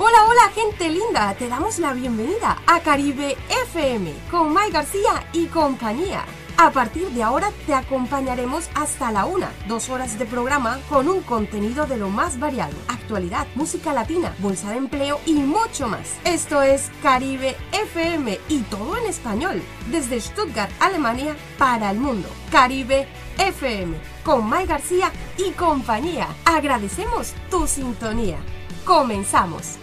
Hola, 0.00 0.26
hola, 0.28 0.52
gente 0.54 0.88
linda. 0.90 1.34
Te 1.34 1.48
damos 1.48 1.80
la 1.80 1.92
bienvenida 1.92 2.62
a 2.68 2.78
Caribe 2.78 3.36
FM 3.66 4.14
con 4.30 4.54
Mike 4.54 4.70
García 4.70 5.26
y 5.32 5.46
compañía. 5.46 6.24
A 6.56 6.70
partir 6.70 7.08
de 7.10 7.24
ahora 7.24 7.50
te 7.66 7.74
acompañaremos 7.74 8.70
hasta 8.76 9.10
la 9.10 9.24
una, 9.24 9.50
dos 9.66 9.88
horas 9.88 10.16
de 10.16 10.24
programa 10.24 10.78
con 10.88 11.08
un 11.08 11.20
contenido 11.22 11.86
de 11.86 11.96
lo 11.96 12.10
más 12.10 12.38
variado, 12.38 12.76
actualidad, 12.86 13.48
música 13.56 13.92
latina, 13.92 14.32
bolsa 14.38 14.70
de 14.70 14.76
empleo 14.76 15.18
y 15.26 15.32
mucho 15.34 15.88
más. 15.88 16.14
Esto 16.24 16.62
es 16.62 16.92
Caribe 17.02 17.56
FM 17.72 18.38
y 18.48 18.60
todo 18.70 18.96
en 18.98 19.06
español, 19.06 19.60
desde 19.90 20.20
Stuttgart, 20.20 20.70
Alemania, 20.78 21.34
para 21.58 21.90
el 21.90 21.98
mundo. 21.98 22.28
Caribe 22.52 23.08
FM 23.36 23.96
con 24.22 24.48
Mike 24.48 24.66
García 24.66 25.10
y 25.36 25.50
compañía. 25.50 26.28
Agradecemos 26.44 27.34
tu 27.50 27.66
sintonía. 27.66 28.38
Comenzamos. 28.84 29.76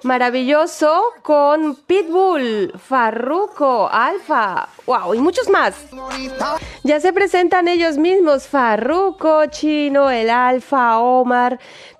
maravilloso 0.02 1.02
con 1.22 1.74
Pitbull, 1.74 2.72
Farruko, 2.78 3.88
Alfa, 3.90 4.68
wow, 4.86 5.14
y 5.14 5.18
muchos 5.18 5.48
más. 5.48 5.74
Ya 6.82 7.00
se 7.00 7.12
presentan 7.12 7.68
ellos 7.68 7.98
mismos, 7.98 8.46
Farruko, 8.46 9.46
Chino, 9.46 10.10
el 10.10 10.30
Alfa, 10.30 10.98
Omar, 10.98 11.58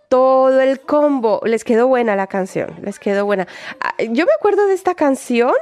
todo 0.09 0.61
el 0.61 0.81
combo. 0.81 1.41
Les 1.45 1.65
quedó 1.65 1.87
buena 1.87 2.17
la 2.17 2.27
canción, 2.27 2.77
les 2.83 2.99
quedó 2.99 3.25
buena. 3.25 3.47
Ah, 3.81 3.95
yo 3.99 4.25
me 4.27 4.33
acuerdo 4.39 4.67
de 4.67 4.75
esta 4.75 4.95
canción 4.95 5.53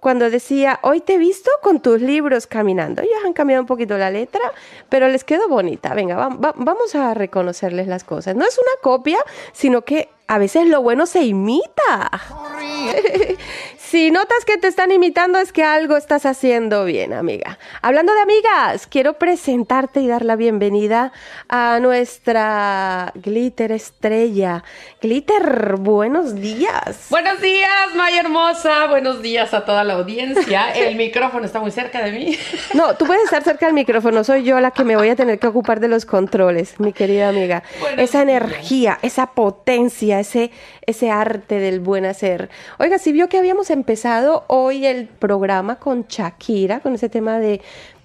cuando 0.00 0.30
decía, 0.30 0.78
hoy 0.82 1.00
te 1.00 1.14
he 1.14 1.18
visto 1.18 1.50
con 1.62 1.80
tus 1.80 2.00
libros 2.00 2.46
caminando. 2.46 3.02
Ellos 3.02 3.18
han 3.24 3.32
cambiado 3.32 3.62
un 3.62 3.66
poquito 3.66 3.98
la 3.98 4.10
letra, 4.10 4.52
pero 4.88 5.08
les 5.08 5.24
quedó 5.24 5.48
bonita. 5.48 5.94
Venga, 5.94 6.28
vamos 6.28 6.94
a 6.94 7.14
reconocerles 7.14 7.88
las 7.88 8.04
cosas. 8.04 8.36
No 8.36 8.44
es 8.44 8.58
una 8.58 8.80
copia, 8.80 9.18
sino 9.52 9.82
que 9.82 10.08
a 10.28 10.36
veces 10.36 10.66
lo 10.68 10.82
bueno 10.82 11.06
se 11.06 11.22
imita. 11.22 12.10
si 13.78 14.10
notas 14.10 14.44
que 14.44 14.58
te 14.58 14.68
están 14.68 14.92
imitando 14.92 15.38
es 15.38 15.54
que 15.54 15.64
algo 15.64 15.96
estás 15.96 16.26
haciendo 16.26 16.84
bien, 16.84 17.14
amiga. 17.14 17.58
Hablando 17.80 18.12
de 18.12 18.20
amigas, 18.20 18.86
quiero 18.86 19.14
presentarte 19.14 20.00
y 20.00 20.06
dar 20.06 20.26
la 20.26 20.36
bienvenida 20.36 21.12
a 21.48 21.80
nuestra 21.80 23.12
glitter 23.14 23.72
estrella. 23.72 24.64
Glitter, 25.00 25.76
buenos 25.78 26.34
días. 26.34 27.06
Buenos 27.08 27.40
días, 27.40 27.94
Maya 27.94 28.20
hermosa. 28.20 28.86
Buenos 28.86 29.22
días 29.22 29.54
a 29.54 29.64
toda 29.64 29.82
la 29.82 29.94
audiencia. 29.94 30.72
El 30.74 30.96
micrófono 30.96 31.46
está 31.46 31.58
muy 31.58 31.70
cerca 31.70 32.04
de 32.04 32.12
mí. 32.12 32.38
No, 32.74 32.94
tú 32.96 33.06
puedes 33.06 33.24
estar 33.24 33.42
cerca 33.42 33.64
del 33.64 33.74
micrófono. 33.74 34.22
Soy 34.24 34.42
yo 34.42 34.60
la 34.60 34.72
que 34.72 34.84
me 34.84 34.96
voy 34.96 35.08
a 35.08 35.16
tener 35.16 35.38
que 35.38 35.46
ocupar 35.46 35.80
de 35.80 35.88
los 35.88 36.04
controles, 36.04 36.78
mi 36.78 36.92
querida 36.92 37.30
amiga. 37.30 37.62
esa 37.96 38.20
energía, 38.20 38.98
esa 39.00 39.28
potencia 39.28 40.17
ese, 40.20 40.50
ese 40.86 41.10
arte 41.10 41.58
del 41.58 41.80
buen 41.80 42.04
hacer. 42.04 42.50
Oiga, 42.78 42.98
si 42.98 43.12
vio 43.12 43.28
que 43.28 43.38
habíamos 43.38 43.70
empezado 43.70 44.44
hoy 44.48 44.86
el 44.86 45.06
programa 45.06 45.76
con 45.76 46.06
Shakira, 46.08 46.80
con 46.80 46.94
ese 46.94 47.08
tema 47.08 47.38
de 47.38 47.60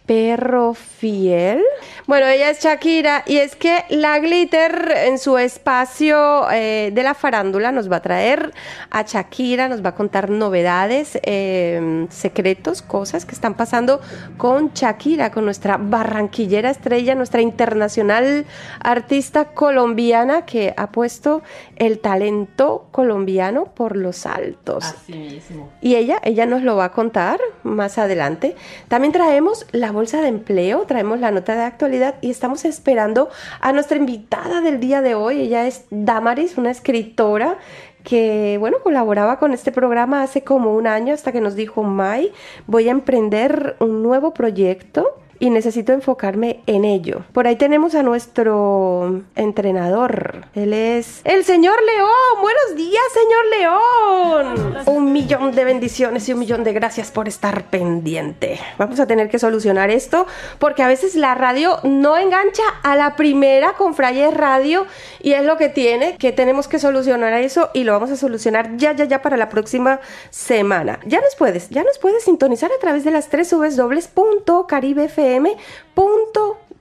perro 0.05 0.73
fiel. 0.73 1.63
Bueno, 2.07 2.27
ella 2.27 2.49
es 2.49 2.61
Shakira 2.61 3.23
y 3.25 3.37
es 3.37 3.55
que 3.55 3.85
la 3.89 4.19
Glitter 4.19 4.93
en 5.05 5.17
su 5.17 5.37
espacio 5.37 6.49
eh, 6.51 6.91
de 6.93 7.03
la 7.03 7.13
farándula 7.13 7.71
nos 7.71 7.89
va 7.89 7.97
a 7.97 8.01
traer 8.01 8.51
a 8.89 9.03
Shakira, 9.03 9.69
nos 9.69 9.83
va 9.83 9.89
a 9.89 9.95
contar 9.95 10.29
novedades, 10.29 11.17
em, 11.23 12.09
secretos, 12.09 12.81
cosas 12.81 13.25
que 13.25 13.33
están 13.33 13.53
pasando 13.53 14.01
con 14.37 14.73
Shakira, 14.73 15.31
con 15.31 15.45
nuestra 15.45 15.77
barranquillera 15.77 16.69
estrella, 16.69 17.15
nuestra 17.15 17.41
internacional 17.41 18.45
artista 18.81 19.45
colombiana 19.53 20.45
que 20.45 20.73
ha 20.75 20.91
puesto 20.91 21.43
el 21.77 21.99
talento 21.99 22.87
colombiano 22.91 23.65
por 23.73 23.95
los 23.95 24.25
altos. 24.25 24.83
Así 24.83 25.13
mismo. 25.13 25.71
Y 25.79 25.95
ella, 25.95 26.19
ella 26.23 26.45
nos 26.45 26.63
lo 26.63 26.75
va 26.75 26.85
a 26.85 26.91
contar 26.91 27.39
más 27.63 27.97
adelante. 27.97 28.55
También 28.89 29.13
traemos 29.13 29.65
la 29.71 29.92
bolsa 29.93 30.21
de 30.21 30.27
empleo, 30.27 30.85
traemos 30.85 31.19
la 31.19 31.31
nota 31.31 31.55
de 31.55 31.61
actualidad 31.61 32.15
y 32.21 32.29
estamos 32.29 32.65
esperando 32.65 33.29
a 33.61 33.71
nuestra 33.71 33.97
invitada 33.97 34.61
del 34.61 34.79
día 34.79 35.01
de 35.01 35.15
hoy. 35.15 35.41
Ella 35.41 35.65
es 35.65 35.85
Damaris, 35.89 36.57
una 36.57 36.71
escritora 36.71 37.57
que, 38.03 38.57
bueno, 38.59 38.77
colaboraba 38.83 39.39
con 39.39 39.53
este 39.53 39.71
programa 39.71 40.23
hace 40.23 40.43
como 40.43 40.75
un 40.75 40.87
año 40.87 41.13
hasta 41.13 41.31
que 41.31 41.39
nos 41.39 41.55
dijo, 41.55 41.83
May, 41.83 42.33
voy 42.67 42.89
a 42.89 42.91
emprender 42.91 43.77
un 43.79 44.03
nuevo 44.03 44.33
proyecto 44.33 45.22
y 45.43 45.49
necesito 45.49 45.91
enfocarme 45.91 46.61
en 46.67 46.85
ello. 46.85 47.23
Por 47.33 47.47
ahí 47.47 47.57
tenemos 47.57 47.95
a 47.95 48.03
nuestro 48.03 49.23
entrenador. 49.35 50.45
Él 50.55 50.71
es 50.71 51.19
el 51.25 51.43
señor 51.43 51.75
León. 51.83 52.09
Buenos 52.41 52.77
días, 52.77 53.03
señor 53.11 53.45
León. 53.59 54.77
Un 54.85 55.11
millón 55.11 55.51
de 55.53 55.65
bendiciones 55.65 56.29
y 56.29 56.33
un 56.33 56.39
millón 56.39 56.63
de 56.63 56.71
gracias 56.71 57.11
por 57.11 57.27
estar 57.27 57.65
pendiente. 57.65 58.57
Vamos 58.77 59.01
a 59.01 59.05
tener 59.05 59.29
que 59.29 59.37
solucionar 59.37 59.91
esto 59.91 60.27
porque 60.59 60.81
a 60.81 60.87
veces 60.87 61.13
la 61.15 61.35
radio 61.35 61.77
no 61.83 62.17
engancha 62.17 62.63
a 62.81 62.95
la 62.95 63.17
primera 63.17 63.73
con 63.73 63.95
Frayes 63.95 64.33
Radio 64.33 64.85
y 65.21 65.33
es 65.33 65.43
lo 65.43 65.57
que 65.57 65.67
tiene, 65.67 66.15
que 66.15 66.31
tenemos 66.31 66.69
que 66.69 66.79
solucionar 66.79 67.33
eso 67.33 67.69
y 67.73 67.83
lo 67.83 67.91
vamos 67.91 68.11
a 68.11 68.15
solucionar 68.15 68.77
ya, 68.77 68.93
ya, 68.93 69.03
ya 69.03 69.21
para 69.21 69.35
la 69.35 69.49
próxima 69.49 69.99
semana. 70.29 71.01
Ya 71.05 71.19
nos 71.19 71.35
puedes, 71.35 71.69
ya 71.69 71.83
nos 71.83 71.97
puedes 71.97 72.23
sintonizar 72.23 72.71
a 72.71 72.79
través 72.79 73.03
de 73.03 73.11
las 73.11 73.27
tres 73.27 73.53
www.caribefm 73.53 75.32
fm.de. 75.37 76.73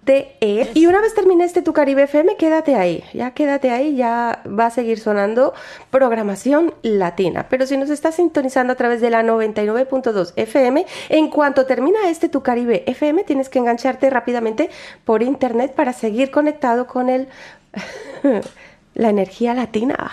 Y 0.75 0.87
una 0.87 1.01
vez 1.01 1.15
termine 1.15 1.45
este 1.45 1.63
Tu 1.63 1.73
Caribe 1.73 2.03
FM, 2.03 2.37
quédate 2.37 2.75
ahí. 2.75 3.05
Ya 3.13 3.31
quédate 3.33 3.71
ahí, 3.71 3.95
ya 3.95 4.43
va 4.47 4.67
a 4.67 4.71
seguir 4.71 4.99
sonando 4.99 5.55
programación 5.91 6.75
latina. 6.83 7.47
Pero 7.49 7.67
si 7.67 7.77
nos 7.77 7.89
estás 7.91 8.17
sintonizando 8.17 8.73
a 8.73 8.77
través 8.77 9.01
de 9.01 9.11
la 9.11 9.23
99.2 9.23 10.33
FM, 10.37 10.87
en 11.09 11.31
cuanto 11.31 11.67
termina 11.67 12.09
este 12.09 12.29
Tu 12.29 12.43
Caribe 12.43 12.83
FM, 12.87 13.23
tienes 13.25 13.49
que 13.49 13.61
engancharte 13.61 14.11
rápidamente 14.11 14.71
por 15.05 15.23
internet 15.23 15.73
para 15.75 15.93
seguir 15.93 16.31
conectado 16.31 16.87
con 16.87 17.09
el 17.09 17.29
la 18.95 19.11
energía 19.11 19.55
latina. 19.55 20.11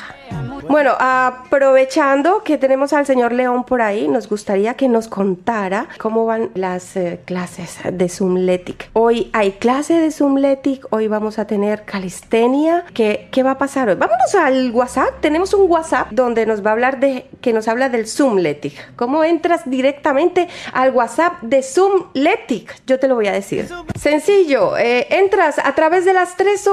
Bueno, 0.70 0.94
aprovechando 1.00 2.44
que 2.44 2.58
tenemos 2.58 2.94
al 2.94 3.06
señor 3.06 3.34
León 3.34 3.64
por 3.64 3.82
ahí, 3.82 4.08
nos 4.08 4.30
gustaría 4.30 4.76
que 4.76 4.88
nos 4.88 5.08
contara 5.08 5.88
cómo 5.98 6.26
van 6.26 6.52
las 6.54 6.96
eh, 6.96 7.20
clases 7.26 7.80
de 7.92 8.08
Zoomletic. 8.08 8.90
Hoy 8.94 9.32
hay 9.34 9.54
clase 9.54 9.96
de 9.96 10.12
Zoomletic, 10.12 10.86
hoy 10.92 11.08
vamos 11.08 11.40
a 11.40 11.48
tener 11.48 11.86
calistenia. 11.86 12.86
¿Qué, 12.94 13.30
¿Qué 13.31 13.42
va 13.42 13.52
a 13.52 13.58
pasar 13.58 13.90
hoy? 13.90 13.96
Vámonos 13.96 14.36
al 14.36 14.72
WhatsApp. 14.72 15.20
Tenemos 15.22 15.54
un 15.56 15.70
WhatsApp 15.70 16.12
donde 16.12 16.46
nos 16.46 16.64
va 16.64 16.70
a 16.70 16.74
hablar 16.74 17.00
de, 17.00 17.25
que 17.42 17.52
nos 17.52 17.68
habla 17.68 17.90
del 17.90 18.08
Zoomletic. 18.08 18.96
¿Cómo 18.96 19.24
entras 19.24 19.64
directamente 19.66 20.48
al 20.74 20.92
WhatsApp 20.92 21.42
de 21.42 21.64
Zoomletic? 21.64 22.86
Yo 22.86 23.00
te 23.00 23.08
lo 23.08 23.16
voy 23.16 23.28
a 23.28 23.32
decir. 23.32 23.68
Sencillo, 24.00 24.78
eh, 24.78 25.08
entras 25.10 25.58
a 25.58 25.74
través 25.74 26.06
de 26.06 26.14
las 26.14 26.38
tres 26.38 26.64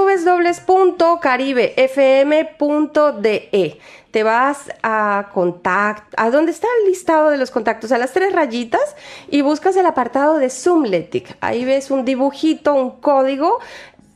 Caribe 1.21 1.73
fm.de. 1.97 3.79
Te 4.11 4.23
vas 4.23 4.71
a 4.83 5.29
contacto, 5.33 6.17
a 6.17 6.31
donde 6.31 6.53
está 6.53 6.69
el 6.81 6.91
listado 6.91 7.31
de 7.31 7.37
los 7.37 7.51
contactos, 7.51 7.93
a 7.93 7.99
las 7.99 8.13
tres 8.13 8.33
rayitas 8.33 8.97
y 9.29 9.43
buscas 9.43 9.77
el 9.77 9.87
apartado 9.87 10.39
de 10.39 10.51
Zoomletic. 10.51 11.37
Ahí 11.41 11.65
ves 11.65 11.91
un 11.91 12.05
dibujito, 12.05 12.75
un 12.75 13.01
código 13.01 13.59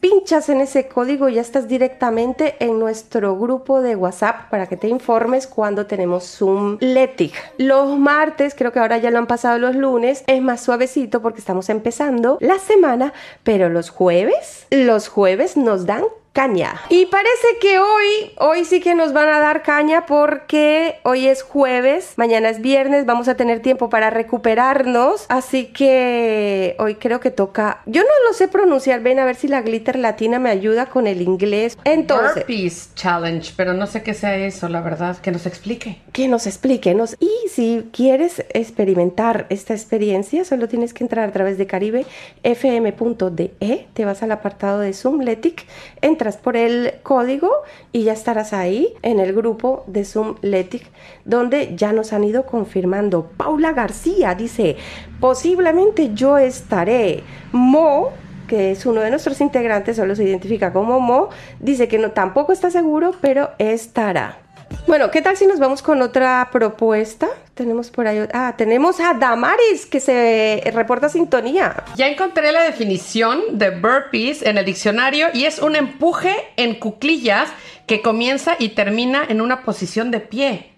pinchas 0.00 0.49
en 0.49 0.62
ese 0.62 0.88
código 0.88 1.29
y 1.29 1.35
ya 1.35 1.43
estás 1.43 1.69
directamente 1.69 2.56
en 2.61 2.79
nuestro 2.79 3.37
grupo 3.37 3.83
de 3.83 3.97
WhatsApp 3.97 4.49
para 4.50 4.67
que 4.67 4.79
te 4.79 4.88
informes 4.88 5.47
cuando 5.47 5.87
tenemos 5.87 6.25
Zoom 6.25 6.79
Letic. 6.81 7.35
Los 7.59 7.99
martes, 7.99 8.55
creo 8.56 8.73
que 8.73 8.79
ahora 8.79 8.99
ya 8.99 9.11
lo 9.11 9.19
han 9.19 9.26
pasado 9.26 9.59
los 9.59 9.76
lunes, 9.76 10.25
es 10.26 10.41
más 10.41 10.62
suavecito 10.62 11.21
porque 11.21 11.41
estamos 11.41 11.69
empezando 11.69 12.38
la 12.41 12.59
semana, 12.59 13.12
pero 13.44 13.69
los 13.69 13.91
jueves, 13.91 14.67
los 14.71 15.09
jueves 15.09 15.59
nos 15.59 15.85
dan 15.85 16.05
caña. 16.41 16.81
Y 16.89 17.05
parece 17.07 17.59
que 17.61 17.79
hoy, 17.79 18.33
hoy 18.39 18.65
sí 18.65 18.81
que 18.81 18.95
nos 18.95 19.13
van 19.13 19.29
a 19.29 19.41
dar 19.41 19.63
caña 19.63 20.07
porque 20.07 20.97
hoy 21.03 21.27
es 21.27 21.43
jueves, 21.43 22.15
mañana 22.17 22.49
es 22.49 22.63
viernes, 22.63 23.05
vamos 23.05 23.29
a 23.29 23.35
tener 23.35 23.61
tiempo 23.61 23.91
para 23.91 24.09
recuperarnos, 24.09 25.27
así 25.29 25.67
que 25.67 26.77
hoy 26.79 26.95
creo 26.95 27.21
que 27.21 27.31
toca, 27.31 27.83
yo 27.85 28.01
no 28.01 28.09
lo 28.27 28.33
sé 28.33 28.49
pronunciar, 28.49 29.03
ven 29.03 29.19
a 29.19 29.27
ver 29.27 29.37
si 29.37 29.49
la 29.49 29.61
glitter 29.61 29.97
latina 29.97 30.39
me 30.39 30.49
ayuda 30.49 30.87
con 30.87 31.07
el 31.07 31.21
inglés. 31.21 31.77
Entonces, 31.85 32.37
Burpees 32.37 32.95
Challenge, 32.95 33.53
pero 33.55 33.75
no 33.75 33.87
sé 33.87 34.03
qué 34.03 34.15
sea 34.15 34.35
eso, 34.37 34.71
la 34.71 34.81
verdad, 34.81 35.19
que 35.19 35.33
nos 35.33 35.45
explique. 35.45 36.01
que 36.13 36.27
nos 36.27 36.47
explique, 36.47 36.95
nos 36.95 37.19
y 37.21 37.31
si 37.51 37.91
quieres 37.93 38.47
experimentar 38.55 39.45
esta 39.51 39.75
experiencia, 39.75 40.47
solo 40.47 40.69
tienes 40.69 40.95
que 40.95 41.05
entrar 41.05 41.29
a 41.29 41.33
través 41.33 41.59
de 41.59 41.67
caribefm.de, 41.67 43.87
te 43.93 44.05
vas 44.07 44.23
al 44.23 44.33
apartado 44.33 44.81
de 44.81 44.95
Zoomletic, 44.95 45.67
entras 46.01 46.30
por 46.37 46.56
el 46.56 46.94
código 47.03 47.50
y 47.93 48.05
ya 48.05 48.12
estarás 48.12 48.53
ahí 48.53 48.94
en 49.03 49.21
el 49.21 49.35
grupo 49.35 49.85
de 49.87 50.05
Zoomletic, 50.05 50.87
donde 51.25 51.77
ya 51.77 51.93
nos 51.93 52.12
han 52.12 52.25
ido 52.25 52.47
confirmando. 52.47 53.31
Paula 53.37 53.73
García 53.73 54.35
dice, 54.35 54.77
posiblemente 55.21 56.15
yo 56.15 56.38
estaré. 56.38 57.23
Mo 57.53 58.11
que 58.50 58.73
es 58.73 58.85
uno 58.85 59.00
de 59.00 59.11
nuestros 59.11 59.41
integrantes, 59.41 59.97
solo 59.97 60.17
se 60.17 60.25
identifica 60.25 60.73
como 60.73 60.99
Mo, 60.99 61.29
dice 61.61 61.87
que 61.87 61.99
no, 61.99 62.11
tampoco 62.11 62.53
está 62.53 62.69
seguro, 62.69 63.12
pero 63.21 63.50
estará. 63.59 64.40
Bueno, 64.87 65.11
¿qué 65.11 65.23
tal 65.23 65.37
si 65.37 65.47
nos 65.47 65.59
vamos 65.59 65.83
con 65.83 66.03
otra 66.03 66.49
propuesta? 66.51 67.29
Tenemos 67.55 67.91
por 67.91 68.07
ahí, 68.07 68.27
ah, 68.33 68.55
tenemos 68.57 68.99
a 69.01 69.15
Damaris 69.15 69.87
que 69.87 70.01
se 70.01 70.63
reporta 70.75 71.09
sintonía. 71.09 71.85
Ya 71.97 72.09
encontré 72.09 72.51
la 72.53 72.63
definición 72.63 73.41
de 73.53 73.71
burpees 73.71 74.43
en 74.43 74.59
el 74.59 74.65
diccionario 74.65 75.29
y 75.33 75.45
es 75.45 75.61
un 75.61 75.77
empuje 75.77 76.35
en 76.57 76.75
cuclillas 76.75 77.51
que 77.87 78.03
comienza 78.03 78.57
y 78.59 78.71
termina 78.71 79.25
en 79.29 79.41
una 79.41 79.63
posición 79.63 80.11
de 80.11 80.21
pie. 80.21 80.71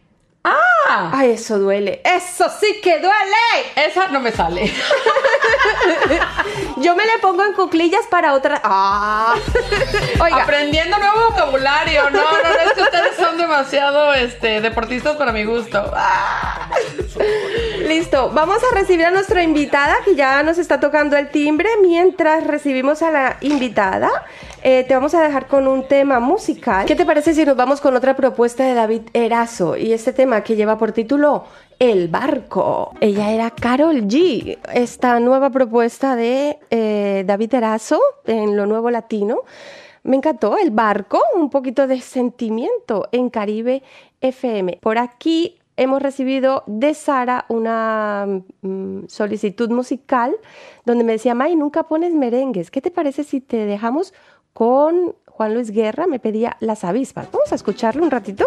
¡Ah! 0.45 1.11
Ay, 1.13 1.33
eso 1.33 1.59
duele. 1.59 2.01
Eso 2.05 2.47
sí 2.61 2.81
que 2.83 2.99
duele. 2.99 3.13
Esa 3.77 4.09
no 4.09 4.21
me 4.21 4.33
sale. 4.33 4.73
Yo 6.79 6.97
me 6.97 7.07
le 7.07 7.19
pongo 7.21 7.45
en 7.45 7.53
cuclillas 7.53 8.07
para 8.11 8.35
otra. 8.35 8.61
Ah. 8.65 9.35
Oiga, 10.21 10.43
Aprendiendo 10.43 10.99
nuevo 10.99 11.31
vocabulario. 11.31 12.11
No, 12.11 12.21
no, 12.21 12.43
no, 12.43 12.49
es 12.67 12.73
que 12.73 12.83
ustedes 12.83 13.17
son 13.17 13.39
demasiado 13.39 14.13
este, 14.15 14.61
deportistas 14.61 15.17
para 15.17 15.33
mi 15.33 15.45
gusto. 15.45 15.93
Ah. 15.95 16.69
listo. 17.87 18.31
Vamos 18.31 18.59
a 18.65 18.75
recibir 18.75 19.07
a 19.07 19.11
nuestra 19.11 19.43
invitada 19.43 19.97
que 20.05 20.15
ya 20.15 20.43
nos 20.43 20.59
está 20.59 20.81
tocando 20.81 21.17
el 21.17 21.31
timbre. 21.31 21.69
Mientras 21.83 22.45
recibimos 22.45 23.03
a 23.03 23.11
la 23.11 23.37
invitada, 23.41 24.11
eh, 24.63 24.85
te 24.85 24.95
vamos 24.95 25.15
a 25.15 25.23
dejar 25.23 25.49
con 25.49 25.67
un 25.67 25.89
tema 25.89 26.21
musical. 26.21 26.87
¿Qué 26.87 26.95
te 26.95 27.05
parece 27.05 27.35
si 27.35 27.45
nos 27.45 27.57
vamos 27.57 27.81
con 27.81 27.97
otra 27.97 28.15
propuesta 28.15 28.65
de 28.65 28.75
David 28.75 29.03
Erazo? 29.13 29.77
Y 29.77 29.93
este 29.93 30.13
tema 30.13 30.43
que 30.43 30.55
lleva 30.55 30.79
por 30.79 30.93
título 30.93 31.45
El 31.79 32.09
barco. 32.09 32.95
Ella 33.01 33.33
era 33.33 33.51
Carol 33.51 34.03
G. 34.03 34.59
Esta 34.73 35.19
nueva 35.19 35.51
propuesta 35.51 36.15
de 36.15 36.59
eh, 36.71 37.25
David 37.27 37.55
Erazo 37.55 38.01
en 38.25 38.57
lo 38.57 38.67
nuevo 38.67 38.91
latino. 38.91 39.41
Me 40.05 40.17
encantó 40.17 40.57
el 40.59 40.71
barco, 40.71 41.21
un 41.35 41.51
poquito 41.51 41.87
de 41.87 42.01
sentimiento 42.01 43.09
en 43.13 43.31
Caribe 43.31 43.83
FM. 44.21 44.79
Por 44.81 44.99
aquí 44.99 45.59
hemos 45.77 46.03
recibido 46.03 46.65
de 46.67 46.95
Sara 46.95 47.47
una 47.49 48.27
mm, 48.63 49.07
solicitud 49.09 49.71
musical 49.71 50.35
donde 50.85 51.05
me 51.05 51.13
decía, 51.13 51.35
May, 51.35 51.57
nunca 51.57 51.85
pones 51.85 52.13
merengues. 52.13 52.71
¿Qué 52.71 52.81
te 52.81 52.91
parece 52.91 53.25
si 53.25 53.41
te 53.41 53.59
dejamos 53.65 54.13
con 54.53 55.15
Juan 55.27 55.55
Luis 55.55 55.71
Guerra? 55.71 56.07
Me 56.07 56.19
pedía 56.19 56.57
Las 56.61 56.85
Avispas. 56.85 57.29
Vamos 57.33 57.53
a 57.53 57.55
escucharlo 57.55 58.03
un 58.05 58.11
ratito. 58.11 58.47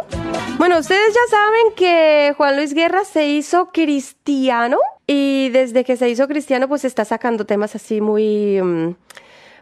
Bueno, 0.57 0.79
ustedes 0.79 1.13
ya 1.13 1.37
saben 1.37 1.73
que 1.75 2.33
Juan 2.37 2.55
Luis 2.55 2.73
Guerra 2.73 3.03
se 3.05 3.27
hizo 3.27 3.71
cristiano 3.71 4.77
y 5.07 5.49
desde 5.49 5.83
que 5.83 5.97
se 5.97 6.09
hizo 6.09 6.27
cristiano 6.27 6.67
pues 6.67 6.85
está 6.85 7.05
sacando 7.05 7.45
temas 7.45 7.75
así 7.75 8.01
muy... 8.01 8.61
mm, 8.61 8.95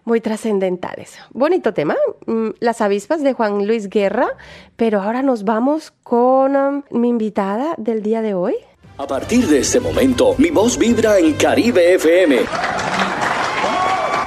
muy 0.06 0.22
trascendentales. 0.22 1.18
Bonito 1.32 1.74
tema, 1.74 1.96
mm, 2.26 2.50
Las 2.60 2.82
avispas 2.82 3.24
de 3.24 3.34
Juan 3.34 3.66
Luis 3.66 3.90
Guerra, 3.90 4.28
pero 4.76 5.02
ahora 5.02 5.22
nos 5.22 5.44
vamos 5.44 5.94
con 6.04 6.56
um, 6.56 6.84
mi 6.92 7.10
invitada 7.10 7.76
del 7.78 8.04
día 8.04 8.22
de 8.22 8.34
hoy. 8.34 8.56
A 8.98 9.08
partir 9.08 9.48
de 9.48 9.60
este 9.60 9.80
momento, 9.80 10.36
mi 10.38 10.50
voz 10.52 10.78
vibra 10.78 11.18
en 11.18 11.34
Caribe 11.34 11.96
FM. 11.96 12.40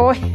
Hoy. 0.00 0.16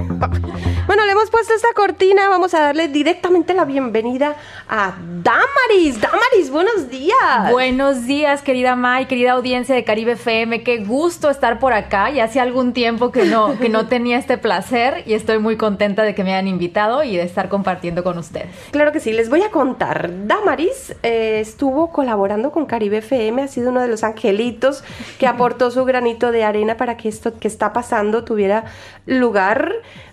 Bueno, 0.86 1.06
le 1.06 1.13
hemos 1.13 1.30
puesto 1.30 1.54
esta 1.54 1.69
cortina, 1.74 2.27
vamos 2.27 2.54
a 2.54 2.60
darle 2.60 2.89
directamente 2.89 3.54
la 3.54 3.63
bienvenida 3.63 4.36
a 4.68 4.94
Damaris. 5.24 6.01
Damaris, 6.01 6.51
buenos 6.51 6.89
días. 6.89 7.50
Buenos 7.51 8.06
días, 8.06 8.42
querida 8.42 8.75
May, 8.75 9.06
querida 9.06 9.31
audiencia 9.31 9.74
de 9.74 9.86
Caribe 9.86 10.12
FM. 10.12 10.62
Qué 10.63 10.83
gusto 10.83 11.30
estar 11.30 11.57
por 11.60 11.71
acá. 11.71 12.10
Ya 12.10 12.25
hace 12.25 12.42
algún 12.42 12.74
tiempo 12.74 13.13
que 13.13 13.24
no, 13.24 13.57
que 13.57 13.69
no 13.69 13.88
tenía 13.88 14.18
este 14.18 14.38
placer 14.38 15.04
y 15.06 15.13
estoy 15.13 15.39
muy 15.39 15.56
contenta 15.56 16.04
de 16.04 16.13
que 16.13 16.25
me 16.25 16.33
hayan 16.33 16.50
invitado 16.50 17.01
y 17.06 17.16
de 17.16 17.24
estar 17.24 17.48
compartiendo 17.48 18.04
con 18.04 18.18
ustedes. 18.18 18.50
Claro 18.71 18.92
que 18.92 19.00
sí, 19.00 19.13
les 19.13 19.30
voy 19.30 19.42
a 19.42 19.51
contar. 19.51 20.12
Damaris 20.27 20.95
eh, 21.01 21.39
estuvo 21.39 21.94
colaborando 21.94 22.51
con 22.51 22.66
Caribe 22.66 22.98
FM, 22.98 23.44
ha 23.44 23.48
sido 23.48 23.69
uno 23.69 23.80
de 23.80 23.88
los 23.88 24.04
angelitos 24.04 24.83
que 25.18 25.27
aportó 25.27 25.71
su 25.71 25.86
granito 25.86 26.33
de 26.33 26.44
arena 26.44 26.75
para 26.75 26.98
que 26.98 27.07
esto 27.07 27.39
que 27.39 27.48
está 27.48 27.71
pasando 27.71 28.25
tuviera 28.25 28.66
lugar. 29.06 29.52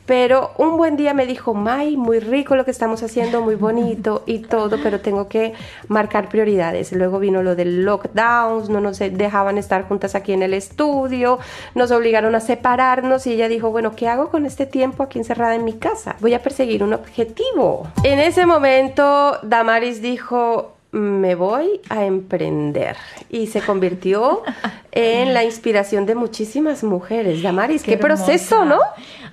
Pero 0.06 0.50
un 0.58 0.76
buen 0.76 0.96
día 0.96 1.14
me 1.14 1.25
dijo, 1.25 1.54
May, 1.54 1.96
muy 1.96 2.19
rico 2.19 2.56
lo 2.56 2.64
que 2.64 2.72
estamos 2.72 3.00
haciendo, 3.04 3.42
muy 3.42 3.54
bonito 3.54 4.25
y 4.26 4.40
todo, 4.40 4.78
pero 4.82 5.00
tengo 5.00 5.28
que 5.28 5.52
marcar 5.86 6.29
prioridades. 6.29 6.91
Luego 6.91 7.20
vino 7.20 7.44
lo 7.44 7.55
del 7.55 7.84
lockdowns, 7.84 8.69
no 8.70 8.81
nos 8.81 8.98
dejaban 8.98 9.56
estar 9.56 9.86
juntas 9.86 10.17
aquí 10.17 10.32
en 10.32 10.43
el 10.43 10.53
estudio, 10.53 11.38
nos 11.76 11.93
obligaron 11.93 12.34
a 12.34 12.41
separarnos 12.41 13.29
y 13.29 13.34
ella 13.34 13.46
dijo, 13.46 13.70
bueno, 13.70 13.94
¿qué 13.94 14.08
hago 14.08 14.31
con 14.31 14.46
este 14.46 14.67
tiempo 14.67 15.05
aquí 15.05 15.20
encerrada 15.20 15.55
en 15.55 15.65
mi 15.65 15.74
casa? 15.74 16.17
Voy 16.19 16.34
a 16.34 16.43
perseguir 16.43 16.82
un 16.82 16.93
objetivo. 16.93 17.86
En 18.03 18.19
ese 18.19 18.46
momento, 18.46 19.38
Damaris 19.44 20.03
dijo, 20.03 20.72
me 20.93 21.35
voy 21.35 21.81
a 21.89 22.05
emprender 22.05 22.97
y 23.29 23.47
se 23.47 23.61
convirtió 23.61 24.43
en 24.93 25.35
la 25.35 25.44
inspiración 25.44 26.06
de 26.06 26.15
muchísimas 26.15 26.82
mujeres. 26.82 27.43
Damaris, 27.43 27.82
qué, 27.82 27.97
proceso, 27.97 28.63
hermosa. 28.63 28.77
¿no? 28.77 28.82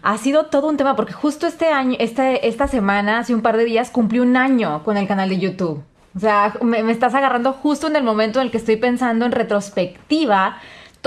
Ha 0.03 0.17
sido 0.17 0.45
todo 0.45 0.67
un 0.67 0.77
tema 0.77 0.95
porque 0.95 1.13
justo 1.13 1.47
este 1.47 1.67
año, 1.67 1.95
este, 1.99 2.47
esta 2.47 2.67
semana, 2.67 3.19
hace 3.19 3.33
un 3.33 3.41
par 3.41 3.57
de 3.57 3.65
días, 3.65 3.89
cumplí 3.89 4.19
un 4.19 4.37
año 4.37 4.83
con 4.83 4.97
el 4.97 5.07
canal 5.07 5.29
de 5.29 5.39
YouTube. 5.39 5.83
O 6.15 6.19
sea, 6.19 6.53
me, 6.61 6.83
me 6.83 6.91
estás 6.91 7.13
agarrando 7.13 7.53
justo 7.53 7.87
en 7.87 7.95
el 7.95 8.03
momento 8.03 8.39
en 8.39 8.45
el 8.45 8.51
que 8.51 8.57
estoy 8.57 8.77
pensando 8.77 9.25
en 9.25 9.31
retrospectiva 9.31 10.57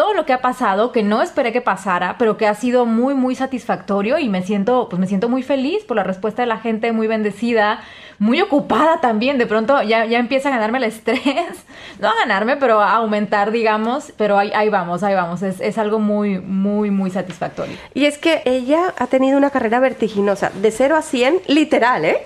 todo 0.00 0.14
lo 0.14 0.24
que 0.24 0.32
ha 0.32 0.40
pasado, 0.40 0.92
que 0.92 1.02
no 1.02 1.20
esperé 1.20 1.52
que 1.52 1.60
pasara, 1.60 2.16
pero 2.18 2.38
que 2.38 2.46
ha 2.46 2.54
sido 2.54 2.86
muy, 2.86 3.12
muy 3.12 3.34
satisfactorio 3.34 4.18
y 4.18 4.30
me 4.30 4.40
siento, 4.40 4.88
pues 4.88 4.98
me 4.98 5.06
siento 5.06 5.28
muy 5.28 5.42
feliz 5.42 5.84
por 5.84 5.94
la 5.94 6.04
respuesta 6.04 6.40
de 6.40 6.46
la 6.46 6.56
gente, 6.56 6.90
muy 6.92 7.06
bendecida, 7.06 7.80
muy 8.18 8.40
ocupada 8.40 9.02
también. 9.02 9.36
De 9.36 9.44
pronto 9.44 9.82
ya, 9.82 10.06
ya 10.06 10.18
empieza 10.18 10.48
a 10.48 10.52
ganarme 10.52 10.78
el 10.78 10.84
estrés, 10.84 11.20
no 11.98 12.08
a 12.08 12.14
ganarme, 12.14 12.56
pero 12.56 12.80
a 12.80 12.92
aumentar, 12.92 13.50
digamos, 13.50 14.14
pero 14.16 14.38
ahí, 14.38 14.50
ahí 14.54 14.70
vamos, 14.70 15.02
ahí 15.02 15.14
vamos. 15.14 15.42
Es, 15.42 15.60
es 15.60 15.76
algo 15.76 15.98
muy, 15.98 16.38
muy, 16.38 16.90
muy 16.90 17.10
satisfactorio. 17.10 17.76
Y 17.92 18.06
es 18.06 18.16
que 18.16 18.40
ella 18.46 18.94
ha 18.96 19.06
tenido 19.06 19.36
una 19.36 19.50
carrera 19.50 19.80
vertiginosa, 19.80 20.50
de 20.54 20.70
0 20.70 20.96
a 20.96 21.02
100, 21.02 21.42
literal, 21.48 22.06
¿eh? 22.06 22.22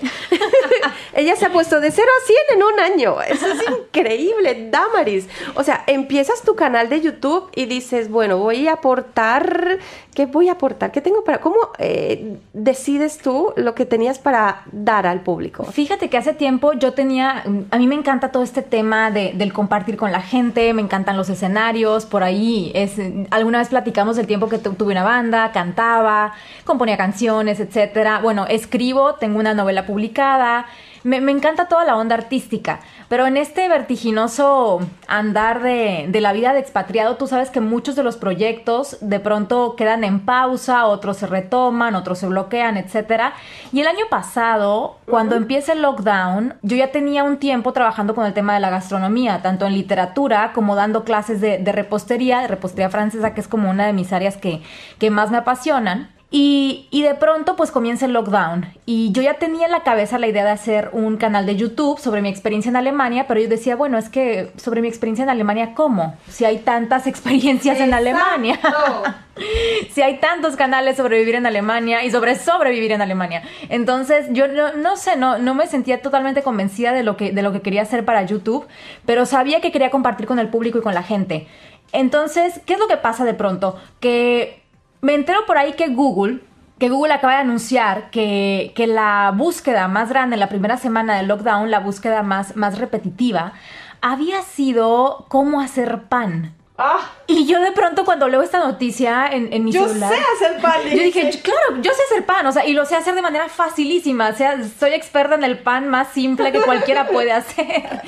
ella 1.13 1.35
se 1.35 1.45
ha 1.45 1.51
puesto 1.51 1.79
de 1.79 1.91
0 1.91 2.07
a 2.07 2.25
100 2.25 2.37
en 2.55 2.63
un 2.63 2.79
año. 2.79 3.21
Eso 3.21 3.47
es 3.47 3.59
increíble, 3.79 4.69
Damaris. 4.69 5.27
O 5.55 5.63
sea, 5.63 5.83
empiezas 5.87 6.41
tu 6.43 6.55
canal 6.55 6.89
de 6.89 7.01
YouTube 7.01 7.49
y 7.55 7.64
dices, 7.65 8.09
bueno, 8.09 8.37
voy 8.37 8.67
a 8.67 8.73
aportar, 8.73 9.79
¿qué 10.13 10.25
voy 10.25 10.49
a 10.49 10.53
aportar? 10.53 10.91
¿Qué 10.91 11.01
tengo 11.01 11.23
para, 11.23 11.39
cómo 11.39 11.55
eh, 11.79 12.37
decides 12.53 13.17
tú 13.17 13.53
lo 13.55 13.75
que 13.75 13.85
tenías 13.85 14.19
para 14.19 14.63
dar 14.71 15.07
al 15.07 15.21
público? 15.21 15.63
Fíjate 15.65 16.09
que 16.09 16.17
hace 16.17 16.33
tiempo 16.33 16.73
yo 16.73 16.93
tenía, 16.93 17.43
a 17.71 17.77
mí 17.77 17.87
me 17.87 17.95
encanta 17.95 18.31
todo 18.31 18.43
este 18.43 18.61
tema 18.61 19.11
de, 19.11 19.33
del 19.33 19.53
compartir 19.53 19.97
con 19.97 20.11
la 20.11 20.21
gente, 20.21 20.73
me 20.73 20.81
encantan 20.81 21.17
los 21.17 21.29
escenarios, 21.29 22.05
por 22.05 22.23
ahí, 22.23 22.71
es, 22.75 22.93
alguna 23.31 23.59
vez 23.59 23.69
platicamos 23.69 24.15
del 24.15 24.27
tiempo 24.27 24.49
que 24.49 24.57
tuve 24.57 24.91
una 24.91 25.03
banda, 25.03 25.51
cantaba, 25.51 26.33
componía 26.63 26.97
canciones, 26.97 27.59
etcétera. 27.59 28.19
Bueno, 28.21 28.45
escribo, 28.47 29.15
tengo 29.15 29.39
una 29.39 29.53
novela 29.53 29.85
publicada, 29.85 30.65
me, 31.05 31.31
encanta 31.31 31.67
toda 31.67 31.85
la 31.85 31.97
onda 31.97 32.15
artística, 32.15 32.79
pero 33.09 33.27
en 33.27 33.37
este 33.37 33.69
vertiginoso 33.69 34.79
andar 35.07 35.61
de, 35.61 36.07
de, 36.09 36.19
la 36.19 36.33
vida 36.33 36.51
de 36.51 36.59
expatriado, 36.59 37.15
tú 37.15 37.27
sabes 37.27 37.51
que 37.51 37.61
muchos 37.61 37.95
de 37.95 38.01
los 38.01 38.17
proyectos 38.17 38.97
de 39.01 39.19
pronto 39.19 39.75
quedan 39.75 40.03
en 40.03 40.21
pausa, 40.21 40.87
otros 40.87 41.17
se 41.17 41.27
retoman, 41.27 41.93
otros 41.93 42.17
se 42.17 42.27
bloquean, 42.27 42.77
etcétera. 42.77 43.33
Y 43.71 43.81
el 43.81 43.87
año 43.87 44.05
pasado, 44.09 44.97
cuando 45.05 45.35
empieza 45.35 45.73
el 45.73 45.83
lockdown, 45.83 46.55
yo 46.63 46.75
ya 46.75 46.91
tenía 46.91 47.23
un 47.23 47.37
tiempo 47.37 47.71
trabajando 47.71 48.15
con 48.15 48.25
el 48.25 48.33
tema 48.33 48.55
de 48.55 48.59
la 48.59 48.71
gastronomía, 48.71 49.43
tanto 49.43 49.67
en 49.67 49.73
literatura 49.73 50.53
como 50.53 50.75
dando 50.75 51.03
clases 51.03 51.39
de, 51.39 51.59
de 51.59 51.71
repostería, 51.71 52.39
de 52.39 52.47
repostería 52.47 52.89
francesa, 52.89 53.35
que 53.35 53.41
es 53.41 53.47
como 53.47 53.69
una 53.69 53.85
de 53.85 53.93
mis 53.93 54.11
áreas 54.11 54.37
que, 54.37 54.63
que 54.97 55.11
más 55.11 55.29
me 55.29 55.37
apasionan. 55.37 56.14
Y, 56.31 56.87
y, 56.89 57.03
de 57.03 57.13
pronto 57.13 57.55
pues 57.55 57.69
comienza 57.69 58.07
el 58.07 58.13
lockdown 58.13 58.65
y 58.87 59.11
yo 59.11 59.21
ya 59.21 59.35
tenía 59.35 59.67
en 59.67 59.71
la 59.71 59.83
cabeza 59.83 60.17
la 60.17 60.27
idea 60.27 60.43
de 60.43 60.49
hacer 60.49 60.89
un 60.91 61.17
canal 61.17 61.45
de 61.45 61.55
YouTube 61.55 61.99
sobre 61.99 62.21
mi 62.23 62.29
experiencia 62.29 62.69
en 62.69 62.75
Alemania, 62.75 63.25
pero 63.27 63.39
yo 63.39 63.47
decía, 63.47 63.75
bueno, 63.75 63.99
es 63.99 64.09
que 64.09 64.51
sobre 64.57 64.81
mi 64.81 64.87
experiencia 64.87 65.21
en 65.23 65.29
Alemania, 65.29 65.75
¿cómo? 65.75 66.17
Si 66.27 66.43
hay 66.43 66.57
tantas 66.57 67.05
experiencias 67.07 67.79
en 67.79 67.93
Alemania. 67.93 68.59
si 69.91 70.01
hay 70.01 70.17
tantos 70.17 70.55
canales 70.55 70.97
sobre 70.97 71.19
vivir 71.19 71.35
en 71.35 71.45
Alemania 71.45 72.03
y 72.03 72.09
sobre 72.09 72.35
sobrevivir 72.35 72.91
en 72.91 73.01
Alemania. 73.01 73.43
Entonces 73.69 74.25
yo 74.31 74.47
no, 74.47 74.73
no 74.73 74.97
sé, 74.97 75.17
no, 75.17 75.37
no 75.37 75.53
me 75.53 75.67
sentía 75.67 76.01
totalmente 76.01 76.41
convencida 76.41 76.91
de 76.91 77.03
lo, 77.03 77.17
que, 77.17 77.31
de 77.31 77.43
lo 77.43 77.51
que 77.51 77.61
quería 77.61 77.83
hacer 77.83 78.03
para 78.03 78.23
YouTube, 78.23 78.65
pero 79.05 79.25
sabía 79.25 79.61
que 79.61 79.71
quería 79.71 79.91
compartir 79.91 80.25
con 80.25 80.39
el 80.39 80.49
público 80.49 80.79
y 80.79 80.81
con 80.81 80.95
la 80.95 81.03
gente. 81.03 81.47
Entonces, 81.91 82.59
¿qué 82.65 82.73
es 82.73 82.79
lo 82.79 82.87
que 82.87 82.97
pasa 82.97 83.23
de 83.23 83.33
pronto? 83.33 83.79
Que 83.99 84.64
me 85.05 85.13
entero 85.13 85.45
por 85.45 85.59
ahí 85.59 85.73
que 85.73 85.89
Google, 85.89 86.39
que 86.79 86.89
Google 86.89 87.13
acaba 87.13 87.33
de 87.33 87.41
anunciar 87.41 88.09
que, 88.09 88.73
que, 88.75 88.87
la 88.87 89.31
búsqueda 89.37 89.87
más 89.87 90.09
grande 90.09 90.35
en 90.35 90.39
la 90.39 90.49
primera 90.49 90.77
semana 90.77 91.15
del 91.15 91.27
lockdown, 91.27 91.69
la 91.69 91.79
búsqueda 91.79 92.23
más, 92.23 92.55
más 92.55 92.79
repetitiva, 92.79 93.53
había 94.01 94.41
sido 94.41 95.27
cómo 95.29 95.61
hacer 95.61 96.05
pan. 96.09 96.55
Ah. 96.77 97.09
Y 97.27 97.45
yo 97.45 97.61
de 97.61 97.71
pronto 97.71 98.03
cuando 98.03 98.27
leo 98.27 98.41
esta 98.41 98.59
noticia 98.59 99.27
en, 99.27 99.51
en 99.53 99.63
mi 99.63 99.71
celular... 99.71 100.11
Yo 100.11 100.17
sé 100.17 100.45
hacer 100.45 100.61
pan. 100.61 100.81
Yo 100.83 101.03
dije, 101.03 101.29
claro, 101.41 101.81
yo 101.81 101.91
sé 101.91 102.01
hacer 102.11 102.25
pan, 102.25 102.45
o 102.47 102.51
sea, 102.51 102.65
y 102.65 102.73
lo 102.73 102.85
sé 102.85 102.95
hacer 102.95 103.15
de 103.15 103.21
manera 103.21 103.47
facilísima, 103.47 104.29
o 104.29 104.33
sea, 104.33 104.61
soy 104.77 104.91
experta 104.91 105.35
en 105.35 105.45
el 105.45 105.59
pan 105.59 105.87
más 105.87 106.09
simple 106.09 106.51
que 106.51 106.61
cualquiera 106.61 107.07
puede 107.11 107.31
hacer. 107.31 108.01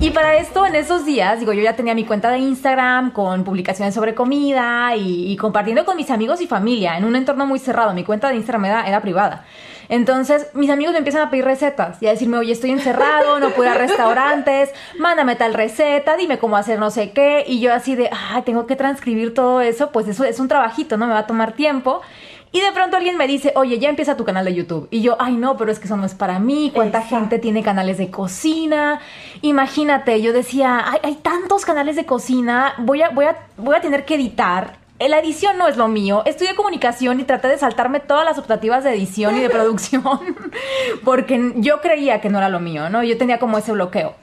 Y 0.00 0.10
para 0.10 0.36
esto, 0.36 0.64
en 0.64 0.76
esos 0.76 1.04
días, 1.04 1.40
digo, 1.40 1.52
yo 1.52 1.62
ya 1.62 1.76
tenía 1.76 1.94
mi 1.94 2.04
cuenta 2.04 2.30
de 2.30 2.38
Instagram 2.38 3.10
con 3.10 3.44
publicaciones 3.44 3.94
sobre 3.94 4.14
comida 4.14 4.96
y, 4.96 5.36
compartiendo 5.36 5.84
con 5.84 5.96
mis 5.96 6.10
amigos 6.10 6.40
y 6.40 6.46
familia 6.46 6.96
en 6.96 7.04
un 7.04 7.16
entorno 7.16 7.46
muy 7.46 7.58
cerrado. 7.58 7.92
Mi 7.92 8.04
cuenta 8.04 8.28
de 8.28 8.36
Instagram 8.36 8.64
era 8.64 9.02
privada. 9.02 9.44
Entonces, 9.88 10.48
mis 10.54 10.70
amigos 10.70 10.92
me 10.92 10.98
empiezan 10.98 11.22
a 11.22 11.30
pedir 11.30 11.44
recetas 11.44 12.02
y 12.02 12.06
a 12.06 12.10
decirme, 12.10 12.38
oye, 12.38 12.52
estoy 12.52 12.70
encerrado, 12.70 13.40
no 13.40 13.50
puedo 13.50 13.70
ir 13.70 13.76
a 13.76 13.78
restaurantes, 13.78 14.70
mándame 14.98 15.36
tal 15.36 15.54
receta, 15.54 16.16
dime 16.16 16.38
cómo 16.38 16.56
hacer 16.56 16.78
no 16.78 16.90
sé 16.90 17.10
qué. 17.12 17.44
Y 17.46 17.60
yo 17.60 17.72
así 17.72 17.96
de, 17.96 18.10
ay, 18.12 18.42
tengo 18.42 18.66
que 18.66 18.76
transcribir 18.76 19.34
todo 19.34 19.60
eso, 19.60 19.90
pues 19.90 20.06
eso 20.08 20.24
es 20.24 20.40
un 20.40 20.48
trabajito, 20.48 20.96
¿no? 20.96 21.06
Me 21.06 21.14
va 21.14 21.20
a 21.20 21.26
tomar 21.26 21.52
tiempo. 21.52 22.02
Y 22.50 22.60
de 22.60 22.72
pronto 22.72 22.96
alguien 22.96 23.18
me 23.18 23.26
dice, 23.26 23.52
oye, 23.56 23.78
ya 23.78 23.90
empieza 23.90 24.16
tu 24.16 24.24
canal 24.24 24.44
de 24.44 24.54
YouTube. 24.54 24.88
Y 24.90 25.02
yo, 25.02 25.16
ay, 25.18 25.34
no, 25.36 25.56
pero 25.56 25.70
es 25.70 25.78
que 25.78 25.84
eso 25.84 25.96
no 25.96 26.06
es 26.06 26.14
para 26.14 26.38
mí. 26.38 26.72
¿Cuánta 26.74 27.02
gente 27.02 27.38
tiene 27.38 27.62
canales 27.62 27.98
de 27.98 28.10
cocina? 28.10 29.00
Imagínate, 29.42 30.22
yo 30.22 30.32
decía, 30.32 30.82
hay, 30.90 30.98
hay 31.02 31.14
tantos 31.16 31.66
canales 31.66 31.96
de 31.96 32.06
cocina, 32.06 32.74
voy 32.78 33.02
a, 33.02 33.10
voy, 33.10 33.26
a, 33.26 33.36
voy 33.58 33.76
a 33.76 33.80
tener 33.82 34.06
que 34.06 34.14
editar 34.14 34.78
la 34.98 35.18
edición 35.18 35.58
no 35.58 35.68
es 35.68 35.76
lo 35.76 35.86
mío. 35.88 36.22
Estudié 36.26 36.56
comunicación 36.56 37.20
y 37.20 37.24
traté 37.24 37.48
de 37.48 37.58
saltarme 37.58 38.00
todas 38.00 38.24
las 38.24 38.38
optativas 38.38 38.82
de 38.82 38.94
edición 38.94 39.36
y 39.36 39.40
de 39.40 39.50
producción 39.50 40.02
porque 41.04 41.52
yo 41.56 41.80
creía 41.80 42.20
que 42.20 42.30
no 42.30 42.38
era 42.38 42.48
lo 42.48 42.58
mío, 42.58 42.90
¿no? 42.90 43.02
Yo 43.04 43.16
tenía 43.16 43.38
como 43.38 43.58
ese 43.58 43.72
bloqueo. 43.72 44.14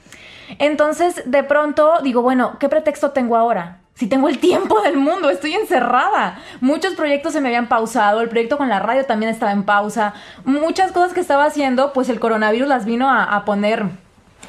Entonces, 0.58 1.22
de 1.24 1.42
pronto 1.42 2.00
digo, 2.02 2.22
bueno, 2.22 2.58
¿qué 2.58 2.68
pretexto 2.68 3.10
tengo 3.10 3.36
ahora? 3.36 3.78
Si 3.94 4.06
tengo 4.06 4.28
el 4.28 4.38
tiempo 4.38 4.80
del 4.82 4.98
mundo, 4.98 5.30
estoy 5.30 5.54
encerrada. 5.54 6.38
Muchos 6.60 6.94
proyectos 6.94 7.32
se 7.32 7.40
me 7.40 7.48
habían 7.48 7.68
pausado, 7.68 8.20
el 8.20 8.28
proyecto 8.28 8.58
con 8.58 8.68
la 8.68 8.78
radio 8.78 9.06
también 9.06 9.32
estaba 9.32 9.52
en 9.52 9.64
pausa. 9.64 10.12
Muchas 10.44 10.92
cosas 10.92 11.14
que 11.14 11.20
estaba 11.20 11.46
haciendo, 11.46 11.94
pues 11.94 12.10
el 12.10 12.20
coronavirus 12.20 12.68
las 12.68 12.84
vino 12.84 13.10
a, 13.10 13.24
a 13.24 13.44
poner 13.46 13.86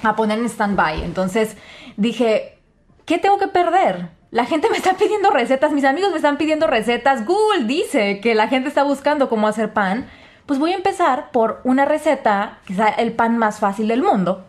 a 0.04 0.16
poner 0.16 0.40
en 0.40 0.46
stand-by. 0.46 1.04
Entonces 1.04 1.58
dije, 1.96 2.58
¿qué 3.06 3.18
tengo 3.18 3.38
que 3.38 3.48
perder? 3.48 4.10
La 4.32 4.46
gente 4.46 4.70
me 4.72 4.78
está 4.78 4.94
pidiendo 4.96 5.30
recetas, 5.30 5.72
mis 5.72 5.86
amigos 5.86 6.12
me 6.12 6.18
están 6.18 6.38
pidiendo 6.38 6.68
recetas, 6.68 7.26
Google 7.26 7.66
dice 7.66 8.20
que 8.20 8.36
la 8.36 8.48
gente 8.48 8.70
está 8.70 8.84
buscando 8.84 9.30
cómo 9.30 9.48
hacer 9.48 9.74
pan. 9.74 10.10
Pues 10.46 10.60
voy 10.60 10.72
a 10.72 10.78
empezar 10.78 11.32
por 11.32 11.60
una 11.66 11.86
receta, 11.86 12.60
que 12.66 12.76
el 12.98 13.14
pan 13.14 13.38
más 13.38 13.60
fácil 13.60 13.90
del 13.90 14.02
mundo, 14.02 14.46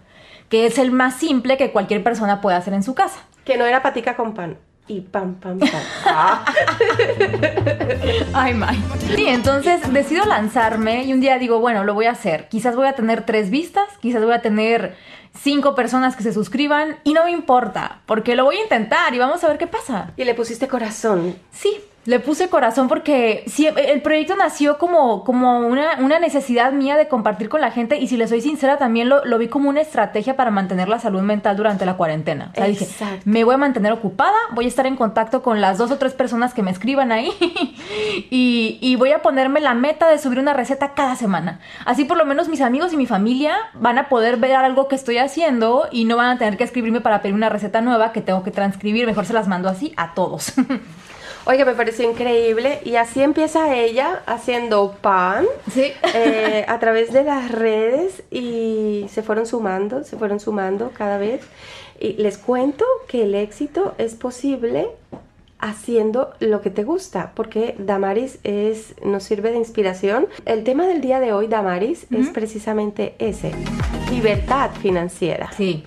que 0.49 0.67
es 0.67 0.79
el 0.79 0.93
más 0.93 1.15
simple 1.15 1.57
que 1.57 1.73
cualquier 1.73 2.05
persona 2.05 2.41
puede 2.41 2.57
hacer 2.57 2.73
en 2.75 2.85
su 2.85 2.95
casa. 2.95 3.21
Que 3.45 3.59
no 3.59 3.67
era 3.67 3.83
patica 3.83 4.15
con 4.15 4.35
pan 4.35 4.59
y 4.89 5.03
pan, 5.03 5.35
pan. 5.35 5.61
Ah. 6.05 6.45
Ay, 8.33 8.55
my. 8.55 8.77
Sí, 9.15 9.27
entonces 9.27 9.93
decido 9.93 10.25
lanzarme 10.25 11.05
y 11.05 11.13
un 11.13 11.21
día 11.21 11.39
digo, 11.39 11.61
bueno, 11.61 11.85
lo 11.85 11.95
voy 11.95 12.07
a 12.07 12.13
hacer. 12.13 12.49
Quizás 12.49 12.75
voy 12.75 12.87
a 12.87 12.95
tener 12.95 13.25
tres 13.25 13.51
vistas, 13.51 13.85
quizás 14.01 14.25
voy 14.25 14.33
a 14.33 14.43
tener 14.43 14.97
cinco 15.39 15.75
personas 15.75 16.17
que 16.17 16.23
se 16.23 16.33
suscriban 16.33 16.97
y 17.05 17.13
no 17.13 17.25
me 17.25 17.31
importa, 17.31 18.01
porque 18.07 18.35
lo 18.35 18.45
voy 18.45 18.57
a 18.57 18.63
intentar 18.63 19.15
y 19.15 19.19
vamos 19.19 19.45
a 19.45 19.49
ver 19.49 19.59
qué 19.59 19.67
pasa. 19.67 20.13
Y 20.17 20.25
le 20.25 20.35
pusiste 20.35 20.69
corazón. 20.69 21.37
Sí, 21.53 21.81
le 22.05 22.21
puse 22.21 22.49
corazón 22.49 22.89
porque 22.89 23.45
el 23.77 24.01
proyecto 24.01 24.35
nació 24.35 24.79
como, 24.79 25.25
como 25.25 25.59
una, 25.59 25.99
una, 25.99 26.19
necesidad 26.19 26.73
mía 26.73 26.97
de 26.97 27.07
compartir 27.07 27.51
con 27.51 27.61
la 27.61 27.71
gente 27.71 27.99
y 27.99 28.07
si 28.07 28.17
le 28.17 28.27
soy 28.27 28.41
sincera 28.41 28.79
también 28.79 29.11
lo, 29.11 29.25
lo, 29.27 29.37
vi 29.37 29.49
como 29.49 29.69
una 29.69 29.83
estrategia 29.83 30.35
para 30.35 30.51
mantener 30.51 30.89
la 30.89 31.01
salud 31.01 31.21
mental 31.21 31.57
durante 31.57 31.85
la 31.85 31.99
cuarentena. 31.99 32.51
O 32.53 32.55
sea, 32.55 32.67
dije, 32.67 32.87
me 33.27 33.45
voy 33.45 33.55
a 33.55 33.59
mantener 33.59 33.93
ocupada, 33.93 34.37
voy 34.53 34.65
a 34.65 34.69
estar 34.69 34.87
en 34.87 34.97
contacto 34.97 35.43
con 35.43 35.61
las 35.61 35.77
dos 35.77 35.91
o 35.91 35.99
tres 35.99 36.15
personas 36.15 36.55
que 36.55 36.63
me 36.63 36.71
escriban 36.71 37.13
ahí 37.13 37.31
y, 38.31 38.79
y 38.81 38.97
voy 38.97 39.13
a 39.13 39.21
ponerme 39.21 39.61
la 39.61 39.75
meta 39.75 40.09
de 40.09 40.19
subir 40.19 40.39
una 40.39 40.55
receta 40.55 40.95
cada 40.95 41.15
semana. 41.15 41.61
Así 41.85 42.07
por 42.07 42.17
lo 42.17 42.25
menos 42.25 42.49
mis 42.49 42.63
amigos 42.63 42.93
y 42.95 42.97
mi 42.97 43.07
familia 43.07 43.55
van 43.75 43.99
a 43.99 44.09
poder 44.09 44.39
ver 44.39 44.53
algo 44.55 44.89
que 44.89 44.95
estoy 44.95 45.19
haciendo 45.19 45.89
y 45.91 46.07
no 46.07 46.17
van 46.17 46.31
a 46.31 46.39
tener 46.39 46.57
que 46.57 46.65
escribirme 46.65 47.03
para 47.03 47.21
pedir 47.21 47.35
una 47.35 47.51
receta 47.51 47.83
nueva 47.83 48.13
que 48.13 48.23
tengo 48.23 48.43
que 48.43 48.51
transcribir, 48.51 49.07
mejor 49.07 49.27
se 49.27 49.35
las 49.35 49.47
mando 49.47 49.69
así 49.69 49.93
a 49.97 50.15
todos. 50.15 50.55
Oiga, 51.51 51.65
me 51.65 51.73
pareció 51.73 52.09
increíble. 52.09 52.81
Y 52.85 52.97
así 52.97 53.23
empieza 53.23 53.75
ella 53.75 54.23
haciendo 54.27 54.93
pan 55.01 55.47
sí. 55.73 55.93
Eh, 56.15 56.67
a 56.69 56.79
través 56.79 57.11
de 57.11 57.25
las 57.25 57.51
redes 57.51 58.23
y 58.31 59.07
se 59.09 59.23
fueron 59.23 59.47
sumando, 59.47 60.05
se 60.05 60.19
fueron 60.19 60.41
sumando 60.41 60.91
cada 60.93 61.17
vez. 61.17 61.41
Y 61.99 62.13
les 62.15 62.37
cuento 62.37 62.85
que 63.09 63.23
el 63.23 63.35
éxito 63.35 63.95
es 63.97 64.15
posible 64.15 64.89
haciendo 65.59 66.35
lo 66.39 66.61
que 66.61 66.69
te 66.69 66.85
gusta, 66.85 67.33
porque 67.35 67.75
Damaris 67.79 68.41
es, 68.45 68.95
nos 69.03 69.23
sirve 69.23 69.51
de 69.51 69.57
inspiración. 69.57 70.27
El 70.45 70.65
tema 70.65 70.87
del 70.87 71.01
día 71.01 71.19
de 71.19 71.33
hoy, 71.33 71.47
Damaris, 71.47 72.07
es 72.11 72.29
precisamente 72.29 73.15
ese, 73.19 73.53
libertad 74.11 74.71
financiera. 74.83 75.51
Sí. 75.57 75.87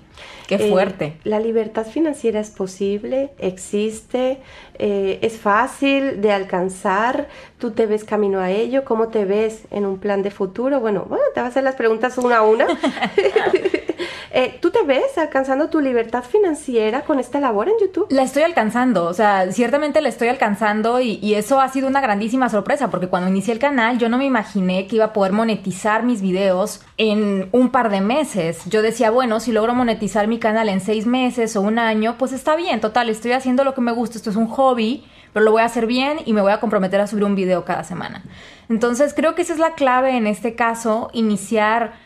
Qué 0.58 0.67
eh, 0.67 0.70
fuerte. 0.70 1.13
la 1.24 1.39
libertad 1.39 1.86
financiera 1.86 2.41
es 2.41 2.50
posible, 2.50 3.29
existe, 3.38 4.39
eh, 4.77 5.17
es 5.22 5.38
fácil 5.38 6.20
de 6.20 6.34
alcanzar, 6.34 7.29
tú 7.58 7.72
te 7.72 7.86
ves 7.86 8.03
camino 8.03 8.41
a 8.41 8.51
ello, 8.51 8.84
cómo 8.84 9.08
te 9.08 9.24
ves 9.24 9.62
en 9.72 9.86
un 9.86 9.98
plan 9.98 10.24
de 10.24 10.29
futuro. 10.29 10.81
Bueno, 10.81 11.05
bueno, 11.08 11.24
te 11.34 11.39
voy 11.39 11.46
a 11.46 11.50
hacer 11.51 11.63
las 11.63 11.75
preguntas 11.75 12.17
una 12.17 12.39
a 12.39 12.41
una. 12.41 12.67
Eh, 14.33 14.57
¿Tú 14.61 14.71
te 14.71 14.83
ves 14.83 15.17
alcanzando 15.17 15.67
tu 15.67 15.81
libertad 15.81 16.23
financiera 16.23 17.01
con 17.01 17.19
esta 17.19 17.41
labor 17.41 17.67
en 17.67 17.73
YouTube? 17.81 18.07
La 18.09 18.23
estoy 18.23 18.43
alcanzando, 18.43 19.03
o 19.03 19.13
sea, 19.13 19.51
ciertamente 19.51 20.00
la 20.00 20.07
estoy 20.07 20.29
alcanzando 20.29 21.01
y, 21.01 21.19
y, 21.21 21.33
eso 21.33 21.59
ha 21.59 21.67
sido 21.67 21.89
una 21.89 22.00
grandísima 22.00 22.47
sorpresa 22.47 22.89
porque 22.89 23.07
cuando 23.07 23.29
inicié 23.29 23.53
el 23.53 23.59
canal 23.59 23.97
yo 23.97 24.07
no 24.07 24.17
me 24.17 24.23
imaginé 24.23 24.88
que 24.88 24.95
iba 24.95 25.05
a 25.05 25.13
poder 25.13 25.33
monetizar 25.33 26.03
mis 26.03 26.21
videos 26.21 26.81
en 26.95 27.50
un 27.51 27.71
par 27.71 27.89
de 27.89 28.00
meses. 28.00 28.61
Yo 28.67 28.81
decía, 28.81 29.11
bueno, 29.11 29.41
si 29.41 29.51
logro 29.51 29.75
monetizar 29.75 30.27
mi 30.27 30.39
canal 30.39 30.69
en 30.69 30.79
seis 30.79 31.05
meses 31.05 31.57
o 31.57 31.61
un 31.61 31.77
año, 31.77 32.15
pues 32.17 32.31
está 32.31 32.55
bien, 32.55 32.79
total, 32.79 33.09
estoy 33.09 33.33
haciendo 33.33 33.65
lo 33.65 33.73
que 33.73 33.81
me 33.81 33.91
gusta, 33.91 34.17
esto 34.17 34.29
es 34.29 34.38
un 34.38 34.47
hobby, 34.47 35.03
pero 35.33 35.43
lo 35.43 35.51
voy 35.51 35.61
a 35.61 35.65
hacer 35.65 35.88
bien 35.88 36.19
y 36.25 36.31
me 36.31 36.41
voy 36.41 36.53
a 36.53 36.61
comprometer 36.61 37.01
a 37.01 37.07
subir 37.07 37.25
un 37.25 37.35
video 37.35 37.65
cada 37.65 37.83
semana. 37.83 38.23
Entonces 38.69 39.13
creo 39.13 39.35
que 39.35 39.41
esa 39.41 39.51
es 39.51 39.59
la 39.59 39.73
clave 39.73 40.15
en 40.15 40.25
este 40.25 40.55
caso, 40.55 41.09
iniciar 41.11 42.00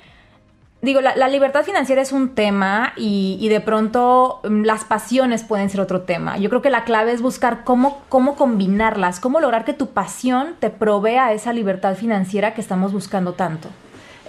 digo, 0.86 1.02
la, 1.02 1.28
libertad 1.28 1.64
financiera 1.64 2.02
es 2.02 2.12
un 2.12 2.36
tema 2.36 2.94
y, 2.96 3.38
y 3.42 3.50
de 3.50 3.60
pronto 3.60 4.40
mm, 4.48 4.64
las 4.64 4.86
pasiones 4.86 5.44
pueden 5.44 5.70
ser 5.70 5.82
otro 5.82 6.02
tema. 6.02 6.38
Yo 6.38 6.50
creo 6.50 6.62
que 6.62 6.70
la 6.70 6.86
clave 6.86 7.12
es 7.12 7.22
buscar 7.22 7.64
cómo, 7.66 8.02
cómo 8.08 8.36
combinarlas, 8.36 9.20
cómo 9.20 9.40
lograr 9.40 9.66
que 9.66 9.74
tu 9.74 9.88
pasión 9.88 10.56
te 10.60 10.70
provea 10.70 11.34
esa 11.34 11.52
libertad 11.52 11.96
financiera 11.96 12.54
que 12.54 12.62
estamos 12.62 12.94
buscando 12.94 13.34
tanto. 13.34 13.70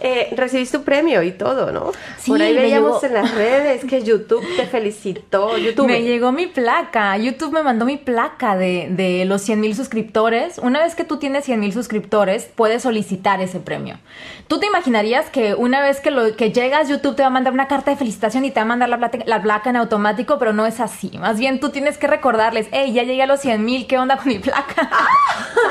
Eh, 0.08 0.28
recibiste 0.36 0.76
un 0.76 0.84
premio 0.84 1.20
y 1.22 1.32
todo, 1.32 1.72
¿no? 1.72 1.90
Sí, 2.18 2.30
Por 2.30 2.40
ahí 2.40 2.54
veíamos 2.54 3.02
llegó- 3.02 3.06
en 3.06 3.14
las 3.22 3.34
redes 3.34 3.84
que 3.84 4.02
YouTube 4.02 4.44
te 4.56 4.66
felicitó. 4.66 5.58
YouTube. 5.58 5.86
Me 5.88 6.02
llegó 6.02 6.30
mi 6.30 6.46
placa. 6.46 7.16
YouTube 7.16 7.52
me 7.52 7.62
mandó 7.62 7.84
mi 7.84 7.96
placa 7.96 8.56
de, 8.56 8.86
de 8.90 9.25
los 9.25 9.42
100 9.42 9.60
mil 9.60 9.75
suscriptores. 9.75 10.58
Una 10.58 10.80
vez 10.82 10.94
que 10.94 11.02
tú 11.04 11.16
tienes 11.18 11.44
100 11.44 11.58
mil 11.58 11.72
suscriptores, 11.72 12.48
puedes 12.54 12.82
solicitar 12.82 13.40
ese 13.40 13.58
premio. 13.58 13.98
¿Tú 14.46 14.60
te 14.60 14.66
imaginarías 14.66 15.28
que 15.30 15.54
una 15.54 15.80
vez 15.80 16.00
que, 16.00 16.12
lo, 16.12 16.36
que 16.36 16.52
llegas, 16.52 16.88
YouTube 16.88 17.16
te 17.16 17.22
va 17.22 17.26
a 17.28 17.30
mandar 17.30 17.52
una 17.52 17.66
carta 17.66 17.90
de 17.90 17.96
felicitación 17.96 18.44
y 18.44 18.50
te 18.52 18.60
va 18.60 18.62
a 18.62 18.66
mandar 18.66 18.88
la, 18.88 18.98
plata- 18.98 19.18
la 19.26 19.42
placa 19.42 19.70
en 19.70 19.76
automático? 19.76 20.38
Pero 20.38 20.52
no 20.52 20.66
es 20.66 20.78
así. 20.78 21.10
Más 21.18 21.38
bien 21.38 21.58
tú 21.58 21.70
tienes 21.70 21.98
que 21.98 22.06
recordarles, 22.06 22.68
hey, 22.70 22.92
ya 22.92 23.02
llegué 23.02 23.22
a 23.22 23.26
los 23.26 23.40
100 23.40 23.64
mil, 23.64 23.86
¿qué 23.88 23.98
onda 23.98 24.16
con 24.18 24.28
mi 24.28 24.38
placa? 24.38 24.88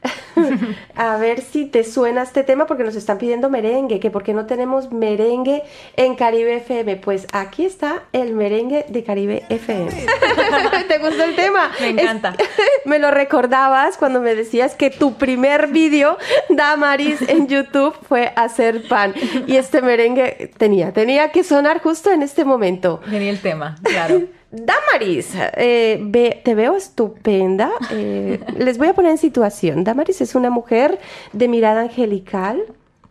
a 0.96 1.18
ver 1.18 1.42
si 1.42 1.66
te 1.66 1.84
suena 1.84 2.24
este 2.24 2.44
tema 2.44 2.66
porque 2.68 2.84
nos 2.86 2.96
están 2.96 3.18
pidiendo 3.18 3.50
merengue, 3.50 4.00
que 4.00 4.10
por 4.10 4.24
qué 4.24 4.34
no 4.34 4.46
tenemos 4.46 4.92
merengue 4.92 5.64
en 5.98 6.16
Caribe 6.16 6.58
FM. 6.58 6.96
Pues 6.98 7.28
aquí 7.34 7.66
está 7.66 8.04
el 8.14 8.34
merengue 8.34 8.86
de 8.88 9.04
Caribe 9.04 9.44
FM. 9.50 9.90
¿Te 10.88 10.98
gustó 11.00 11.24
el 11.24 11.36
tema? 11.36 11.72
Me 11.82 11.90
encanta. 11.90 12.36
Es- 12.38 12.48
me 12.86 13.00
lo 13.00 13.12
recordabas 13.12 13.98
cuando 13.98 14.22
me 14.22 14.36
decías 14.36 14.76
que 14.76 14.90
tu 14.90 15.16
primer 15.16 15.68
vídeo, 15.68 16.18
Damaris, 16.50 17.22
en 17.28 17.48
YouTube 17.48 17.96
fue 18.08 18.32
hacer 18.36 18.88
pan. 18.88 19.14
Y 19.48 19.58
este 19.58 19.82
merengue 19.82 20.52
tenía, 20.58 20.94
tenía 20.94 21.32
que 21.32 21.44
sonar 21.44 21.82
justo 21.82 22.12
en 22.12 22.22
este 22.22 22.46
momento. 22.46 23.02
Venía 23.08 23.32
el 23.32 23.42
tema, 23.42 23.76
claro. 23.84 24.22
Damaris, 24.52 25.34
eh, 25.58 26.00
ve- 26.02 26.42
te 26.44 26.56
veo 26.56 26.76
estupenda. 26.76 27.70
Eh, 27.92 28.40
les 28.58 28.78
voy 28.78 28.88
a 28.88 28.94
poner 28.94 29.12
en 29.12 29.18
situación. 29.18 29.84
Damaris 29.84 30.22
es 30.22 30.36
una 30.36 30.50
mujer 30.50 31.00
de 31.34 31.48
mirada 31.48 31.82
angelical, 31.82 32.64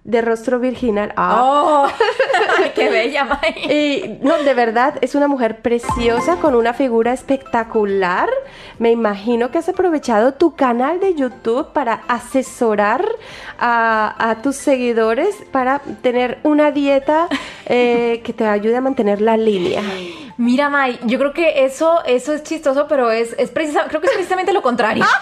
de 0.05 0.21
rostro 0.23 0.59
virginal. 0.59 1.13
Ah. 1.17 1.41
¡Oh! 1.43 1.89
Ay, 2.59 2.73
¡Qué 2.75 2.89
bella, 2.89 3.25
May! 3.25 3.55
Y 3.71 4.19
no, 4.23 4.39
de 4.39 4.55
verdad, 4.55 4.95
es 5.01 5.15
una 5.15 5.29
mujer 5.29 5.61
preciosa 5.63 6.37
con 6.37 6.55
una 6.55 6.75
figura 6.75 7.13
espectacular. 7.13 8.29
Me 8.79 8.91
imagino 8.91 9.51
que 9.51 9.59
has 9.59 9.69
aprovechado 9.69 10.35
tu 10.35 10.55
canal 10.55 11.01
de 11.01 11.15
YouTube 11.15 11.73
para 11.73 12.03
asesorar 12.09 13.05
a, 13.59 14.15
a 14.31 14.37
tus 14.43 14.57
seguidores 14.57 15.35
para 15.51 15.81
tener 16.03 16.39
una 16.43 16.71
dieta 16.71 17.29
eh, 17.67 18.21
que 18.25 18.33
te 18.33 18.47
ayude 18.47 18.77
a 18.77 18.81
mantener 18.81 19.21
la 19.21 19.37
línea. 19.37 19.83
Mira, 20.37 20.69
May, 20.69 21.01
yo 21.03 21.19
creo 21.19 21.33
que 21.33 21.65
eso, 21.65 21.99
eso 22.07 22.33
es 22.33 22.45
chistoso, 22.45 22.87
pero 22.87 23.11
es, 23.11 23.35
es 23.39 23.51
precisa- 23.53 23.87
creo 23.89 24.01
que 24.01 24.07
es 24.07 24.13
precisamente 24.13 24.53
lo 24.53 24.63
contrario. 24.63 25.05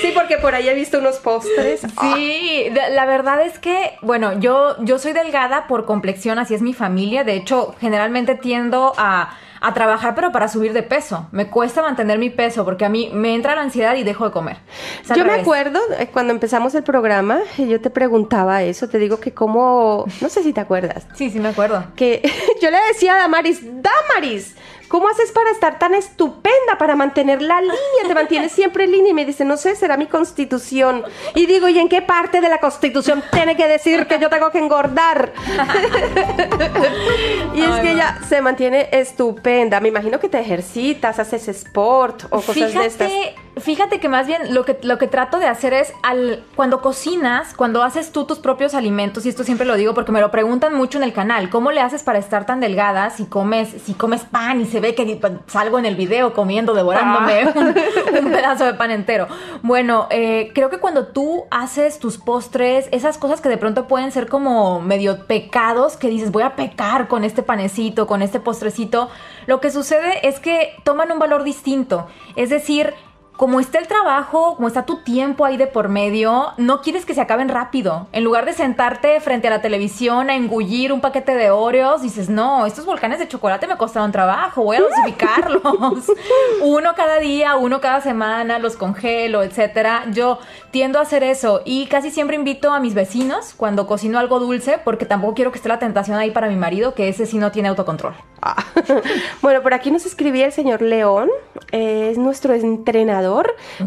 Sí, 0.00 0.10
porque 0.14 0.38
por 0.38 0.54
ahí 0.54 0.68
he 0.68 0.74
visto 0.74 0.98
unos 0.98 1.16
postres. 1.18 1.80
Sí, 2.00 2.66
la 2.92 3.06
verdad 3.06 3.40
es 3.42 3.58
que, 3.58 3.96
bueno, 4.02 4.38
yo, 4.40 4.76
yo 4.84 4.98
soy 4.98 5.12
delgada 5.12 5.66
por 5.66 5.84
complexión, 5.88 6.38
así 6.38 6.54
es 6.54 6.60
mi 6.60 6.74
familia. 6.74 7.24
De 7.24 7.34
hecho, 7.34 7.74
generalmente 7.80 8.34
tiendo 8.34 8.92
a, 8.98 9.30
a 9.62 9.72
trabajar, 9.72 10.14
pero 10.14 10.30
para 10.32 10.46
subir 10.48 10.74
de 10.74 10.82
peso. 10.82 11.26
Me 11.32 11.48
cuesta 11.48 11.80
mantener 11.80 12.18
mi 12.18 12.28
peso 12.28 12.62
porque 12.66 12.84
a 12.84 12.90
mí 12.90 13.10
me 13.14 13.34
entra 13.34 13.54
la 13.54 13.62
ansiedad 13.62 13.96
y 13.96 14.04
dejo 14.04 14.26
de 14.26 14.30
comer. 14.30 14.58
Es 15.02 15.16
Yo 15.16 15.24
me 15.24 15.32
acuerdo 15.32 15.80
eh, 15.98 16.08
cuando 16.12 16.34
empezamos 16.34 16.74
el 16.74 16.82
programa, 16.82 17.38
yo 17.56 17.80
te 17.80 17.88
preguntaba 17.88 18.62
eso, 18.62 18.90
te 18.90 18.98
digo 18.98 19.18
que 19.18 19.32
como, 19.32 20.04
no 20.20 20.28
sé 20.28 20.42
si 20.42 20.52
te 20.52 20.60
acuerdas, 20.60 21.06
Sí, 21.14 21.30
sí, 21.30 21.40
me 21.40 21.48
acuerdo. 21.48 21.82
que 21.96 22.20
yo 22.62 22.70
le 22.70 22.78
decía 22.92 23.14
a 23.14 23.18
Damaris, 23.18 23.62
Damaris, 23.62 24.56
¿cómo 24.88 25.08
haces 25.08 25.32
para 25.32 25.50
estar 25.50 25.78
tan 25.78 25.94
estupenda, 25.94 26.78
para 26.78 26.96
mantener 26.96 27.42
la 27.42 27.60
línea? 27.60 27.76
Te 28.06 28.14
mantienes 28.14 28.52
siempre 28.52 28.84
en 28.84 28.92
línea 28.92 29.10
y 29.10 29.14
me 29.14 29.24
dice, 29.24 29.44
no 29.44 29.56
sé, 29.56 29.76
será 29.76 29.96
mi 29.96 30.06
constitución. 30.06 31.04
Y 31.34 31.46
digo, 31.46 31.68
¿y 31.68 31.78
en 31.78 31.88
qué 31.88 32.02
parte 32.02 32.40
de 32.40 32.48
la 32.48 32.58
constitución 32.58 33.22
tiene 33.30 33.56
que 33.56 33.68
decir 33.68 34.06
que 34.06 34.18
yo 34.18 34.28
tengo 34.28 34.50
que 34.50 34.58
engordar? 34.58 35.32
y 37.54 37.62
es 37.62 37.80
que 37.80 37.92
ella 37.92 38.18
se 38.28 38.40
mantiene 38.40 38.88
estupenda. 38.92 39.80
Me 39.80 39.88
imagino 39.88 40.18
que 40.18 40.28
te 40.28 40.40
ejercitas, 40.40 41.18
haces 41.18 41.48
sport 41.48 42.24
o 42.30 42.40
cosas 42.40 42.74
de 42.74 42.86
estas. 42.86 43.12
Fíjate, 43.60 44.00
que 44.00 44.08
más 44.08 44.26
bien 44.26 44.54
lo 44.54 44.64
que, 44.64 44.78
lo 44.82 44.98
que 44.98 45.06
trato 45.08 45.38
de 45.38 45.46
hacer 45.46 45.72
es 45.74 45.92
al 46.02 46.44
cuando 46.56 46.80
cocinas, 46.80 47.54
cuando 47.54 47.82
haces 47.82 48.12
tú 48.12 48.24
tus 48.24 48.38
propios 48.38 48.74
alimentos, 48.74 49.26
y 49.26 49.28
esto 49.28 49.44
siempre 49.44 49.66
lo 49.66 49.74
digo 49.76 49.94
porque 49.94 50.12
me 50.12 50.20
lo 50.20 50.30
preguntan 50.30 50.74
mucho 50.74 50.98
en 50.98 51.04
el 51.04 51.12
canal, 51.12 51.50
¿cómo 51.50 51.70
le 51.72 51.80
haces 51.80 52.02
para 52.02 52.18
estar 52.18 52.46
tan 52.46 52.60
delgada 52.60 53.10
si 53.10 53.24
comes, 53.26 53.68
si 53.84 53.94
comes 53.94 54.22
pan 54.22 54.60
y 54.60 54.64
se 54.66 54.80
ve 54.80 54.94
que 54.94 55.04
di- 55.04 55.20
salgo 55.46 55.78
en 55.78 55.86
el 55.86 55.96
video 55.96 56.32
comiendo, 56.34 56.74
devorándome 56.74 57.42
Ah. 57.42 57.52
un, 57.54 57.68
un 58.26 58.32
pedazo 58.32 58.64
de 58.64 58.74
pan 58.74 58.90
entero? 58.90 59.26
Bueno, 59.62 60.06
eh, 60.10 60.50
creo 60.54 60.70
que 60.70 60.78
cuando 60.78 61.06
tú 61.08 61.44
haces 61.50 61.98
tus 61.98 62.18
postres, 62.18 62.88
esas 62.92 63.18
cosas 63.18 63.40
que 63.40 63.48
de 63.48 63.56
pronto 63.58 63.86
pueden 63.88 64.12
ser 64.12 64.28
como 64.28 64.80
medio 64.80 65.26
pecados, 65.26 65.96
que 65.96 66.08
dices, 66.08 66.30
voy 66.32 66.42
a 66.42 66.54
pecar 66.56 67.08
con 67.08 67.24
este 67.24 67.42
panecito, 67.42 68.06
con 68.06 68.22
este 68.22 68.40
postrecito, 68.40 69.08
lo 69.46 69.60
que 69.60 69.70
sucede 69.70 70.26
es 70.28 70.40
que 70.40 70.74
toman 70.84 71.10
un 71.10 71.18
valor 71.18 71.42
distinto. 71.44 72.06
Es 72.36 72.50
decir, 72.50 72.94
como 73.38 73.60
está 73.60 73.78
el 73.78 73.86
trabajo, 73.86 74.56
como 74.56 74.66
está 74.66 74.84
tu 74.84 74.96
tiempo 74.96 75.44
ahí 75.44 75.56
de 75.56 75.68
por 75.68 75.88
medio, 75.88 76.54
no 76.56 76.80
quieres 76.80 77.06
que 77.06 77.14
se 77.14 77.20
acaben 77.20 77.48
rápido. 77.48 78.08
En 78.10 78.24
lugar 78.24 78.44
de 78.44 78.52
sentarte 78.52 79.20
frente 79.20 79.46
a 79.46 79.50
la 79.50 79.62
televisión 79.62 80.28
a 80.28 80.34
engullir 80.34 80.92
un 80.92 81.00
paquete 81.00 81.36
de 81.36 81.52
Oreos, 81.52 82.02
dices, 82.02 82.28
no, 82.28 82.66
estos 82.66 82.84
volcanes 82.84 83.20
de 83.20 83.28
chocolate 83.28 83.68
me 83.68 83.76
costaron 83.76 84.10
trabajo, 84.10 84.64
voy 84.64 84.78
a 84.78 84.80
dosificarlos. 84.80 85.62
uno 86.62 86.94
cada 86.96 87.20
día, 87.20 87.54
uno 87.54 87.80
cada 87.80 88.00
semana, 88.00 88.58
los 88.58 88.76
congelo, 88.76 89.44
etcétera. 89.44 90.06
Yo 90.10 90.40
tiendo 90.72 90.98
a 90.98 91.02
hacer 91.02 91.22
eso 91.22 91.62
y 91.64 91.86
casi 91.86 92.10
siempre 92.10 92.34
invito 92.34 92.72
a 92.72 92.80
mis 92.80 92.94
vecinos 92.94 93.54
cuando 93.56 93.86
cocino 93.86 94.18
algo 94.18 94.40
dulce, 94.40 94.80
porque 94.84 95.06
tampoco 95.06 95.34
quiero 95.34 95.52
que 95.52 95.58
esté 95.58 95.68
la 95.68 95.78
tentación 95.78 96.18
ahí 96.18 96.32
para 96.32 96.48
mi 96.48 96.56
marido, 96.56 96.92
que 96.92 97.08
ese 97.08 97.24
sí 97.24 97.38
no 97.38 97.52
tiene 97.52 97.68
autocontrol. 97.68 98.14
Ah. 98.42 98.64
bueno, 99.42 99.62
por 99.62 99.74
aquí 99.74 99.92
nos 99.92 100.06
escribía 100.06 100.46
el 100.46 100.52
señor 100.52 100.82
León, 100.82 101.30
es 101.70 102.18
nuestro 102.18 102.54
entrenador. 102.54 103.27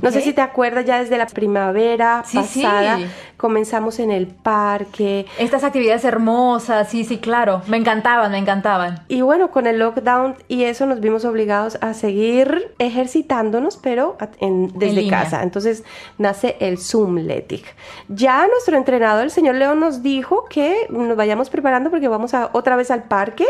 No 0.02 0.12
sé 0.12 0.22
si 0.22 0.34
te 0.34 0.42
acuerdas 0.42 0.86
ya 0.86 1.00
desde 1.00 1.18
la 1.18 1.28
primavera 1.28 2.24
Sí, 2.26 2.38
pasada, 2.38 2.98
sí. 2.98 3.06
comenzamos 3.38 4.00
en 4.00 4.12
el 4.12 4.28
parque. 4.28 5.26
Estas 5.38 5.64
actividades 5.64 6.04
hermosas, 6.06 6.90
sí, 6.90 7.04
sí, 7.04 7.18
claro. 7.18 7.62
Me 7.68 7.78
encantaban, 7.78 8.32
me 8.32 8.38
encantaban. 8.38 9.04
Y 9.08 9.22
bueno, 9.22 9.52
con 9.52 9.68
el 9.68 9.80
lockdown 9.80 10.36
y 10.48 10.64
eso 10.66 10.86
nos 10.86 11.00
vimos 11.00 11.26
obligados 11.26 11.78
a 11.82 11.94
seguir 11.94 12.74
ejercitándonos, 12.80 13.78
pero 13.78 14.18
desde 14.76 15.08
casa. 15.10 15.44
Entonces 15.44 15.84
nace 16.18 16.58
el 16.60 16.78
Zoomletic. 16.78 17.66
Ya 18.08 18.48
nuestro 18.48 18.78
entrenador, 18.78 19.24
el 19.24 19.32
señor 19.32 19.56
León, 19.56 19.80
nos 19.80 20.04
dijo 20.04 20.46
que 20.50 20.88
nos 20.90 21.16
vayamos 21.18 21.50
preparando 21.50 21.90
porque 21.90 22.08
vamos 22.08 22.34
a 22.34 22.50
otra 22.54 22.76
vez 22.76 22.92
al 22.92 23.04
parque, 23.04 23.46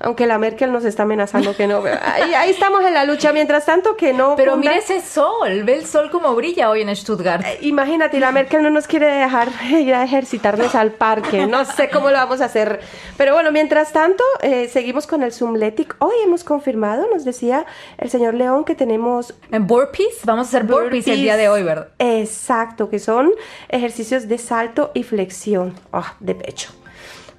aunque 0.00 0.26
la 0.26 0.38
Merkel 0.38 0.72
nos 0.72 0.84
está 0.84 1.02
amenazando 1.04 1.56
que 1.56 1.66
no. 1.66 1.78
ahí, 2.04 2.34
ahí 2.34 2.50
estamos 2.50 2.84
en 2.84 2.94
la 2.94 3.04
lucha. 3.04 3.32
Mientras 3.32 3.64
tanto, 3.64 3.96
que 3.96 4.12
no. 4.12 4.34
Pero 4.36 4.56
mire 4.56 4.76
ese 4.78 5.00
sol, 5.00 5.29
ve 5.64 5.74
el 5.74 5.86
sol 5.86 6.10
como 6.10 6.34
brilla 6.34 6.70
hoy 6.70 6.82
en 6.82 6.94
Stuttgart. 6.94 7.44
Eh, 7.44 7.58
imagínate, 7.62 8.18
la 8.20 8.32
Merkel 8.32 8.62
no 8.62 8.70
nos 8.70 8.86
quiere 8.86 9.06
dejar 9.06 9.48
ir 9.70 9.94
a 9.94 10.04
ejercitarnos 10.04 10.74
al 10.74 10.92
parque. 10.92 11.46
No 11.46 11.64
sé 11.64 11.90
cómo 11.90 12.10
lo 12.10 12.16
vamos 12.16 12.40
a 12.40 12.46
hacer. 12.46 12.80
Pero 13.16 13.34
bueno, 13.34 13.52
mientras 13.52 13.92
tanto, 13.92 14.24
eh, 14.42 14.68
seguimos 14.68 15.06
con 15.06 15.22
el 15.22 15.32
Zoomletic. 15.32 15.96
Hoy 15.98 16.14
hemos 16.24 16.44
confirmado, 16.44 17.06
nos 17.12 17.24
decía 17.24 17.66
el 17.98 18.10
señor 18.10 18.34
León, 18.34 18.64
que 18.64 18.74
tenemos. 18.74 19.34
En 19.50 19.66
burpees, 19.66 20.20
vamos 20.24 20.46
a 20.46 20.48
hacer 20.48 20.64
burpees, 20.64 21.06
el 21.08 21.22
día 21.22 21.36
de 21.36 21.48
hoy, 21.48 21.62
¿verdad? 21.62 21.88
Exacto, 21.98 22.88
que 22.88 22.98
son 22.98 23.32
ejercicios 23.68 24.28
de 24.28 24.38
salto 24.38 24.90
y 24.94 25.02
flexión 25.02 25.74
ah, 25.92 26.14
de 26.20 26.34
pecho 26.34 26.70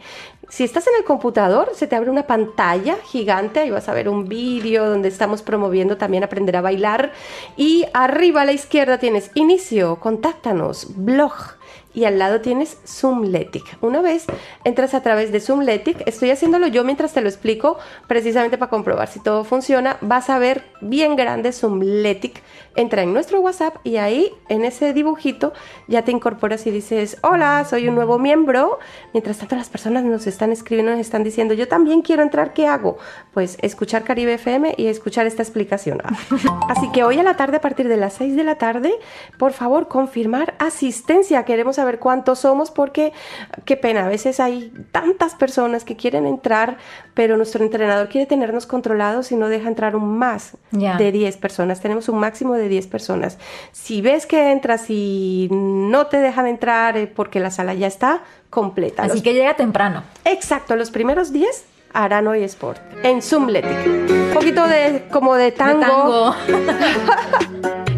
Si 0.50 0.63
estás 0.63 0.88
en 0.88 0.93
el 0.98 1.04
computador, 1.04 1.72
se 1.74 1.88
te 1.88 1.96
abre 1.96 2.10
una 2.10 2.26
pantalla 2.26 2.96
gigante 3.06 3.65
y 3.65 3.70
vas 3.70 3.89
a 3.89 3.93
ver 3.93 4.08
un 4.08 4.30
vídeo 4.30 4.89
donde 4.89 5.10
estamos 5.10 5.41
promoviendo 5.41 5.98
también 5.98 6.24
aprender 6.24 6.56
a 6.56 6.62
bailar. 6.62 7.12
Y 7.58 7.86
arriba 7.93 8.41
a 8.41 8.46
la 8.46 8.54
izquierda 8.54 8.98
tienes 8.98 9.30
inicio, 9.36 9.98
contáctanos, 9.98 10.96
blog 10.96 11.57
y 11.98 12.06
al 12.06 12.20
lado 12.20 12.42
tienes 12.42 12.78
Zoomletic. 12.86 13.76
Una 13.82 14.02
vez 14.04 14.28
entras 14.64 14.94
a 14.94 15.02
través 15.02 15.32
de 15.32 15.40
Zoomletic, 15.40 16.08
estoy 16.08 16.30
haciéndolo 16.30 16.68
yo 16.68 16.84
mientras 16.84 17.12
te 17.12 17.22
lo 17.22 17.28
explico, 17.28 17.80
precisamente 18.06 18.60
para 18.60 18.70
comprobar 18.70 19.08
si 19.08 19.20
todo 19.20 19.44
funciona, 19.44 19.98
vas 20.02 20.30
a 20.30 20.38
ver 20.38 20.64
bien 20.80 21.16
grande 21.16 21.52
Zoomletic. 21.52 22.44
Entra 22.78 23.02
en 23.02 23.12
nuestro 23.12 23.42
WhatsApp 23.42 23.76
y 23.84 23.98
ahí 23.98 24.32
en 24.50 24.63
ese 24.63 24.94
dibujito 24.94 25.52
ya 25.88 26.04
te 26.04 26.12
incorporas 26.12 26.68
y 26.68 26.72
dices, 26.72 27.18
hola, 27.24 27.66
soy 27.66 27.88
un 27.90 27.96
nuevo 27.96 28.20
miembro. 28.20 28.78
Mientras 29.13 29.40
tanto 29.40 29.56
las 29.56 29.68
personas 29.68 30.04
nos 30.04 30.28
están 30.28 30.52
escribiendo, 30.52 30.92
nos 30.92 31.02
están 31.02 31.24
diciendo, 31.24 31.56
yo 31.56 31.68
también 31.68 32.04
quiero 32.04 32.22
entrar, 32.22 32.54
¿qué 32.54 32.68
hago? 32.68 33.00
Pues 33.34 33.58
escuchar 33.63 34.04
Caribe 34.04 34.36
FM 34.36 34.76
y 34.78 34.86
escuchar 34.86 35.26
esta 35.26 35.42
explicación. 35.42 36.02
Así 36.70 36.92
que 36.92 37.04
hoy 37.04 37.18
a 37.18 37.24
la 37.24 37.36
tarde, 37.36 37.58
a 37.58 37.62
partir 37.62 37.88
de 37.88 37.98
las 37.98 38.13
6 38.13 38.36
de 38.36 38.44
la 38.44 38.56
tarde, 38.60 38.94
por 39.40 39.54
favor, 39.54 39.88
confirmar 39.88 40.54
asistencia. 40.60 41.44
Queremos 41.46 41.78
saber 41.78 41.98
cuántos 41.98 42.40
somos 42.40 42.70
porque 42.70 43.12
qué 43.66 43.76
pena, 43.76 44.06
a 44.06 44.08
veces 44.08 44.40
hay 44.40 44.72
tantas 44.92 45.34
personas 45.34 45.84
que 45.84 45.96
quieren 45.96 46.28
entrar, 46.28 46.78
pero 47.16 47.38
nuestro 47.38 47.63
entrenador 47.63 48.08
quiere 48.10 48.28
tenernos 48.28 48.68
controlados 48.68 49.32
y 49.32 49.36
no 49.36 49.50
deja 49.50 49.68
entrar 49.68 49.96
un 49.96 50.18
más 50.18 50.58
de 50.72 51.12
10 51.12 51.38
personas. 51.38 51.82
Tenemos 51.82 52.08
un 52.10 52.20
máximo 52.20 52.54
de 52.54 52.66
10 52.67 52.88
personas. 52.88 53.38
Si 53.71 54.01
ves 54.01 54.25
que 54.25 54.51
entras 54.51 54.89
y 54.89 55.47
no 55.51 56.08
te 56.08 56.17
dejan 56.17 56.47
entrar 56.47 56.97
eh, 56.97 57.08
porque 57.08 57.39
la 57.39 57.51
sala 57.51 57.73
ya 57.73 57.88
está 57.88 58.23
completa. 58.49 59.03
Así 59.03 59.21
que 59.21 59.34
llega 59.34 59.56
temprano. 59.56 60.03
Exacto, 60.25 60.75
los 60.75 60.91
primeros 60.91 61.32
10 61.32 61.65
harán 61.93 62.27
hoy 62.27 62.43
sport 62.43 62.80
en 63.03 63.21
Zoomletic. 63.21 63.86
Un 63.86 64.32
poquito 64.34 64.67
de 64.67 65.08
como 65.12 65.36
de 65.36 65.51
tango. 65.51 66.36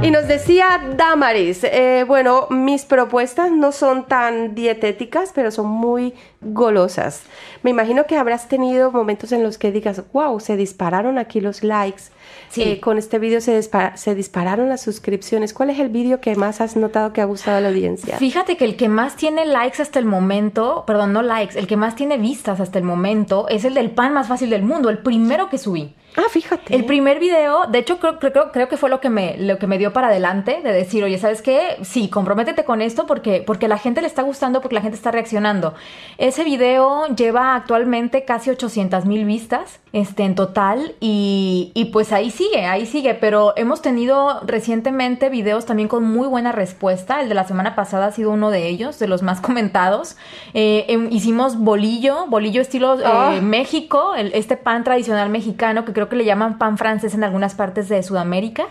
Y 0.01 0.11
nos 0.11 0.29
decía 0.29 0.79
Damaris, 0.95 1.65
eh, 1.65 2.05
bueno, 2.07 2.47
mis 2.49 2.85
propuestas 2.85 3.51
no 3.51 3.73
son 3.73 4.05
tan 4.05 4.55
dietéticas, 4.55 5.33
pero 5.35 5.51
son 5.51 5.67
muy 5.67 6.13
golosas. 6.39 7.23
Me 7.63 7.71
imagino 7.71 8.05
que 8.05 8.15
habrás 8.15 8.47
tenido 8.47 8.93
momentos 8.93 9.33
en 9.33 9.43
los 9.43 9.57
que 9.57 9.73
digas, 9.73 10.01
wow, 10.13 10.39
se 10.39 10.55
dispararon 10.55 11.17
aquí 11.17 11.41
los 11.41 11.65
likes. 11.65 12.03
Sí. 12.49 12.63
Eh, 12.63 12.79
con 12.79 12.97
este 12.97 13.19
vídeo 13.19 13.41
se, 13.41 13.61
se, 13.61 14.15
dispararon 14.15 14.69
las 14.69 14.81
suscripciones. 14.81 15.53
¿Cuál 15.53 15.69
es 15.69 15.79
el 15.79 15.89
vídeo 15.89 16.19
que 16.19 16.35
más 16.35 16.61
has 16.61 16.75
notado 16.75 17.13
que 17.13 17.21
ha 17.21 17.25
gustado 17.25 17.57
a 17.57 17.61
la 17.61 17.69
audiencia? 17.69 18.17
Fíjate 18.17 18.57
que 18.57 18.65
el 18.65 18.75
que 18.75 18.89
más 18.89 19.15
tiene 19.15 19.45
likes 19.45 19.81
hasta 19.81 19.99
el 19.99 20.05
momento, 20.05 20.83
perdón, 20.87 21.13
no 21.13 21.21
likes, 21.21 21.57
el 21.57 21.67
que 21.67 21.77
más 21.77 21.95
tiene 21.95 22.17
vistas 22.17 22.59
hasta 22.59 22.79
el 22.79 22.85
momento 22.85 23.47
es 23.49 23.65
el 23.65 23.75
del 23.75 23.91
pan 23.91 24.13
más 24.13 24.27
fácil 24.27 24.49
del 24.49 24.63
mundo, 24.63 24.89
el 24.89 24.99
primero 24.99 25.49
que 25.49 25.57
subí. 25.57 25.93
Ah, 26.15 26.25
fíjate. 26.29 26.75
El 26.75 26.85
primer 26.85 27.19
video, 27.19 27.65
de 27.67 27.79
hecho, 27.79 27.99
creo, 27.99 28.19
creo, 28.19 28.51
creo 28.51 28.67
que 28.67 28.77
fue 28.77 28.89
lo 28.89 28.99
que, 28.99 29.09
me, 29.09 29.37
lo 29.37 29.57
que 29.57 29.67
me 29.67 29.77
dio 29.77 29.93
para 29.93 30.07
adelante, 30.07 30.59
de 30.63 30.73
decir, 30.73 31.03
oye, 31.03 31.17
¿sabes 31.17 31.41
qué? 31.41 31.77
Sí, 31.83 32.09
comprométete 32.09 32.65
con 32.65 32.81
esto 32.81 33.05
porque, 33.05 33.43
porque 33.45 33.67
la 33.67 33.77
gente 33.77 34.01
le 34.01 34.07
está 34.07 34.23
gustando, 34.23 34.61
porque 34.61 34.75
la 34.75 34.81
gente 34.81 34.97
está 34.97 35.11
reaccionando. 35.11 35.75
Ese 36.17 36.43
video 36.43 37.07
lleva 37.15 37.55
actualmente 37.55 38.25
casi 38.25 38.49
800 38.49 39.05
mil 39.05 39.25
vistas 39.25 39.79
este, 39.93 40.23
en 40.23 40.35
total 40.35 40.95
y, 40.99 41.71
y, 41.73 41.85
pues 41.85 42.11
ahí 42.11 42.31
sigue, 42.31 42.65
ahí 42.65 42.85
sigue, 42.85 43.13
pero 43.13 43.53
hemos 43.55 43.81
tenido 43.81 44.41
recientemente 44.45 45.29
videos 45.29 45.65
también 45.65 45.87
con 45.87 46.03
muy 46.03 46.27
buena 46.27 46.51
respuesta. 46.51 47.21
El 47.21 47.29
de 47.29 47.35
la 47.35 47.45
semana 47.45 47.75
pasada 47.75 48.07
ha 48.07 48.11
sido 48.11 48.31
uno 48.31 48.49
de 48.49 48.67
ellos, 48.67 48.99
de 48.99 49.07
los 49.07 49.21
más 49.21 49.41
comentados. 49.49 50.17
Eh, 50.53 50.85
em, 50.89 51.07
hicimos 51.11 51.57
bolillo, 51.57 52.25
bolillo 52.27 52.61
estilo 52.61 52.99
eh, 52.99 53.03
ah. 53.05 53.39
México, 53.41 54.15
el, 54.15 54.31
este 54.33 54.57
pan 54.57 54.83
tradicional 54.83 55.29
mexicano 55.29 55.85
que 55.85 55.93
creo 55.99 56.07
que 56.07 56.15
le 56.15 56.23
llaman 56.23 56.57
pan 56.57 56.77
francés 56.77 57.13
en 57.13 57.25
algunas 57.25 57.55
partes 57.55 57.89
de 57.89 58.01
Sudamérica. 58.01 58.67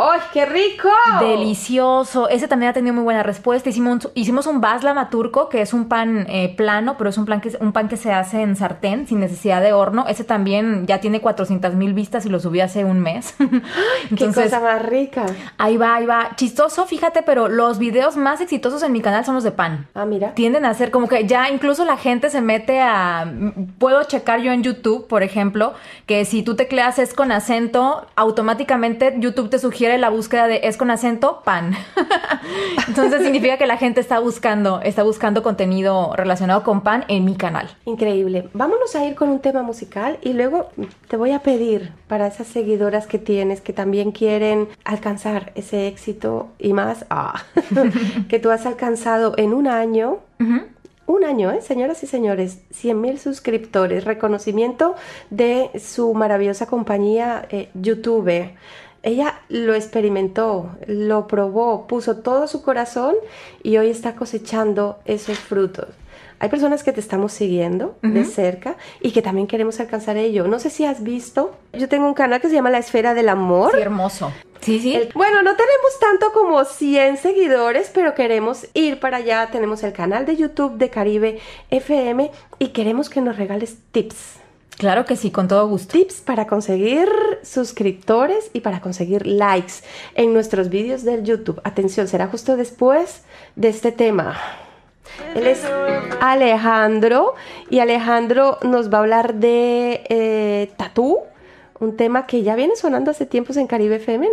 ¡Ay, 0.00 0.20
qué 0.32 0.46
rico! 0.46 0.88
Delicioso. 1.18 2.28
Ese 2.28 2.46
también 2.46 2.70
ha 2.70 2.72
tenido 2.72 2.94
muy 2.94 3.02
buena 3.02 3.24
respuesta. 3.24 3.68
Hicimos, 3.68 4.08
hicimos 4.14 4.46
un 4.46 4.60
baslama 4.60 5.10
turco, 5.10 5.48
que 5.48 5.60
es 5.60 5.72
un 5.72 5.88
pan 5.88 6.24
eh, 6.28 6.54
plano, 6.56 6.94
pero 6.96 7.10
es 7.10 7.18
un, 7.18 7.24
plan 7.24 7.40
que, 7.40 7.56
un 7.58 7.72
pan 7.72 7.88
que 7.88 7.96
se 7.96 8.12
hace 8.12 8.42
en 8.42 8.54
sartén, 8.54 9.08
sin 9.08 9.18
necesidad 9.18 9.60
de 9.60 9.72
horno. 9.72 10.06
Ese 10.06 10.22
también 10.22 10.86
ya 10.86 11.00
tiene 11.00 11.20
400 11.20 11.74
mil 11.74 11.94
vistas 11.94 12.24
y 12.26 12.28
lo 12.28 12.38
subí 12.38 12.60
hace 12.60 12.84
un 12.84 13.00
mes. 13.00 13.34
¡Qué 14.16 14.26
cosa 14.26 14.60
más 14.60 14.86
rica! 14.86 15.26
Ahí 15.58 15.76
va, 15.76 15.96
ahí 15.96 16.06
va. 16.06 16.30
Chistoso, 16.36 16.86
fíjate, 16.86 17.22
pero 17.22 17.48
los 17.48 17.80
videos 17.80 18.16
más 18.16 18.40
exitosos 18.40 18.84
en 18.84 18.92
mi 18.92 19.00
canal 19.00 19.24
son 19.24 19.34
los 19.34 19.42
de 19.42 19.50
pan. 19.50 19.88
Ah, 19.94 20.04
mira. 20.04 20.32
Tienden 20.34 20.64
a 20.64 20.74
ser 20.74 20.92
como 20.92 21.08
que 21.08 21.26
ya 21.26 21.50
incluso 21.50 21.84
la 21.84 21.96
gente 21.96 22.30
se 22.30 22.40
mete 22.40 22.80
a... 22.80 23.28
Puedo 23.78 24.04
checar 24.04 24.42
yo 24.42 24.52
en 24.52 24.62
YouTube, 24.62 25.08
por 25.08 25.24
ejemplo, 25.24 25.74
que 26.06 26.24
si 26.24 26.44
tú 26.44 26.54
tecleas 26.54 27.00
es 27.00 27.14
con 27.14 27.32
acento, 27.32 28.06
automáticamente 28.14 29.16
YouTube 29.18 29.50
te 29.50 29.58
sugiere 29.88 29.98
la 29.98 30.10
búsqueda 30.10 30.48
de 30.48 30.60
es 30.64 30.76
con 30.76 30.90
acento 30.90 31.40
pan. 31.44 31.72
Entonces 32.88 33.22
significa 33.22 33.56
que 33.56 33.66
la 33.66 33.78
gente 33.78 34.00
está 34.00 34.18
buscando, 34.18 34.82
está 34.82 35.02
buscando 35.02 35.42
contenido 35.42 36.12
relacionado 36.14 36.62
con 36.62 36.82
pan 36.82 37.06
en 37.08 37.24
mi 37.24 37.36
canal. 37.36 37.70
Increíble. 37.86 38.50
Vámonos 38.52 38.94
a 38.94 39.06
ir 39.06 39.14
con 39.14 39.30
un 39.30 39.38
tema 39.40 39.62
musical 39.62 40.18
y 40.20 40.34
luego 40.34 40.68
te 41.08 41.16
voy 41.16 41.32
a 41.32 41.38
pedir 41.38 41.92
para 42.06 42.26
esas 42.26 42.48
seguidoras 42.48 43.06
que 43.06 43.18
tienes 43.18 43.62
que 43.62 43.72
también 43.72 44.12
quieren 44.12 44.68
alcanzar 44.84 45.52
ese 45.54 45.88
éxito 45.88 46.48
y 46.58 46.74
más 46.74 47.06
ah, 47.08 47.42
que 48.28 48.38
tú 48.38 48.50
has 48.50 48.66
alcanzado 48.66 49.32
en 49.38 49.54
un 49.54 49.68
año 49.68 50.18
un 51.08 51.24
año, 51.24 51.50
¿eh? 51.50 51.62
señoras 51.62 52.02
y 52.02 52.06
señores, 52.06 52.60
100 52.70 53.00
mil 53.00 53.18
suscriptores, 53.18 54.04
reconocimiento 54.04 54.94
de 55.30 55.70
su 55.80 56.12
maravillosa 56.12 56.66
compañía 56.66 57.46
eh, 57.50 57.70
YouTube. 57.72 58.50
Ella 59.02 59.40
lo 59.48 59.74
experimentó, 59.74 60.70
lo 60.86 61.26
probó, 61.26 61.86
puso 61.86 62.18
todo 62.18 62.48
su 62.48 62.62
corazón 62.62 63.14
y 63.62 63.76
hoy 63.76 63.90
está 63.90 64.16
cosechando 64.16 64.98
esos 65.04 65.38
frutos. 65.38 65.86
Hay 66.40 66.48
personas 66.48 66.84
que 66.84 66.92
te 66.92 67.00
estamos 67.00 67.32
siguiendo 67.32 67.96
de 68.00 68.24
cerca 68.24 68.76
y 69.00 69.10
que 69.10 69.22
también 69.22 69.48
queremos 69.48 69.80
alcanzar 69.80 70.16
ello. 70.16 70.46
No 70.46 70.60
sé 70.60 70.70
si 70.70 70.84
has 70.84 71.02
visto, 71.02 71.56
yo 71.72 71.88
tengo 71.88 72.06
un 72.06 72.14
canal 72.14 72.40
que 72.40 72.48
se 72.48 72.54
llama 72.54 72.70
La 72.70 72.78
Esfera 72.78 73.12
del 73.12 73.28
Amor. 73.28 73.72
Sí, 73.74 73.80
hermoso. 73.80 74.32
Sí, 74.60 74.80
sí. 74.80 74.98
bueno, 75.14 75.42
no 75.42 75.56
tenemos 75.56 75.98
tanto 76.00 76.32
como 76.32 76.64
100 76.64 77.16
seguidores, 77.16 77.90
pero 77.92 78.14
queremos 78.14 78.66
ir 78.74 79.00
para 79.00 79.18
allá. 79.18 79.48
Tenemos 79.50 79.82
el 79.82 79.92
canal 79.92 80.26
de 80.26 80.36
YouTube 80.36 80.76
de 80.78 80.90
Caribe 80.90 81.38
FM 81.70 82.30
y 82.58 82.68
queremos 82.68 83.08
que 83.10 83.20
nos 83.20 83.36
regales 83.36 83.78
tips. 83.90 84.38
Claro 84.78 85.04
que 85.04 85.16
sí, 85.16 85.32
con 85.32 85.48
todo 85.48 85.66
gusto. 85.66 85.98
Tips 85.98 86.20
para 86.20 86.46
conseguir 86.46 87.08
suscriptores 87.42 88.50
y 88.52 88.60
para 88.60 88.80
conseguir 88.80 89.26
likes 89.26 89.74
en 90.14 90.32
nuestros 90.32 90.68
vídeos 90.68 91.02
del 91.02 91.24
YouTube. 91.24 91.60
Atención, 91.64 92.06
será 92.06 92.28
justo 92.28 92.56
después 92.56 93.22
de 93.56 93.68
este 93.68 93.90
tema. 93.90 94.38
Él 95.34 95.48
es 95.48 95.64
Alejandro 96.20 97.34
y 97.70 97.80
Alejandro 97.80 98.58
nos 98.62 98.92
va 98.92 98.98
a 98.98 99.00
hablar 99.00 99.34
de 99.34 100.04
eh, 100.08 100.70
tatú 100.76 101.18
un 101.80 101.96
tema 101.96 102.26
que 102.26 102.42
ya 102.42 102.54
viene 102.54 102.76
sonando 102.76 103.10
hace 103.10 103.26
tiempos 103.26 103.56
en 103.56 103.66
Caribe 103.66 103.96
FM, 103.96 104.30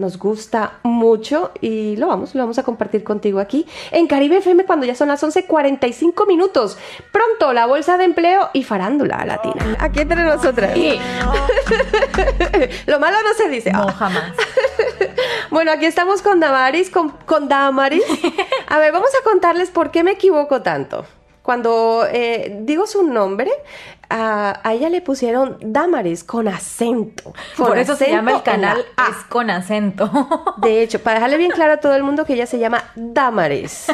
nos 0.00 0.18
gusta 0.18 0.78
mucho 0.82 1.52
y 1.60 1.96
lo 1.96 2.08
vamos, 2.08 2.34
lo 2.34 2.42
vamos 2.42 2.58
a 2.58 2.62
compartir 2.62 3.04
contigo 3.04 3.38
aquí 3.38 3.66
en 3.92 4.06
Caribe 4.06 4.38
FM 4.38 4.64
cuando 4.64 4.86
ya 4.86 4.94
son 4.94 5.08
las 5.08 5.22
11.45 5.22 6.26
minutos. 6.26 6.78
Pronto 7.12 7.52
la 7.52 7.66
bolsa 7.66 7.98
de 7.98 8.04
empleo 8.04 8.50
y 8.52 8.64
farándula 8.64 9.24
latina. 9.24 9.76
Aquí 9.78 10.00
entre 10.00 10.24
nosotras. 10.24 10.76
lo 12.86 12.98
malo 12.98 13.16
no 13.22 13.34
se 13.34 13.48
dice. 13.48 13.72
No, 13.72 13.92
jamás. 13.92 14.32
Bueno, 15.50 15.72
aquí 15.72 15.84
estamos 15.84 16.22
con 16.22 16.38
Damaris, 16.38 16.90
con, 16.90 17.10
con 17.10 17.48
Damaris. 17.48 18.04
A 18.68 18.78
ver, 18.78 18.92
vamos 18.92 19.10
a 19.20 19.24
contarles 19.24 19.70
por 19.70 19.90
qué 19.90 20.04
me 20.04 20.12
equivoco 20.12 20.62
tanto. 20.62 21.04
Cuando 21.50 22.06
eh, 22.08 22.58
digo 22.60 22.86
su 22.86 23.02
nombre, 23.02 23.50
a, 24.08 24.60
a 24.62 24.72
ella 24.72 24.88
le 24.88 25.00
pusieron 25.00 25.56
Damaris 25.60 26.22
con 26.22 26.46
acento. 26.46 27.32
Con 27.56 27.66
Por 27.66 27.76
eso 27.76 27.96
se 27.96 28.08
llama 28.08 28.36
el 28.36 28.44
canal 28.44 28.86
A. 28.96 29.08
Es 29.08 29.16
con 29.28 29.50
acento. 29.50 30.08
De 30.58 30.80
hecho, 30.80 31.00
para 31.00 31.16
dejarle 31.16 31.38
bien 31.38 31.50
claro 31.50 31.72
a 31.72 31.76
todo 31.78 31.96
el 31.96 32.04
mundo 32.04 32.24
que 32.24 32.34
ella 32.34 32.46
se 32.46 32.60
llama 32.60 32.84
Damaris. 32.94 33.88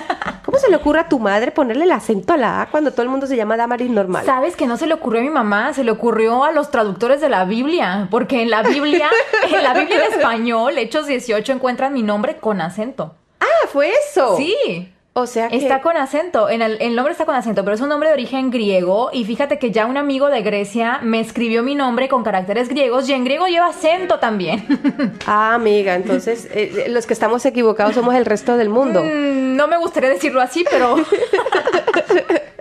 ¿Cómo 0.45 0.59
se 0.59 0.69
le 0.69 0.77
ocurre 0.77 1.01
a 1.01 1.09
tu 1.09 1.19
madre 1.19 1.51
ponerle 1.51 1.85
el 1.85 1.92
acento 1.92 2.35
a 2.35 2.37
la 2.37 2.61
A 2.61 2.66
cuando 2.66 2.90
todo 2.90 3.05
el 3.05 3.09
mundo 3.09 3.27
se 3.27 3.37
llama 3.37 3.57
Damaris 3.57 3.88
normal? 3.88 4.27
¿Sabes 4.27 4.55
que 4.55 4.66
no 4.66 4.77
se 4.77 4.87
le 4.87 4.92
ocurrió 4.92 5.23
a 5.23 5.25
mi 5.25 5.31
mamá? 5.31 5.73
Se 5.73 5.83
le 5.83 5.92
ocurrió 5.92 6.45
a 6.45 6.53
los 6.53 6.71
traductores 6.71 7.23
de 7.23 7.31
la 7.31 7.47
Biblia. 7.47 8.09
Porque 8.11 8.42
en 8.42 8.51
la 8.51 8.64
Biblia, 8.64 9.09
en 9.51 9.62
la 9.62 9.73
Biblia 9.73 10.05
en 10.05 10.12
español, 10.12 10.77
Hechos 10.77 11.07
18, 11.07 11.53
encuentran 11.53 11.95
mi 11.95 12.03
nombre 12.03 12.37
con 12.37 12.61
acento. 12.61 13.14
Ah, 13.40 13.66
fue 13.73 13.92
eso. 14.11 14.37
Sí. 14.37 14.92
O 15.18 15.26
sea 15.26 15.48
que 15.48 15.57
Está 15.57 15.81
con 15.81 15.96
acento, 15.96 16.50
en 16.50 16.61
el, 16.61 16.76
el 16.79 16.94
nombre 16.94 17.12
está 17.12 17.24
con 17.24 17.35
acento, 17.35 17.64
pero 17.64 17.74
es 17.74 17.81
un 17.81 17.88
nombre 17.88 18.11
de 18.11 18.12
origen 18.12 18.50
griego 18.50 19.09
y 19.14 19.24
fíjate 19.24 19.59
que 19.59 19.70
ya 19.70 19.87
un 19.87 19.96
amigo 19.96 20.29
de 20.29 20.42
Grecia 20.42 21.00
me 21.02 21.20
escribió 21.20 21.62
mi 21.62 21.74
nombre 21.74 22.07
con 22.07 22.22
caracteres 22.22 22.68
griegos 22.68 23.09
y 23.09 23.14
en 23.14 23.24
griego 23.24 23.46
lleva 23.46 23.68
acento 23.68 24.18
también. 24.18 24.66
Ah, 25.26 25.55
amiga, 25.55 25.94
entonces 25.94 26.46
eh, 26.52 26.87
los 26.88 27.07
que 27.07 27.14
estamos 27.14 27.44
equivocados 27.46 27.94
somos 27.94 28.14
el 28.14 28.26
resto 28.26 28.57
del 28.57 28.68
mundo. 28.68 29.02
Mm, 29.02 29.57
no 29.57 29.66
me 29.66 29.79
gustaría 29.79 30.11
decirlo 30.11 30.40
así, 30.40 30.64
pero 30.70 30.96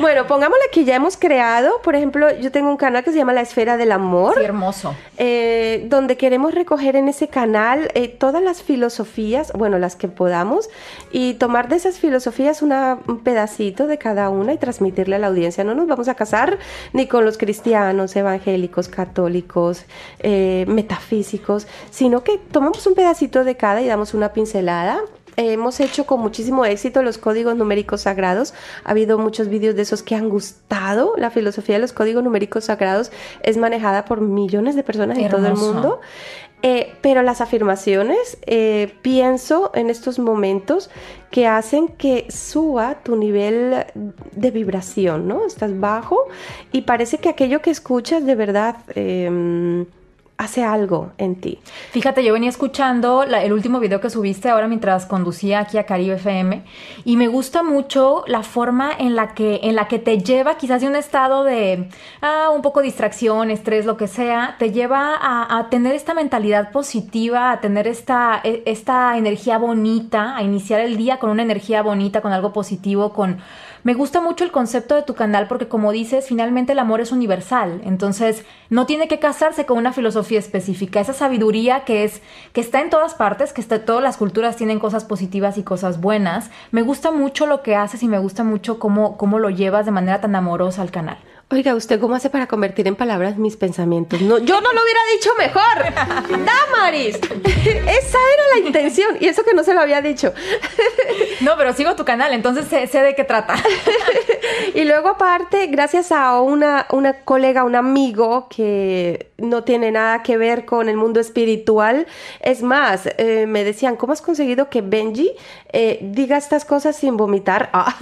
Bueno, 0.00 0.26
pongámosle 0.26 0.64
que 0.72 0.84
ya 0.84 0.96
hemos 0.96 1.16
creado, 1.16 1.80
por 1.82 1.94
ejemplo, 1.94 2.30
yo 2.38 2.52
tengo 2.52 2.70
un 2.70 2.76
canal 2.76 3.02
que 3.04 3.10
se 3.10 3.16
llama 3.18 3.32
La 3.32 3.40
Esfera 3.40 3.76
del 3.76 3.92
Amor. 3.92 4.34
sí, 4.38 4.44
hermoso. 4.44 4.94
eh, 5.16 5.86
donde 5.88 6.16
queremos 6.16 6.54
recoger 6.54 6.94
en 6.96 7.08
ese 7.08 7.28
canal 7.28 7.90
eh, 7.94 8.08
todas 8.08 8.42
las 8.42 8.62
filosofías, 8.62 9.52
bueno, 9.54 9.78
las 9.78 9.96
que 9.96 10.08
podamos, 10.08 10.68
y 11.10 11.34
tomar 11.34 11.68
de 11.68 11.76
esas 11.76 11.98
filosofías 11.98 12.62
una- 12.62 12.98
un 13.08 13.18
pedacito 13.20 13.86
de 13.86 13.98
cada 13.98 14.28
una 14.30 14.52
y 14.52 14.58
transmitirle 14.58 15.16
a 15.16 15.18
la 15.18 15.26
audiencia. 15.28 15.64
No 15.64 15.74
nos 15.74 15.86
vamos 15.86 16.08
a 16.08 16.14
casar 16.14 16.58
ni 16.92 17.06
con 17.06 17.24
los 17.24 17.38
cristianos, 17.38 18.14
evangélicos, 18.16 18.88
católicos, 18.88 19.84
eh, 20.20 20.64
metafísicos, 20.68 21.66
sino 21.90 22.22
que 22.24 22.38
tomamos 22.38 22.86
un 22.86 22.94
pedacito 22.94 23.44
de 23.44 23.56
cada 23.56 23.80
y 23.80 23.86
damos 23.86 24.14
una 24.14 24.32
pincelada. 24.32 25.00
Hemos 25.40 25.78
hecho 25.78 26.04
con 26.04 26.18
muchísimo 26.18 26.64
éxito 26.64 27.00
los 27.04 27.16
códigos 27.16 27.54
numéricos 27.54 28.00
sagrados. 28.00 28.54
Ha 28.82 28.90
habido 28.90 29.18
muchos 29.18 29.48
vídeos 29.48 29.76
de 29.76 29.82
esos 29.82 30.02
que 30.02 30.16
han 30.16 30.28
gustado. 30.28 31.14
La 31.16 31.30
filosofía 31.30 31.76
de 31.76 31.80
los 31.80 31.92
códigos 31.92 32.24
numéricos 32.24 32.64
sagrados 32.64 33.12
es 33.44 33.56
manejada 33.56 34.04
por 34.04 34.20
millones 34.20 34.74
de 34.74 34.82
personas 34.82 35.16
en 35.16 35.28
todo 35.28 35.46
el 35.46 35.54
mundo. 35.54 36.00
Eh, 36.62 36.94
pero 37.02 37.22
las 37.22 37.40
afirmaciones, 37.40 38.36
eh, 38.46 38.92
pienso 39.00 39.70
en 39.74 39.90
estos 39.90 40.18
momentos 40.18 40.90
que 41.30 41.46
hacen 41.46 41.86
que 41.86 42.26
suba 42.30 42.96
tu 43.04 43.14
nivel 43.14 43.86
de 44.32 44.50
vibración, 44.50 45.28
¿no? 45.28 45.46
Estás 45.46 45.78
bajo 45.78 46.26
y 46.72 46.82
parece 46.82 47.18
que 47.18 47.28
aquello 47.28 47.62
que 47.62 47.70
escuchas 47.70 48.26
de 48.26 48.34
verdad 48.34 48.78
eh, 48.96 49.86
hace 50.38 50.62
algo 50.62 51.10
en 51.18 51.34
ti. 51.40 51.58
Fíjate, 51.90 52.22
yo 52.22 52.32
venía 52.32 52.48
escuchando 52.48 53.24
el 53.24 53.52
último 53.52 53.80
video 53.80 54.00
que 54.00 54.08
subiste 54.08 54.48
ahora 54.48 54.68
mientras 54.68 55.04
conducía 55.04 55.58
aquí 55.58 55.78
a 55.78 55.84
Caribe 55.84 56.14
FM 56.14 56.62
y 57.04 57.16
me 57.16 57.26
gusta 57.26 57.64
mucho 57.64 58.22
la 58.28 58.44
forma 58.44 58.92
en 58.96 59.16
la 59.16 59.34
que, 59.34 59.58
en 59.64 59.74
la 59.74 59.88
que 59.88 59.98
te 59.98 60.18
lleva 60.18 60.56
quizás 60.56 60.80
de 60.80 60.86
un 60.86 60.94
estado 60.94 61.42
de 61.42 61.88
ah, 62.22 62.50
un 62.54 62.62
poco 62.62 62.82
distracción, 62.82 63.50
estrés, 63.50 63.84
lo 63.84 63.96
que 63.96 64.06
sea, 64.06 64.54
te 64.60 64.70
lleva 64.70 65.16
a, 65.16 65.58
a 65.58 65.70
tener 65.70 65.96
esta 65.96 66.14
mentalidad 66.14 66.70
positiva, 66.70 67.50
a 67.50 67.60
tener 67.60 67.88
esta, 67.88 68.40
e- 68.44 68.62
esta 68.64 69.18
energía 69.18 69.58
bonita, 69.58 70.36
a 70.36 70.44
iniciar 70.44 70.80
el 70.80 70.96
día 70.96 71.18
con 71.18 71.30
una 71.30 71.42
energía 71.42 71.82
bonita, 71.82 72.20
con 72.20 72.32
algo 72.32 72.52
positivo, 72.52 73.12
con... 73.12 73.38
Me 73.84 73.94
gusta 73.94 74.20
mucho 74.20 74.44
el 74.44 74.50
concepto 74.50 74.94
de 74.94 75.02
tu 75.02 75.14
canal 75.14 75.46
porque 75.46 75.68
como 75.68 75.92
dices, 75.92 76.26
finalmente 76.26 76.72
el 76.72 76.78
amor 76.78 77.00
es 77.00 77.12
universal, 77.12 77.80
entonces 77.84 78.44
no 78.70 78.86
tiene 78.86 79.08
que 79.08 79.18
casarse 79.18 79.66
con 79.66 79.78
una 79.78 79.92
filosofía 79.92 80.38
específica, 80.38 81.00
esa 81.00 81.12
sabiduría 81.12 81.84
que 81.84 82.04
es 82.04 82.20
que 82.52 82.60
está 82.60 82.80
en 82.80 82.90
todas 82.90 83.14
partes, 83.14 83.52
que 83.52 83.60
está, 83.60 83.84
todas 83.84 84.02
las 84.02 84.16
culturas 84.16 84.56
tienen 84.56 84.78
cosas 84.80 85.04
positivas 85.04 85.58
y 85.58 85.62
cosas 85.62 86.00
buenas. 86.00 86.50
Me 86.70 86.82
gusta 86.82 87.10
mucho 87.12 87.46
lo 87.46 87.62
que 87.62 87.76
haces 87.76 88.02
y 88.02 88.08
me 88.08 88.18
gusta 88.18 88.44
mucho 88.44 88.78
cómo, 88.78 89.16
cómo 89.16 89.38
lo 89.38 89.50
llevas 89.50 89.86
de 89.86 89.92
manera 89.92 90.20
tan 90.20 90.34
amorosa 90.34 90.82
al 90.82 90.90
canal. 90.90 91.18
Oiga, 91.50 91.74
¿usted 91.74 91.98
cómo 91.98 92.14
hace 92.14 92.28
para 92.28 92.46
convertir 92.46 92.86
en 92.88 92.94
palabras 92.94 93.38
mis 93.38 93.56
pensamientos? 93.56 94.20
No, 94.20 94.36
yo 94.36 94.60
no 94.60 94.70
lo 94.70 94.82
hubiera 94.82 95.00
dicho 95.14 95.30
mejor. 95.38 96.44
Damaris. 96.44 97.16
Esa 97.16 98.18
era 98.18 98.42
la 98.54 98.66
intención. 98.66 99.16
Y 99.18 99.28
eso 99.28 99.42
que 99.44 99.54
no 99.54 99.64
se 99.64 99.72
lo 99.72 99.80
había 99.80 100.02
dicho. 100.02 100.34
No, 101.40 101.56
pero 101.56 101.72
sigo 101.72 101.96
tu 101.96 102.04
canal, 102.04 102.34
entonces 102.34 102.66
sé, 102.66 102.86
sé 102.86 103.00
de 103.00 103.14
qué 103.14 103.24
trata. 103.24 103.54
Y 104.74 104.84
luego 104.84 105.08
aparte, 105.08 105.66
gracias 105.68 106.12
a 106.12 106.40
una, 106.40 106.86
una 106.90 107.24
colega, 107.24 107.64
un 107.64 107.74
amigo 107.74 108.48
que 108.48 109.30
no 109.38 109.64
tiene 109.64 109.90
nada 109.92 110.22
que 110.22 110.36
ver 110.36 110.64
con 110.64 110.88
el 110.88 110.96
mundo 110.96 111.20
espiritual, 111.20 112.06
es 112.40 112.62
más, 112.62 113.08
eh, 113.18 113.46
me 113.46 113.64
decían, 113.64 113.96
¿cómo 113.96 114.12
has 114.12 114.20
conseguido 114.20 114.68
que 114.68 114.80
Benji 114.82 115.32
eh, 115.72 115.98
diga 116.02 116.36
estas 116.36 116.64
cosas 116.64 116.96
sin 116.96 117.16
vomitar? 117.16 117.70
Ah, 117.72 117.96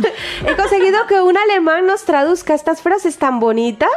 he 0.47 0.57
conseguido 0.57 1.07
que 1.07 1.21
un 1.21 1.37
alemán 1.37 1.87
nos 1.87 2.05
traduzca 2.05 2.55
estas 2.55 2.81
frases 2.81 3.19
tan 3.19 3.36
bonitas 3.41 3.91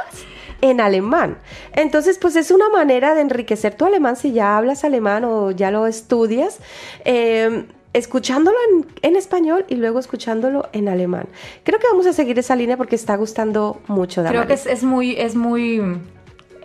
en 0.62 0.82
alemán. 0.82 1.38
Entonces, 1.73 2.17
pues 2.19 2.36
es 2.36 2.52
una 2.52 2.69
manera 2.69 3.15
de 3.15 3.21
enriquecer 3.21 3.75
tu 3.75 3.86
alemán 3.86 4.15
si 4.15 4.32
ya 4.34 4.58
hablas 4.58 4.84
alemán 4.84 5.23
o 5.25 5.52
ya 5.52 5.71
lo 5.71 5.88
estudias. 5.88 6.60
eh, 7.06 7.65
escuchándolo 7.93 8.58
en, 8.69 8.86
en 9.02 9.15
español 9.15 9.65
y 9.67 9.75
luego 9.75 9.99
escuchándolo 9.99 10.69
en 10.73 10.88
alemán. 10.88 11.28
Creo 11.63 11.80
que 11.80 11.88
vamos 11.88 12.06
a 12.06 12.13
seguir 12.13 12.38
esa 12.38 12.56
línea 12.56 12.78
porque 12.78 12.95
está 12.95 13.15
gustando 13.15 13.82
mucho. 13.88 14.23
Creo 14.23 14.45
que 14.47 14.54
es, 14.54 14.65
es 14.65 14.84
muy, 14.84 15.15
es 15.17 15.36
muy, 15.36 15.82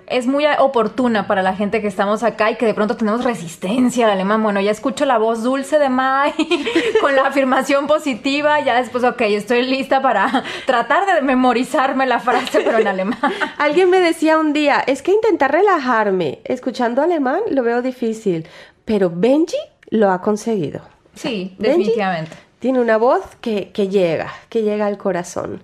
es 0.06 0.26
muy 0.26 0.44
oportuna 0.58 1.26
para 1.26 1.42
la 1.42 1.54
gente 1.54 1.80
que 1.80 1.86
estamos 1.86 2.22
acá 2.22 2.50
y 2.50 2.56
que 2.56 2.66
de 2.66 2.74
pronto 2.74 2.96
tenemos 2.96 3.24
resistencia 3.24 4.06
al 4.06 4.12
alemán. 4.12 4.42
Bueno, 4.42 4.60
ya 4.60 4.70
escucho 4.70 5.04
la 5.04 5.18
voz 5.18 5.42
dulce 5.42 5.78
de 5.78 5.88
Mai 5.88 6.34
con 7.00 7.14
la 7.14 7.28
afirmación 7.28 7.86
positiva. 7.86 8.60
Ya 8.60 8.74
después, 8.74 9.04
ok, 9.04 9.20
estoy 9.22 9.62
lista 9.62 10.02
para 10.02 10.44
tratar 10.66 11.06
de 11.06 11.22
memorizarme 11.22 12.06
la 12.06 12.20
frase, 12.20 12.60
pero 12.60 12.78
en 12.78 12.88
alemán. 12.88 13.18
Alguien 13.58 13.90
me 13.90 14.00
decía 14.00 14.38
un 14.38 14.52
día, 14.52 14.82
es 14.86 15.02
que 15.02 15.12
intentar 15.12 15.52
relajarme 15.52 16.40
escuchando 16.44 17.02
alemán 17.02 17.40
lo 17.50 17.62
veo 17.62 17.82
difícil, 17.82 18.46
pero 18.84 19.10
Benji 19.14 19.58
lo 19.90 20.10
ha 20.10 20.20
conseguido. 20.20 20.80
Sí, 21.14 21.54
Benji 21.58 21.78
definitivamente. 21.78 22.36
Tiene 22.58 22.80
una 22.80 22.96
voz 22.96 23.22
que, 23.40 23.70
que 23.72 23.88
llega, 23.88 24.32
que 24.48 24.62
llega 24.62 24.86
al 24.86 24.96
corazón. 24.96 25.62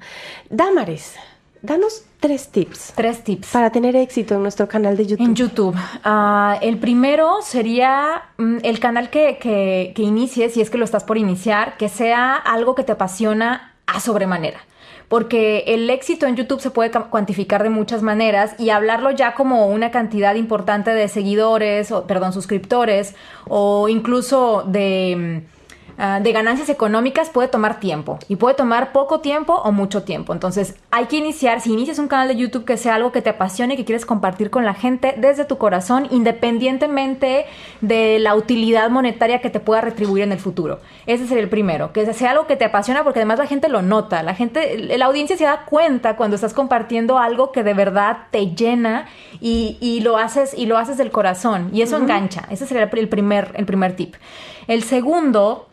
Damaris, 0.50 1.14
danos 1.62 2.05
tres 2.21 2.49
tips 2.49 2.93
Tres 2.95 3.25
tips. 3.25 3.49
para 3.51 3.71
tener 3.71 3.97
éxito 3.97 4.35
en 4.35 4.43
nuestro 4.43 4.69
canal 4.69 4.97
de 4.97 5.07
YouTube. 5.07 5.27
En 5.27 5.35
YouTube. 5.35 5.75
Ah, 6.05 6.59
el 6.61 6.79
primero 6.79 7.37
sería 7.43 8.23
mm, 8.39 8.59
el 8.63 8.79
canal 8.79 9.11
que, 9.11 9.39
que, 9.39 9.93
que 9.95 10.03
inicies, 10.03 10.53
si 10.55 10.61
es 10.61 10.71
que 10.71 10.79
lo 10.79 10.85
estás 10.85 11.05
por 11.05 11.17
iniciar, 11.19 11.77
que 11.77 11.89
sea 11.89 12.35
algo 12.37 12.75
que 12.75 12.85
te 12.85 12.93
apasiona 12.93 13.75
a 13.87 14.01
sobremanera. 14.01 14.61
Porque 15.09 15.65
el 15.67 15.91
éxito 15.91 16.27
en 16.27 16.37
YouTube 16.37 16.61
se 16.61 16.71
puede 16.71 16.93
ca- 16.93 17.05
cuantificar 17.11 17.65
de 17.65 17.71
muchas 17.71 18.01
maneras 18.03 18.55
y 18.59 18.71
hablarlo 18.71 19.11
ya 19.11 19.35
como 19.35 19.67
una 19.67 19.91
cantidad 19.91 20.37
importante 20.37 20.93
de 20.93 21.09
seguidores, 21.09 21.91
o, 21.91 22.07
perdón, 22.07 22.33
suscriptores, 22.33 23.17
o 23.49 23.89
incluso 23.89 24.63
de... 24.69 25.43
ah, 26.01 26.21
de 26.21 26.33
ganancias 26.33 26.69
económicas 26.69 27.31
puede 27.31 27.49
tomar 27.49 27.79
tiempo 27.79 28.19
y 28.29 28.37
puede 28.37 28.57
tomar 28.57 28.93
poco 28.93 29.21
tiempo 29.21 29.55
o 29.55 29.71
mucho 29.71 30.03
tiempo. 30.03 30.33
Entonces 30.33 30.75
hay 30.91 31.07
que 31.07 31.17
iniciar, 31.17 31.61
si 31.61 31.73
inicias 31.73 31.99
un 31.99 32.09
canal 32.09 32.29
de 32.29 32.37
YouTube 32.37 32.65
que 32.65 32.77
sea 32.77 32.97
algo 32.97 33.13
que 33.13 33.23
te 33.23 33.31
apasione 33.31 33.75
y 33.75 33.77
que 33.77 33.85
quieres 33.85 34.07
compartir 34.07 34.51
con 34.51 34.65
la 34.65 34.75
gente 34.75 35.15
desde 35.17 35.45
tu 35.45 35.59
corazón, 35.59 36.09
independientemente 36.11 37.47
de 37.81 38.19
la 38.19 38.35
utilidad 38.35 38.91
monetaria 38.91 39.41
que 39.41 39.51
te 39.51 39.61
pueda 39.61 39.81
retribuir 39.81 40.25
en 40.25 40.33
el 40.33 40.39
futuro. 40.39 40.81
Ese 41.07 41.27
sería 41.27 41.43
el 41.43 41.51
primero, 41.51 41.93
que 41.93 42.13
sea 42.13 42.33
algo 42.33 42.47
que 42.47 42.57
te 42.57 42.65
apasiona 42.65 43.05
porque 43.05 43.21
además 43.21 43.39
la 43.39 43.47
gente 43.47 43.69
lo 43.69 43.83
nota, 43.83 44.23
la 44.23 44.35
gente, 44.35 44.79
la 44.97 45.07
audiencia 45.07 45.37
se 45.37 45.45
da 45.45 45.65
cuenta 45.65 46.17
cuando 46.17 46.35
estás 46.35 46.55
compartiendo 46.55 47.19
algo 47.19 47.53
que 47.53 47.63
de 47.63 47.75
verdad 47.75 48.19
te 48.31 48.55
llena 48.55 49.07
y, 49.41 49.79
y 49.81 50.01
lo 50.01 50.17
haces 50.17 50.55
y 50.57 50.67
lo 50.67 50.79
haces 50.79 50.97
del 50.97 51.11
corazón 51.11 51.71
y 51.73 51.83
eso 51.83 51.97
engancha. 51.97 52.47
Ese 52.51 52.67
sería 52.67 52.85
el 52.85 53.09
primer, 53.09 53.53
el 53.55 53.67
primer 53.67 53.97
tip. 53.97 54.15
El 54.67 54.83
segundo 54.83 55.70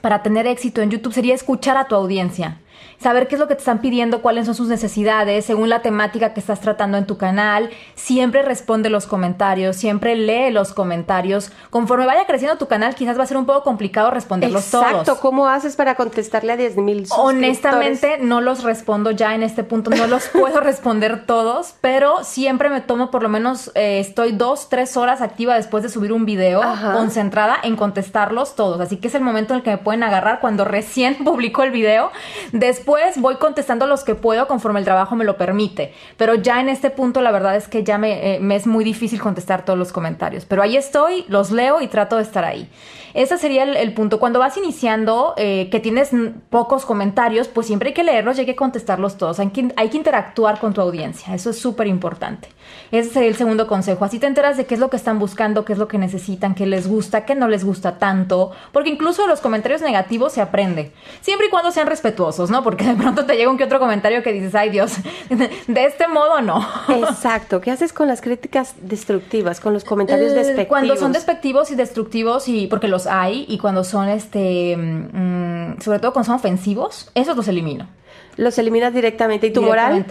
para 0.00 0.22
tener 0.22 0.46
éxito 0.46 0.82
en 0.82 0.90
YouTube 0.90 1.12
sería 1.12 1.34
escuchar 1.34 1.76
a 1.76 1.88
tu 1.88 1.94
audiencia. 1.94 2.58
Saber 2.98 3.28
qué 3.28 3.36
es 3.36 3.40
lo 3.40 3.48
que 3.48 3.54
te 3.54 3.60
están 3.60 3.80
pidiendo, 3.80 4.22
cuáles 4.22 4.46
son 4.46 4.54
sus 4.54 4.68
necesidades, 4.68 5.44
según 5.44 5.68
la 5.68 5.82
temática 5.82 6.32
que 6.34 6.40
estás 6.40 6.60
tratando 6.60 6.98
en 6.98 7.06
tu 7.06 7.16
canal. 7.16 7.70
Siempre 7.94 8.42
responde 8.42 8.90
los 8.90 9.06
comentarios, 9.06 9.76
siempre 9.76 10.16
lee 10.16 10.50
los 10.50 10.72
comentarios. 10.72 11.50
Conforme 11.70 12.06
vaya 12.06 12.26
creciendo 12.26 12.56
tu 12.56 12.66
canal, 12.66 12.94
quizás 12.94 13.18
va 13.18 13.24
a 13.24 13.26
ser 13.26 13.36
un 13.36 13.46
poco 13.46 13.62
complicado 13.62 14.10
responderlos 14.10 14.70
todos. 14.70 14.86
Exacto, 14.86 15.18
¿cómo 15.20 15.48
haces 15.48 15.76
para 15.76 15.94
contestarle 15.94 16.52
a 16.52 16.56
10 16.56 16.76
mil 16.76 17.06
Honestamente, 17.16 18.18
no 18.20 18.40
los 18.40 18.62
respondo 18.62 19.10
ya 19.10 19.34
en 19.34 19.42
este 19.42 19.64
punto, 19.64 19.90
no 19.90 20.06
los 20.06 20.28
puedo 20.32 20.60
responder 20.60 21.26
todos, 21.26 21.74
pero 21.80 22.24
siempre 22.24 22.68
me 22.68 22.80
tomo 22.80 23.10
por 23.10 23.22
lo 23.22 23.28
menos, 23.28 23.70
eh, 23.74 23.98
estoy 24.00 24.32
dos, 24.32 24.68
tres 24.68 24.96
horas 24.96 25.20
activa 25.20 25.54
después 25.56 25.82
de 25.82 25.88
subir 25.88 26.12
un 26.12 26.24
video, 26.24 26.62
concentrada 26.92 27.56
en 27.62 27.76
contestarlos 27.76 28.54
todos. 28.54 28.80
Así 28.80 28.96
que 28.96 29.08
es 29.08 29.14
el 29.14 29.22
momento 29.22 29.52
en 29.52 29.58
el 29.58 29.62
que 29.62 29.70
me 29.70 29.78
pueden 29.78 30.02
agarrar 30.02 30.40
cuando 30.40 30.64
recién 30.64 31.16
publico 31.24 31.62
el 31.62 31.70
video. 31.70 32.10
Después 32.52 32.83
voy 32.84 33.36
contestando 33.36 33.86
los 33.86 34.04
que 34.04 34.14
puedo 34.14 34.46
conforme 34.46 34.78
el 34.78 34.84
trabajo 34.84 35.16
me 35.16 35.24
lo 35.24 35.36
permite. 35.36 35.92
Pero 36.16 36.34
ya 36.34 36.60
en 36.60 36.68
este 36.68 36.90
punto 36.90 37.20
la 37.20 37.30
verdad 37.30 37.56
es 37.56 37.68
que 37.68 37.84
ya 37.84 37.98
me, 37.98 38.36
eh, 38.36 38.40
me 38.40 38.56
es 38.56 38.66
muy 38.66 38.84
difícil 38.84 39.20
contestar 39.20 39.64
todos 39.64 39.78
los 39.78 39.92
comentarios. 39.92 40.44
Pero 40.44 40.62
ahí 40.62 40.76
estoy, 40.76 41.24
los 41.28 41.50
leo 41.50 41.80
y 41.80 41.88
trato 41.88 42.16
de 42.16 42.22
estar 42.22 42.44
ahí. 42.44 42.68
Ese 43.14 43.38
sería 43.38 43.62
el, 43.62 43.94
punto. 43.94 44.18
Cuando 44.18 44.40
vas 44.40 44.56
iniciando, 44.56 45.34
eh, 45.36 45.68
que 45.70 45.78
tienes 45.78 46.10
pocos 46.50 46.84
comentarios, 46.84 47.46
pues 47.46 47.68
siempre 47.68 47.90
hay 47.90 47.94
que 47.94 48.02
leerlos 48.02 48.36
y 48.36 48.40
hay 48.40 48.46
que 48.46 48.56
contestarlos 48.56 49.16
todos. 49.16 49.38
Hay 49.38 49.50
que, 49.50 49.72
hay 49.76 49.88
que 49.88 49.96
interactuar 49.96 50.58
con 50.58 50.74
tu 50.74 50.80
audiencia. 50.80 51.32
Eso 51.32 51.50
es 51.50 51.58
súper 51.58 51.86
importante. 51.86 52.48
Ese 52.90 53.10
sería 53.10 53.28
el 53.28 53.36
segundo 53.36 53.68
consejo. 53.68 54.04
Así 54.04 54.18
te 54.18 54.26
enteras 54.26 54.56
de 54.56 54.66
qué 54.66 54.74
es 54.74 54.80
lo 54.80 54.90
que 54.90 54.96
están 54.96 55.20
buscando, 55.20 55.64
qué 55.64 55.72
es 55.72 55.78
lo 55.78 55.86
que 55.86 55.96
necesitan, 55.96 56.56
qué 56.56 56.66
les 56.66 56.88
gusta, 56.88 57.24
qué 57.24 57.36
no 57.36 57.46
les 57.46 57.64
gusta 57.64 57.98
tanto. 57.98 58.50
Porque 58.72 58.90
incluso 58.90 59.26
los 59.28 59.40
comentarios 59.40 59.80
negativos 59.80 60.32
se 60.32 60.40
aprende. 60.40 60.92
Siempre 61.20 61.46
y 61.46 61.50
cuando 61.50 61.70
sean 61.70 61.86
respetuosos, 61.86 62.50
¿no? 62.50 62.64
Porque 62.64 62.84
de 62.84 62.94
pronto 62.94 63.26
te 63.26 63.36
llega 63.36 63.48
un 63.48 63.56
que 63.56 63.64
otro 63.64 63.78
comentario 63.78 64.24
que 64.24 64.32
dices, 64.32 64.56
ay 64.56 64.70
Dios, 64.70 64.96
de 65.68 65.84
este 65.84 66.08
modo 66.08 66.42
no. 66.42 66.66
Exacto. 66.88 67.60
¿Qué 67.60 67.70
haces 67.70 67.92
con 67.92 68.08
las 68.08 68.20
críticas 68.20 68.74
destructivas, 68.80 69.60
con 69.60 69.72
los 69.72 69.84
comentarios 69.84 70.32
eh, 70.32 70.34
despectivos? 70.34 70.68
Cuando 70.68 70.96
son 70.96 71.12
despectivos 71.12 71.70
y 71.70 71.76
destructivos 71.76 72.48
y 72.48 72.66
porque 72.66 72.88
los 72.88 73.03
hay 73.06 73.44
y 73.48 73.58
cuando 73.58 73.84
son, 73.84 74.08
este, 74.08 74.76
mm, 74.76 75.80
sobre 75.80 75.98
todo 75.98 76.12
cuando 76.12 76.26
son 76.26 76.36
ofensivos, 76.36 77.10
esos 77.14 77.36
los 77.36 77.48
elimino. 77.48 77.88
Los 78.36 78.58
eliminas 78.58 78.92
directamente. 78.92 79.46
¿Y 79.48 79.52
tu 79.52 79.62
moral? 79.62 80.04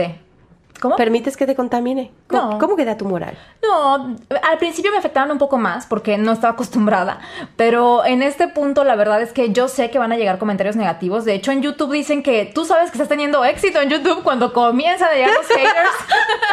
¿Cómo? 0.84 0.98
¿Permites 0.98 1.38
que 1.38 1.46
te 1.46 1.56
contamine? 1.56 2.12
¿Cómo, 2.28 2.60
¿Cómo 2.60 2.76
queda 2.76 2.98
tu 2.98 3.06
moral? 3.06 3.38
No, 3.64 4.18
al 4.42 4.58
principio 4.58 4.92
me 4.92 4.98
afectaban 4.98 5.32
un 5.32 5.38
poco 5.38 5.58
más 5.58 5.86
porque 5.86 6.18
no 6.18 6.34
estaba 6.34 6.56
acostumbrada, 6.56 7.22
pero 7.56 8.04
en 8.04 8.22
este 8.22 8.50
punto 8.50 8.84
la 8.84 8.98
verdad 8.98 9.22
es 9.22 9.32
que 9.32 9.54
yo 9.54 9.70
sé 9.70 9.90
que 9.92 9.98
van 9.98 10.12
a 10.12 10.18
llegar 10.18 10.40
comentarios 10.40 10.76
negativos. 10.76 11.24
De 11.24 11.36
hecho, 11.36 11.54
en 11.54 11.62
YouTube 11.62 11.94
dicen 11.94 12.22
que 12.22 12.52
tú 12.54 12.66
sabes 12.66 12.92
que 12.92 12.98
estás 12.98 13.08
teniendo 13.08 13.46
éxito 13.46 13.80
en 13.80 13.92
YouTube 13.92 14.24
cuando 14.24 14.52
comienzan 14.52 15.08
a 15.08 15.14
llegar 15.14 15.32
los 15.34 15.48
haters. 15.58 15.90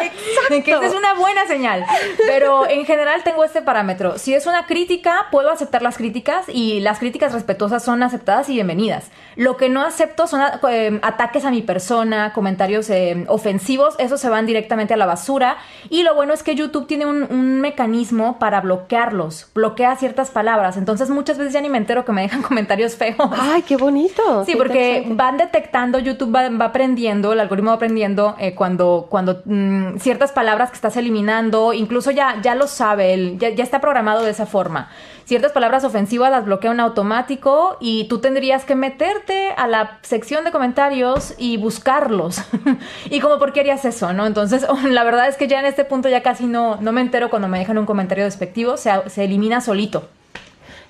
Exacto. 0.02 0.64
que 0.64 0.70
esa 0.70 0.86
es 0.86 0.94
una 0.94 1.14
buena 1.14 1.48
señal. 1.48 1.84
Pero 2.28 2.70
en 2.70 2.86
general 2.86 3.24
tengo 3.24 3.42
este 3.42 3.62
parámetro. 3.62 4.16
Si 4.16 4.32
es 4.32 4.46
una 4.46 4.66
crítica, 4.66 5.26
puedo 5.32 5.50
aceptar 5.50 5.82
las 5.82 5.96
críticas 5.96 6.48
y 6.48 6.78
las 6.78 7.00
críticas 7.00 7.32
respetuosas 7.32 7.82
son 7.84 8.04
aceptadas 8.04 8.48
y 8.48 8.52
bienvenidas. 8.54 9.10
Lo 9.34 9.56
que 9.56 9.68
no 9.68 9.82
acepto 9.82 10.28
son 10.28 10.40
eh, 10.70 11.00
ataques 11.02 11.44
a 11.44 11.50
mi 11.50 11.62
persona, 11.62 12.32
comentarios 12.32 12.88
eh, 12.90 13.24
ofensivos, 13.26 13.96
esos 13.98 14.19
se 14.20 14.28
van 14.28 14.46
directamente 14.46 14.94
a 14.94 14.96
la 14.96 15.06
basura. 15.06 15.56
Y 15.88 16.02
lo 16.02 16.14
bueno 16.14 16.32
es 16.32 16.42
que 16.42 16.54
YouTube 16.54 16.86
tiene 16.86 17.06
un, 17.06 17.60
mecanismo 17.60 18.38
para 18.38 18.60
bloquearlos, 18.60 19.48
bloquea 19.54 19.96
ciertas 19.96 20.30
palabras. 20.30 20.76
Entonces 20.76 21.10
muchas 21.10 21.38
veces 21.38 21.52
ya 21.52 21.60
ni 21.60 21.68
me 21.68 21.78
entero 21.78 22.04
que 22.04 22.12
me 22.12 22.22
dejan 22.22 22.42
comentarios 22.50 22.96
feos. 22.96 23.30
¡Ay, 23.32 23.62
qué 23.62 23.76
bonito! 23.76 24.44
Sí, 24.44 24.54
porque 24.56 25.06
van 25.10 25.36
detectando, 25.36 25.98
YouTube 25.98 26.34
va, 26.34 26.46
aprendiendo, 26.64 27.32
el 27.32 27.40
algoritmo 27.40 27.70
va 27.70 27.76
aprendiendo 27.76 28.36
eh, 28.38 28.54
cuando, 28.54 29.06
cuando 29.10 29.42
mm, 29.44 29.98
ciertas 29.98 30.32
palabras 30.32 30.70
que 30.70 30.76
estás 30.76 30.96
eliminando, 30.96 31.72
incluso 31.72 32.10
ya, 32.10 32.40
ya 32.42 32.54
lo 32.54 32.66
sabe, 32.66 33.36
ya, 33.36 33.50
ya 33.50 33.64
está 33.64 33.80
programado 33.80 34.22
de 34.22 34.30
esa 34.30 34.46
forma 34.46 34.88
ciertas 35.30 35.52
palabras 35.52 35.84
ofensivas 35.84 36.28
las 36.28 36.44
bloquea 36.44 36.72
en 36.72 36.80
automático 36.80 37.76
y 37.78 38.08
tú 38.08 38.18
tendrías 38.18 38.64
que 38.64 38.74
meterte 38.74 39.52
a 39.56 39.68
la 39.68 40.00
sección 40.02 40.42
de 40.42 40.50
comentarios 40.50 41.34
y 41.38 41.56
buscarlos. 41.56 42.42
y 43.10 43.20
como, 43.20 43.38
¿por 43.38 43.52
qué 43.52 43.60
harías 43.60 43.84
eso? 43.84 44.12
¿no? 44.12 44.26
Entonces, 44.26 44.66
la 44.84 45.04
verdad 45.04 45.28
es 45.28 45.36
que 45.36 45.46
ya 45.46 45.60
en 45.60 45.66
este 45.66 45.84
punto 45.84 46.08
ya 46.08 46.24
casi 46.24 46.46
no, 46.46 46.78
no 46.80 46.90
me 46.90 47.00
entero 47.00 47.30
cuando 47.30 47.46
me 47.46 47.60
dejan 47.60 47.78
un 47.78 47.86
comentario 47.86 48.24
despectivo, 48.24 48.76
se, 48.76 48.90
se 49.08 49.22
elimina 49.22 49.60
solito. 49.60 50.08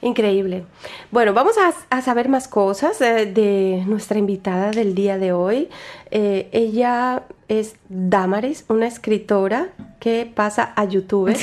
Increíble. 0.02 0.64
Bueno, 1.10 1.34
vamos 1.34 1.56
a, 1.58 2.00
saber 2.00 2.28
más 2.30 2.48
cosas 2.48 3.00
eh, 3.02 3.26
de 3.26 3.84
nuestra 3.86 4.18
invitada 4.18 4.70
del 4.70 4.94
día 4.94 5.18
de 5.18 5.32
hoy. 5.32 5.68
Eh, 6.10 6.48
ella 6.52 7.24
es 7.48 7.76
Damaris, 7.90 8.64
una 8.68 8.86
escritora 8.86 9.68
que 9.98 10.30
pasa 10.32 10.72
a 10.74 10.84
YouTube. 10.84 11.36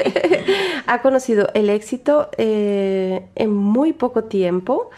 ha 0.86 1.02
conocido 1.02 1.48
el 1.54 1.70
éxito 1.70 2.28
eh, 2.38 3.26
en 3.34 3.52
muy 3.52 3.92
poco 3.92 4.24
tiempo 4.24 4.90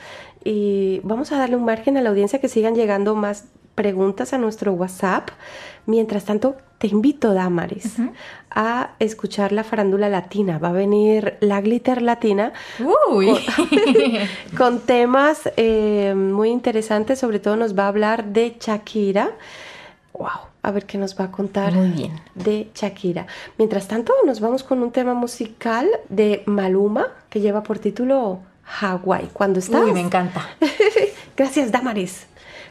y 0.45 1.01
vamos 1.05 1.33
a 1.33 1.39
darle 1.39 1.57
un 1.57 1.65
margen 1.65 1.97
a 1.97 2.03
la 2.03 2.11
audiencia 2.11 2.39
que 2.39 2.49
sigan 2.49 2.75
llegando 2.75 3.15
más 3.15 3.47
preguntas 3.75 4.33
a 4.33 4.39
nuestro 4.39 4.73
WhatsApp. 4.73 5.31
Mientras 5.87 6.25
tanto, 6.25 6.57
te 6.79 6.87
invito, 6.89 7.33
Damaris, 7.35 7.97
a 8.51 8.91
escuchar 8.99 9.53
la 9.53 9.65
farándula 9.65 10.09
latina. 10.09 10.59
Va 10.59 10.69
a 10.69 10.73
venir 10.73 11.37
la 11.41 11.61
glitter 11.61 12.03
latina 12.03 12.53
Con, 14.57 14.81
temas 14.81 15.51
eh, 15.57 16.15
muy 16.15 16.51
interesantes. 16.51 17.19
Sobre 17.19 17.39
todo 17.39 17.57
nos 17.57 17.79
va 17.79 17.85
a 17.85 17.89
hablar 17.89 18.27
de 18.27 18.57
Shakira. 18.61 19.31
Wow, 20.13 20.29
a 20.63 20.71
ver 20.71 20.87
qué 20.87 20.97
nos 20.97 21.19
va 21.19 21.25
a 21.25 21.31
contar 21.31 21.73
Muy 21.73 21.89
bien. 21.89 22.21
de 22.35 22.71
Shakira. 22.75 23.27
Mientras 23.59 23.89
tanto, 23.89 24.13
nos 24.25 24.41
vamos 24.41 24.63
con 24.63 24.83
un 24.83 24.93
tema 24.93 25.15
musical 25.15 25.89
de 26.09 26.43
Maluma 26.47 27.09
que 27.31 27.41
lleva 27.41 27.63
por 27.63 27.79
título 27.79 28.41
Hawaii. 28.81 29.29
¿Cuándo 29.33 29.59
estás? 29.59 29.83
Uy, 29.83 29.93
me 29.93 30.01
encanta. 30.01 30.49
Gracias, 31.37 31.73
Damaris. 31.73 32.27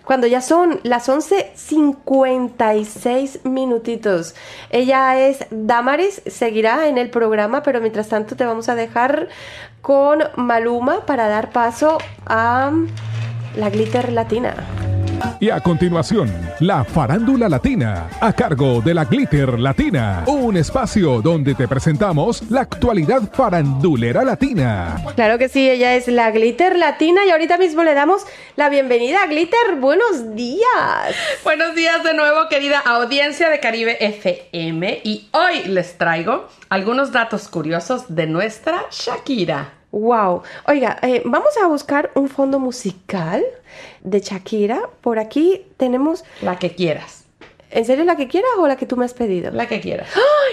Cuando 0.06 0.28
ya 0.28 0.42
son 0.42 0.80
las 0.84 1.10
11.56 1.10 3.46
minutitos. 3.46 4.36
Ella 4.70 5.20
es 5.20 5.46
Damaris, 5.50 6.22
seguirá 6.26 6.88
en 6.88 6.98
el 6.98 7.10
programa, 7.10 7.64
pero 7.64 7.80
mientras 7.80 8.10
tanto 8.10 8.36
te 8.36 8.46
vamos 8.46 8.68
a 8.70 8.76
dejar 8.76 9.30
con 9.82 10.24
Maluma 10.36 11.06
para 11.06 11.28
dar 11.28 11.52
paso 11.52 11.98
a 12.26 12.72
la 13.56 13.70
glitter 13.70 14.12
latina. 14.12 14.56
Y 15.40 15.50
a 15.50 15.60
continuación, 15.60 16.32
la 16.60 16.84
farándula 16.84 17.50
latina, 17.50 18.10
a 18.22 18.34
cargo 18.34 18.82
de 18.82 18.94
la 18.94 19.06
Glitter 19.06 19.60
Latina, 19.60 20.24
un 20.28 20.56
espacio 20.58 21.22
donde 21.22 21.54
te 21.56 21.68
presentamos 21.68 22.50
la 22.50 22.62
actualidad 22.62 23.22
farandulera 23.32 24.24
latina. 24.24 24.96
Claro 25.16 25.38
que 25.38 25.50
sí, 25.50 25.70
ella 25.70 25.96
es 25.96 26.08
la 26.08 26.32
Glitter 26.32 26.78
Latina 26.78 27.26
y 27.26 27.30
ahorita 27.30 27.58
mismo 27.58 27.84
le 27.84 27.94
damos 27.94 28.26
la 28.56 28.70
bienvenida 28.70 29.24
a 29.24 29.28
Glitter. 29.28 29.76
Buenos 29.80 30.36
días. 30.36 31.16
Buenos 31.44 31.76
días 31.76 32.04
de 32.04 32.14
nuevo, 32.14 32.48
querida 32.50 32.80
audiencia 32.80 33.50
de 33.50 33.60
Caribe 33.60 33.98
FM. 34.00 35.02
Y 35.04 35.28
hoy 35.32 35.64
les 35.66 35.98
traigo 35.98 36.48
algunos 36.70 37.12
datos 37.12 37.48
curiosos 37.50 38.06
de 38.08 38.28
nuestra 38.28 38.86
Shakira. 38.92 39.74
Wow. 39.94 40.42
Oiga, 40.66 40.98
eh, 41.04 41.22
vamos 41.24 41.56
a 41.64 41.68
buscar 41.68 42.10
un 42.16 42.28
fondo 42.28 42.58
musical 42.60 43.44
de 44.04 44.20
Shakira. 44.20 44.82
Por 45.02 45.20
aquí 45.20 45.66
tenemos... 45.78 46.24
La 46.42 46.60
que 46.60 46.76
quieras. 46.76 47.26
¿En 47.72 47.86
serio 47.86 48.06
la 48.06 48.16
que 48.16 48.28
quieras 48.28 48.52
o 48.60 48.68
la 48.68 48.76
que 48.76 48.86
tú 48.86 48.98
me 48.98 49.06
has 49.06 49.16
pedido? 49.16 49.50
La 49.52 49.68
que 49.68 49.82
quieras. 49.82 50.08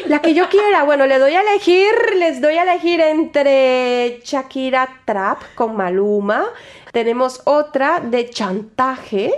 La 0.06 0.22
que 0.22 0.32
yo 0.32 0.48
quiera. 0.48 0.84
Bueno, 0.84 1.06
le 1.06 1.18
doy 1.18 1.34
a 1.34 1.42
elegir, 1.42 1.92
les 2.16 2.40
doy 2.40 2.54
a 2.54 2.62
elegir 2.62 2.98
entre 3.02 4.20
Shakira 4.24 4.88
Trap 5.04 5.54
con 5.54 5.76
Maluma. 5.76 6.46
Tenemos 6.92 7.42
otra 7.44 8.00
de 8.00 8.30
chantaje, 8.30 9.34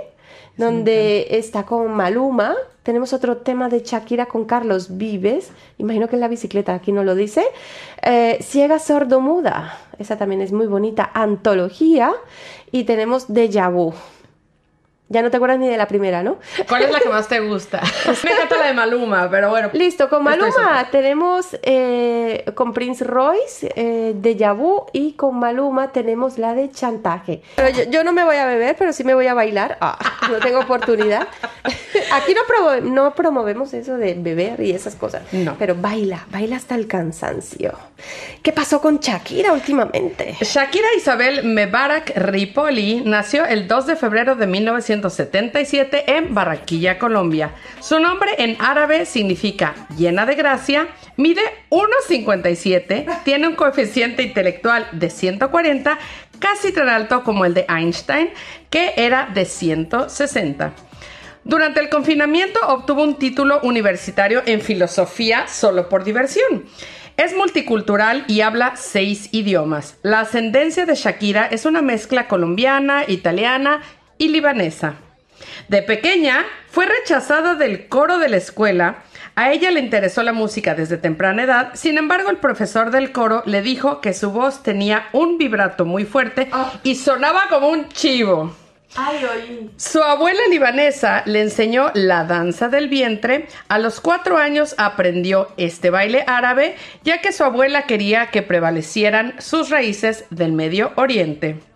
donde 0.56 1.26
está 1.30 1.64
con 1.64 1.90
Maluma. 1.92 2.54
Tenemos 2.82 3.12
otro 3.12 3.38
tema 3.38 3.68
de 3.68 3.80
Shakira 3.80 4.26
con 4.26 4.44
Carlos 4.44 4.96
Vives. 4.96 5.50
Imagino 5.78 6.08
que 6.08 6.16
en 6.16 6.20
la 6.20 6.28
bicicleta, 6.28 6.74
aquí 6.74 6.92
no 6.92 7.04
lo 7.04 7.14
dice. 7.14 7.44
Eh, 8.02 8.38
Ciega 8.42 8.78
Sordo 8.78 9.20
Muda. 9.20 9.78
Esa 9.98 10.18
también 10.18 10.40
es 10.40 10.52
muy 10.52 10.66
bonita. 10.66 11.10
Antología. 11.14 12.12
Y 12.72 12.84
tenemos 12.84 13.32
Deja 13.32 13.68
Vu. 13.68 13.94
Ya 15.12 15.20
no 15.20 15.30
te 15.30 15.36
acuerdas 15.36 15.58
ni 15.58 15.68
de 15.68 15.76
la 15.76 15.86
primera, 15.86 16.22
¿no? 16.22 16.38
¿Cuál 16.66 16.84
es 16.84 16.90
la 16.90 17.00
que 17.00 17.08
más 17.10 17.28
te 17.28 17.38
gusta? 17.46 17.82
Me 18.24 18.32
encanta 18.32 18.56
la 18.56 18.66
de 18.68 18.72
Maluma, 18.72 19.28
pero 19.30 19.50
bueno. 19.50 19.68
Listo, 19.74 20.08
con 20.08 20.24
Maluma 20.24 20.88
tenemos 20.90 21.56
eh, 21.62 22.44
con 22.54 22.72
Prince 22.72 23.04
Royce, 23.04 23.70
eh, 23.76 24.14
de 24.16 24.34
Vu 24.52 24.86
y 24.92 25.12
con 25.12 25.38
Maluma 25.38 25.92
tenemos 25.92 26.38
la 26.38 26.54
de 26.54 26.70
Chantaje. 26.70 27.42
Pero 27.56 27.84
yo, 27.90 28.04
no 28.04 28.12
me 28.12 28.24
voy 28.24 28.36
a 28.36 28.46
beber, 28.46 28.74
pero 28.78 28.94
sí 28.94 29.04
me 29.04 29.12
voy 29.12 29.26
a 29.26 29.34
bailar. 29.34 29.76
Ah, 29.82 29.98
no 30.30 30.38
tengo 30.38 30.60
oportunidad. 30.60 31.28
Aquí 32.12 32.34
no, 32.34 32.80
no 32.80 33.14
promovemos 33.14 33.74
eso 33.74 33.98
de 33.98 34.14
beber 34.14 34.60
y 34.60 34.72
esas 34.72 34.94
cosas. 34.94 35.22
No. 35.32 35.56
Pero 35.58 35.74
baila, 35.74 36.26
baila 36.30 36.56
hasta 36.56 36.74
el 36.74 36.86
cansancio. 36.86 37.74
¿Qué 38.42 38.52
pasó 38.52 38.80
con 38.80 38.98
Shakira 38.98 39.52
últimamente? 39.52 40.36
Shakira 40.40 40.88
Isabel 40.96 41.44
Mebarak 41.44 42.12
Ripoli 42.16 43.02
nació 43.04 43.44
el 43.44 43.68
2 43.68 43.86
de 43.86 43.96
febrero 43.96 44.34
de 44.34 44.46
1900 44.46 45.01
1977 45.02 46.16
en 46.16 46.34
Barranquilla, 46.34 46.98
Colombia. 46.98 47.52
Su 47.80 47.98
nombre 47.98 48.32
en 48.38 48.56
árabe 48.60 49.06
significa 49.06 49.74
llena 49.96 50.26
de 50.26 50.34
gracia, 50.34 50.88
mide 51.16 51.42
1,57, 51.70 53.22
tiene 53.24 53.48
un 53.48 53.54
coeficiente 53.54 54.22
intelectual 54.22 54.86
de 54.92 55.10
140, 55.10 55.98
casi 56.38 56.72
tan 56.72 56.88
alto 56.88 57.24
como 57.24 57.44
el 57.44 57.54
de 57.54 57.66
Einstein, 57.68 58.30
que 58.70 58.92
era 58.96 59.28
de 59.32 59.44
160. 59.44 60.72
Durante 61.44 61.80
el 61.80 61.88
confinamiento 61.88 62.60
obtuvo 62.68 63.02
un 63.02 63.18
título 63.18 63.60
universitario 63.62 64.42
en 64.46 64.60
filosofía 64.60 65.48
solo 65.48 65.88
por 65.88 66.04
diversión. 66.04 66.64
Es 67.16 67.36
multicultural 67.36 68.24
y 68.26 68.40
habla 68.40 68.76
seis 68.76 69.28
idiomas. 69.32 69.98
La 70.02 70.20
ascendencia 70.20 70.86
de 70.86 70.94
Shakira 70.94 71.46
es 71.46 71.66
una 71.66 71.82
mezcla 71.82 72.26
colombiana, 72.26 73.04
italiana 73.06 73.82
y 74.18 74.28
libanesa. 74.28 74.94
De 75.68 75.82
pequeña 75.82 76.44
fue 76.70 76.86
rechazada 76.86 77.54
del 77.54 77.88
coro 77.88 78.18
de 78.18 78.28
la 78.28 78.36
escuela. 78.36 79.02
A 79.34 79.52
ella 79.52 79.70
le 79.70 79.80
interesó 79.80 80.22
la 80.22 80.32
música 80.32 80.74
desde 80.74 80.98
temprana 80.98 81.44
edad, 81.44 81.70
sin 81.74 81.96
embargo 81.98 82.30
el 82.30 82.36
profesor 82.36 82.90
del 82.90 83.12
coro 83.12 83.42
le 83.46 83.62
dijo 83.62 84.00
que 84.00 84.12
su 84.12 84.30
voz 84.30 84.62
tenía 84.62 85.08
un 85.12 85.38
vibrato 85.38 85.84
muy 85.84 86.04
fuerte 86.04 86.50
y 86.82 86.96
sonaba 86.96 87.48
como 87.48 87.68
un 87.68 87.88
chivo. 87.88 88.54
Su 89.78 90.02
abuela 90.02 90.42
libanesa 90.50 91.22
le 91.24 91.40
enseñó 91.40 91.90
la 91.94 92.24
danza 92.24 92.68
del 92.68 92.88
vientre. 92.88 93.48
A 93.68 93.78
los 93.78 94.00
cuatro 94.00 94.36
años 94.36 94.74
aprendió 94.76 95.48
este 95.56 95.88
baile 95.88 96.24
árabe, 96.26 96.76
ya 97.02 97.22
que 97.22 97.32
su 97.32 97.42
abuela 97.42 97.86
quería 97.86 98.26
que 98.26 98.42
prevalecieran 98.42 99.34
sus 99.38 99.70
raíces 99.70 100.26
del 100.28 100.52
Medio 100.52 100.92
Oriente. 100.96 101.71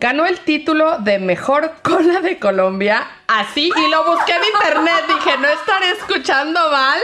Ganó 0.00 0.26
el 0.26 0.40
título 0.40 0.98
de 0.98 1.18
mejor 1.18 1.72
cola 1.82 2.20
de 2.20 2.38
Colombia, 2.38 3.06
así, 3.26 3.70
y 3.74 3.90
lo 3.90 4.04
busqué 4.04 4.32
en 4.32 4.44
internet. 4.44 5.04
Dije, 5.08 5.38
no 5.38 5.48
estaré 5.48 5.90
escuchando 5.92 6.70
mal, 6.70 7.00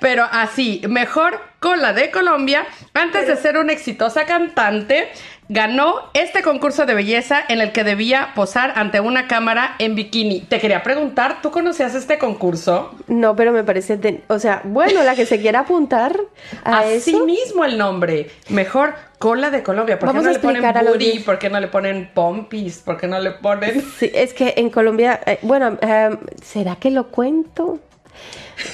pero 0.00 0.28
así, 0.30 0.82
mejor 0.88 1.40
cola 1.60 1.92
de 1.92 2.10
Colombia, 2.10 2.66
antes 2.94 3.26
de 3.26 3.36
ser 3.36 3.58
una 3.58 3.72
exitosa 3.72 4.26
cantante 4.26 5.10
ganó 5.48 5.96
este 6.12 6.42
concurso 6.42 6.84
de 6.84 6.94
belleza 6.94 7.40
en 7.48 7.60
el 7.60 7.72
que 7.72 7.82
debía 7.82 8.32
posar 8.34 8.74
ante 8.76 9.00
una 9.00 9.26
cámara 9.26 9.76
en 9.78 9.94
bikini. 9.94 10.40
Te 10.40 10.60
quería 10.60 10.82
preguntar, 10.82 11.40
¿tú 11.42 11.50
conocías 11.50 11.94
este 11.94 12.18
concurso? 12.18 12.94
No, 13.06 13.34
pero 13.34 13.52
me 13.52 13.64
parece, 13.64 14.22
o 14.28 14.38
sea, 14.38 14.60
bueno, 14.64 15.02
la 15.04 15.14
que 15.14 15.26
se 15.26 15.40
quiera 15.40 15.60
apuntar 15.60 16.18
a 16.64 16.80
Así 16.80 17.18
mismo 17.20 17.64
el 17.64 17.78
nombre, 17.78 18.30
mejor 18.50 18.94
cola 19.18 19.50
de 19.50 19.62
Colombia. 19.62 19.98
¿Por 19.98 20.12
qué 20.12 20.20
no 20.20 20.30
le 20.30 20.38
ponen 20.38 20.62
booty? 20.84 21.18
¿Por 21.20 21.38
qué 21.38 21.50
no 21.50 21.60
le 21.60 21.68
ponen 21.68 22.10
pompis? 22.12 22.78
¿Por 22.78 22.98
qué 22.98 23.06
no 23.06 23.18
le 23.18 23.30
ponen...? 23.32 23.82
Sí, 23.98 24.10
es 24.14 24.34
que 24.34 24.54
en 24.58 24.70
Colombia, 24.70 25.20
eh, 25.24 25.38
bueno, 25.42 25.78
em, 25.80 26.18
¿será 26.42 26.76
que 26.76 26.90
lo 26.90 27.08
cuento? 27.08 27.78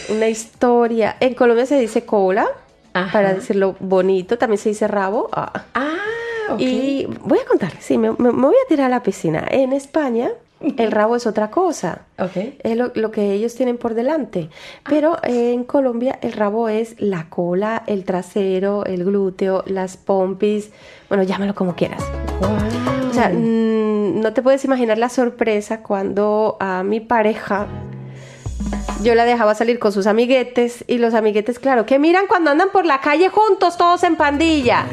Una 0.09 0.29
historia. 0.29 1.17
En 1.21 1.35
Colombia 1.35 1.67
se 1.67 1.79
dice 1.79 2.05
cola, 2.05 2.47
para 3.13 3.35
decirlo 3.35 3.77
bonito, 3.81 4.39
también 4.39 4.59
se 4.59 4.71
dice 4.71 4.89
rabo. 4.89 5.29
ah. 5.33 5.65
ah 5.75 6.14
y 6.59 7.07
voy 7.23 7.39
a 7.39 7.47
contarles, 7.47 7.85
sí, 7.85 7.99
me, 7.99 8.11
voy 8.11 8.55
a 8.55 8.69
tirar 8.69 8.87
a 8.87 8.89
la 8.89 9.03
piscina. 9.03 9.45
En 9.51 9.73
España, 9.73 10.31
el 10.61 10.93
rabo 10.93 11.17
es 11.17 11.27
otra 11.27 11.51
cosa. 11.51 12.03
Es 12.63 12.77
lo, 12.77 13.11
que 13.11 13.33
ellos 13.33 13.55
tienen 13.55 13.77
por 13.77 13.95
delante. 13.95 14.49
Pero 14.89 15.19
en 15.23 15.65
Colombia 15.65 16.19
el 16.23 16.33
rabo 16.33 16.69
es 16.69 17.01
la 17.01 17.29
cola, 17.29 17.83
el 17.87 18.05
trasero, 18.05 18.85
el 18.85 19.05
glúteo, 19.05 19.63
las 19.67 19.97
pompis. 19.97 20.71
Bueno, 21.09 21.25
llámalo 21.25 21.55
como 21.55 21.75
quieras. 21.75 22.03
O 23.11 23.13
sea, 23.13 23.29
mm, 23.29 24.21
no 24.21 24.33
te 24.33 24.43
puedes 24.43 24.65
imaginar 24.65 24.99
la 24.99 25.09
sorpresa 25.09 25.83
cuando 25.83 26.57
a 26.61 26.83
mi 26.83 27.01
pareja 27.01 27.67
yo 29.05 29.15
la 29.15 29.25
dejaba 29.25 29.55
salir 29.55 29.79
con 29.79 29.93
sus 29.93 30.07
amiguetes 30.07 30.85
y 30.87 30.99
los 30.99 31.15
amiguetes, 31.15 31.59
claro, 31.59 31.85
que 31.85 31.99
miran 31.99 32.27
cuando 32.27 32.51
andan 32.51 32.71
por 32.71 32.87
la 32.87 33.01
calle 33.01 33.29
juntos, 33.29 33.77
todos 33.77 34.03
en 34.03 34.17
pandilla. 34.17 34.87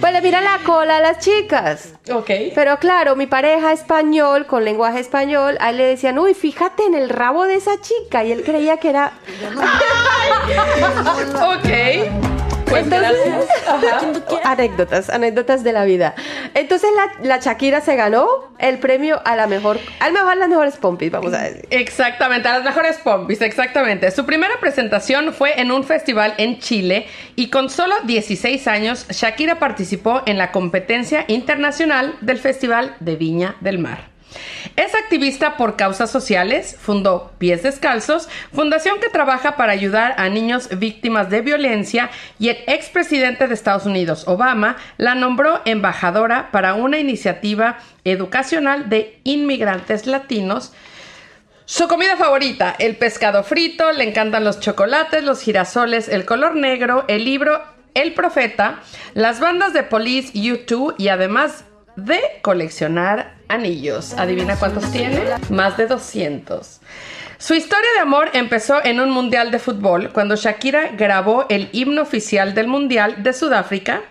Pues 0.00 0.12
le 0.12 0.22
miran 0.22 0.44
la 0.44 0.58
cola 0.64 0.98
a 0.98 1.00
las 1.00 1.18
chicas. 1.18 1.94
Ok. 2.10 2.30
Pero 2.54 2.78
claro, 2.78 3.16
mi 3.16 3.26
pareja 3.26 3.72
español, 3.72 4.46
con 4.46 4.64
lenguaje 4.64 5.00
español, 5.00 5.56
a 5.60 5.70
él 5.70 5.78
le 5.78 5.84
decían, 5.84 6.18
uy, 6.18 6.34
fíjate 6.34 6.84
en 6.84 6.94
el 6.94 7.08
rabo 7.08 7.44
de 7.44 7.56
esa 7.56 7.80
chica. 7.80 8.24
Y 8.24 8.32
él 8.32 8.44
creía 8.44 8.76
que 8.76 8.90
era... 8.90 9.12
ok. 11.56 12.51
Pues 12.66 12.86
anécdotas, 14.44 15.10
anécdotas 15.10 15.64
de 15.64 15.72
la 15.72 15.84
vida. 15.84 16.14
Entonces 16.54 16.90
la, 17.22 17.38
Shakira 17.38 17.80
se 17.80 17.96
ganó 17.96 18.26
el 18.58 18.78
premio 18.78 19.20
a 19.24 19.36
la 19.36 19.46
mejor, 19.46 19.78
al 20.00 20.12
mejor 20.12 20.36
las 20.36 20.48
mejores 20.48 20.76
pompis, 20.76 21.10
vamos 21.10 21.32
a 21.32 21.42
decir. 21.42 21.66
Exactamente, 21.70 22.48
a 22.48 22.54
las 22.54 22.64
mejores 22.64 22.98
pompis, 22.98 23.40
exactamente. 23.42 24.10
Su 24.10 24.26
primera 24.26 24.54
presentación 24.60 25.32
fue 25.32 25.60
en 25.60 25.72
un 25.72 25.84
festival 25.84 26.34
en 26.38 26.58
Chile 26.58 27.06
y 27.36 27.50
con 27.50 27.70
solo 27.70 27.94
16 28.04 28.66
años 28.68 29.06
Shakira 29.08 29.58
participó 29.58 30.22
en 30.26 30.38
la 30.38 30.52
competencia 30.52 31.24
internacional 31.28 32.16
del 32.20 32.38
Festival 32.38 32.96
de 33.00 33.16
Viña 33.16 33.56
del 33.60 33.78
Mar. 33.78 34.11
Es 34.76 34.94
activista 34.94 35.56
por 35.56 35.76
causas 35.76 36.10
sociales, 36.10 36.76
fundó 36.80 37.32
Pies 37.38 37.62
Descalzos, 37.62 38.28
fundación 38.52 39.00
que 39.00 39.08
trabaja 39.08 39.56
para 39.56 39.72
ayudar 39.72 40.14
a 40.18 40.28
niños 40.28 40.68
víctimas 40.78 41.30
de 41.30 41.40
violencia 41.40 42.10
y 42.38 42.48
el 42.48 42.58
expresidente 42.66 43.48
de 43.48 43.54
Estados 43.54 43.86
Unidos, 43.86 44.24
Obama, 44.26 44.76
la 44.96 45.14
nombró 45.14 45.60
embajadora 45.64 46.50
para 46.52 46.74
una 46.74 46.98
iniciativa 46.98 47.78
educacional 48.04 48.88
de 48.88 49.20
inmigrantes 49.24 50.06
latinos. 50.06 50.72
Su 51.64 51.88
comida 51.88 52.16
favorita, 52.16 52.74
el 52.78 52.96
pescado 52.96 53.44
frito, 53.44 53.92
le 53.92 54.08
encantan 54.08 54.44
los 54.44 54.60
chocolates, 54.60 55.22
los 55.24 55.40
girasoles, 55.40 56.08
el 56.08 56.24
color 56.24 56.56
negro, 56.56 57.04
el 57.08 57.24
libro 57.24 57.62
El 57.94 58.14
Profeta, 58.14 58.80
las 59.14 59.40
bandas 59.40 59.72
de 59.72 59.82
Police, 59.82 60.32
U2 60.34 60.94
y 60.98 61.08
además 61.08 61.64
de 61.96 62.20
coleccionar 62.42 63.36
anillos. 63.52 64.14
¿Adivina 64.14 64.56
cuántos 64.56 64.90
tiene? 64.90 65.22
Más 65.50 65.76
de 65.76 65.86
200. 65.86 66.80
Su 67.38 67.54
historia 67.54 67.88
de 67.94 68.00
amor 68.00 68.30
empezó 68.32 68.84
en 68.84 69.00
un 69.00 69.10
mundial 69.10 69.50
de 69.50 69.58
fútbol 69.58 70.10
cuando 70.12 70.36
Shakira 70.36 70.92
grabó 70.96 71.46
el 71.48 71.68
himno 71.72 72.02
oficial 72.02 72.54
del 72.54 72.68
mundial 72.68 73.22
de 73.22 73.32
Sudáfrica 73.32 74.02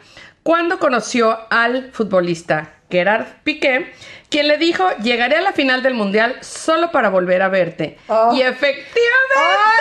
cuando 0.43 0.79
conoció 0.79 1.37
al 1.49 1.91
futbolista 1.91 2.73
Gerard 2.91 3.25
Piqué, 3.43 3.91
quien 4.29 4.47
le 4.47 4.57
dijo, 4.57 4.85
llegaré 5.03 5.37
a 5.37 5.41
la 5.41 5.51
final 5.51 5.83
del 5.83 5.93
mundial 5.93 6.35
solo 6.41 6.91
para 6.91 7.09
volver 7.09 7.41
a 7.41 7.49
verte. 7.49 7.97
Oh. 8.07 8.33
Y 8.33 8.41
efectivamente... 8.41 9.35
¡Oh, 9.37 9.71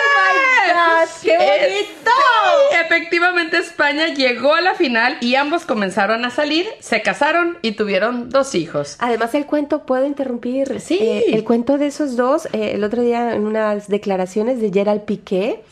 ¡Qué 1.21 1.37
bonito! 1.37 2.11
efectivamente 2.85 3.57
España 3.57 4.07
llegó 4.07 4.53
a 4.53 4.61
la 4.61 4.73
final 4.73 5.17
y 5.21 5.35
ambos 5.35 5.65
comenzaron 5.65 6.25
a 6.25 6.29
salir, 6.29 6.65
se 6.79 7.01
casaron 7.01 7.57
y 7.61 7.71
tuvieron 7.73 8.29
dos 8.29 8.53
hijos. 8.55 8.97
Además 8.99 9.33
el 9.35 9.45
cuento, 9.45 9.85
¿puedo 9.85 10.05
interrumpir? 10.05 10.79
Sí. 10.81 10.97
Eh, 11.01 11.23
el 11.33 11.43
cuento 11.43 11.77
de 11.77 11.87
esos 11.87 12.17
dos, 12.17 12.47
eh, 12.47 12.71
el 12.73 12.83
otro 12.83 13.01
día 13.01 13.33
en 13.33 13.45
unas 13.45 13.87
declaraciones 13.87 14.59
de 14.59 14.71
Gerald 14.71 15.03
Piqué, 15.03 15.63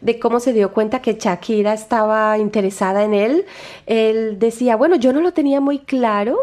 de 0.00 0.18
cómo 0.18 0.40
se 0.40 0.52
dio 0.52 0.72
cuenta 0.72 1.02
que 1.02 1.14
Shakira 1.14 1.74
estaba 1.74 2.38
interesada 2.38 3.02
en 3.02 3.14
él, 3.14 3.46
él 3.86 4.38
decía, 4.38 4.76
bueno, 4.76 4.96
yo 4.96 5.12
no 5.12 5.20
lo 5.20 5.32
tenía 5.32 5.60
muy 5.60 5.80
claro, 5.80 6.38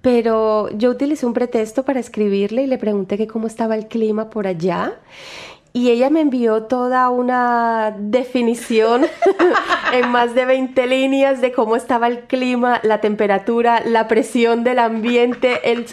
pero 0.00 0.70
yo 0.70 0.90
utilicé 0.90 1.26
un 1.26 1.32
pretexto 1.32 1.84
para 1.84 2.00
escribirle 2.00 2.62
y 2.62 2.66
le 2.66 2.78
pregunté 2.78 3.16
que 3.16 3.26
cómo 3.26 3.46
estaba 3.46 3.74
el 3.74 3.88
clima 3.88 4.30
por 4.30 4.46
allá 4.46 5.00
y 5.72 5.90
ella 5.90 6.10
me 6.10 6.20
envió 6.20 6.64
toda 6.64 7.08
una 7.10 7.94
definición 7.96 9.06
en 9.92 10.08
más 10.10 10.34
de 10.34 10.44
20 10.44 10.86
líneas 10.86 11.40
de 11.40 11.52
cómo 11.52 11.76
estaba 11.76 12.06
el 12.08 12.20
clima, 12.20 12.80
la 12.82 13.00
temperatura, 13.00 13.82
la 13.84 14.08
presión 14.08 14.64
del 14.64 14.78
ambiente. 14.78 15.70
El... 15.70 15.86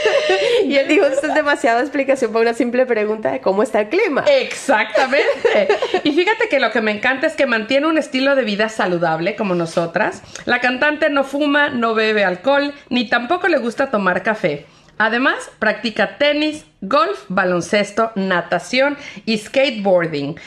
y 0.64 0.74
él 0.76 0.88
dijo, 0.88 1.04
esto 1.04 1.28
es 1.28 1.34
demasiada 1.34 1.80
explicación 1.80 2.32
para 2.32 2.42
una 2.42 2.54
simple 2.54 2.86
pregunta 2.86 3.30
de 3.30 3.40
cómo 3.40 3.62
está 3.62 3.80
el 3.80 3.88
clima. 3.88 4.24
Exactamente. 4.26 5.68
y 6.02 6.12
fíjate 6.12 6.48
que 6.48 6.58
lo 6.58 6.70
que 6.70 6.80
me 6.80 6.90
encanta 6.90 7.26
es 7.26 7.34
que 7.34 7.46
mantiene 7.46 7.86
un 7.86 7.98
estilo 7.98 8.34
de 8.34 8.44
vida 8.44 8.68
saludable 8.68 9.36
como 9.36 9.54
nosotras. 9.54 10.22
La 10.44 10.60
cantante 10.60 11.10
no 11.10 11.24
fuma, 11.24 11.68
no 11.68 11.94
bebe 11.94 12.24
alcohol, 12.24 12.74
ni 12.88 13.08
tampoco 13.08 13.48
le 13.48 13.58
gusta 13.58 13.90
tomar 13.90 14.22
café. 14.22 14.66
Además, 15.00 15.50
practica 15.58 16.18
tenis, 16.18 16.66
golf, 16.82 17.24
baloncesto, 17.28 18.12
natación 18.16 18.98
y 19.24 19.38
skateboarding. 19.38 20.38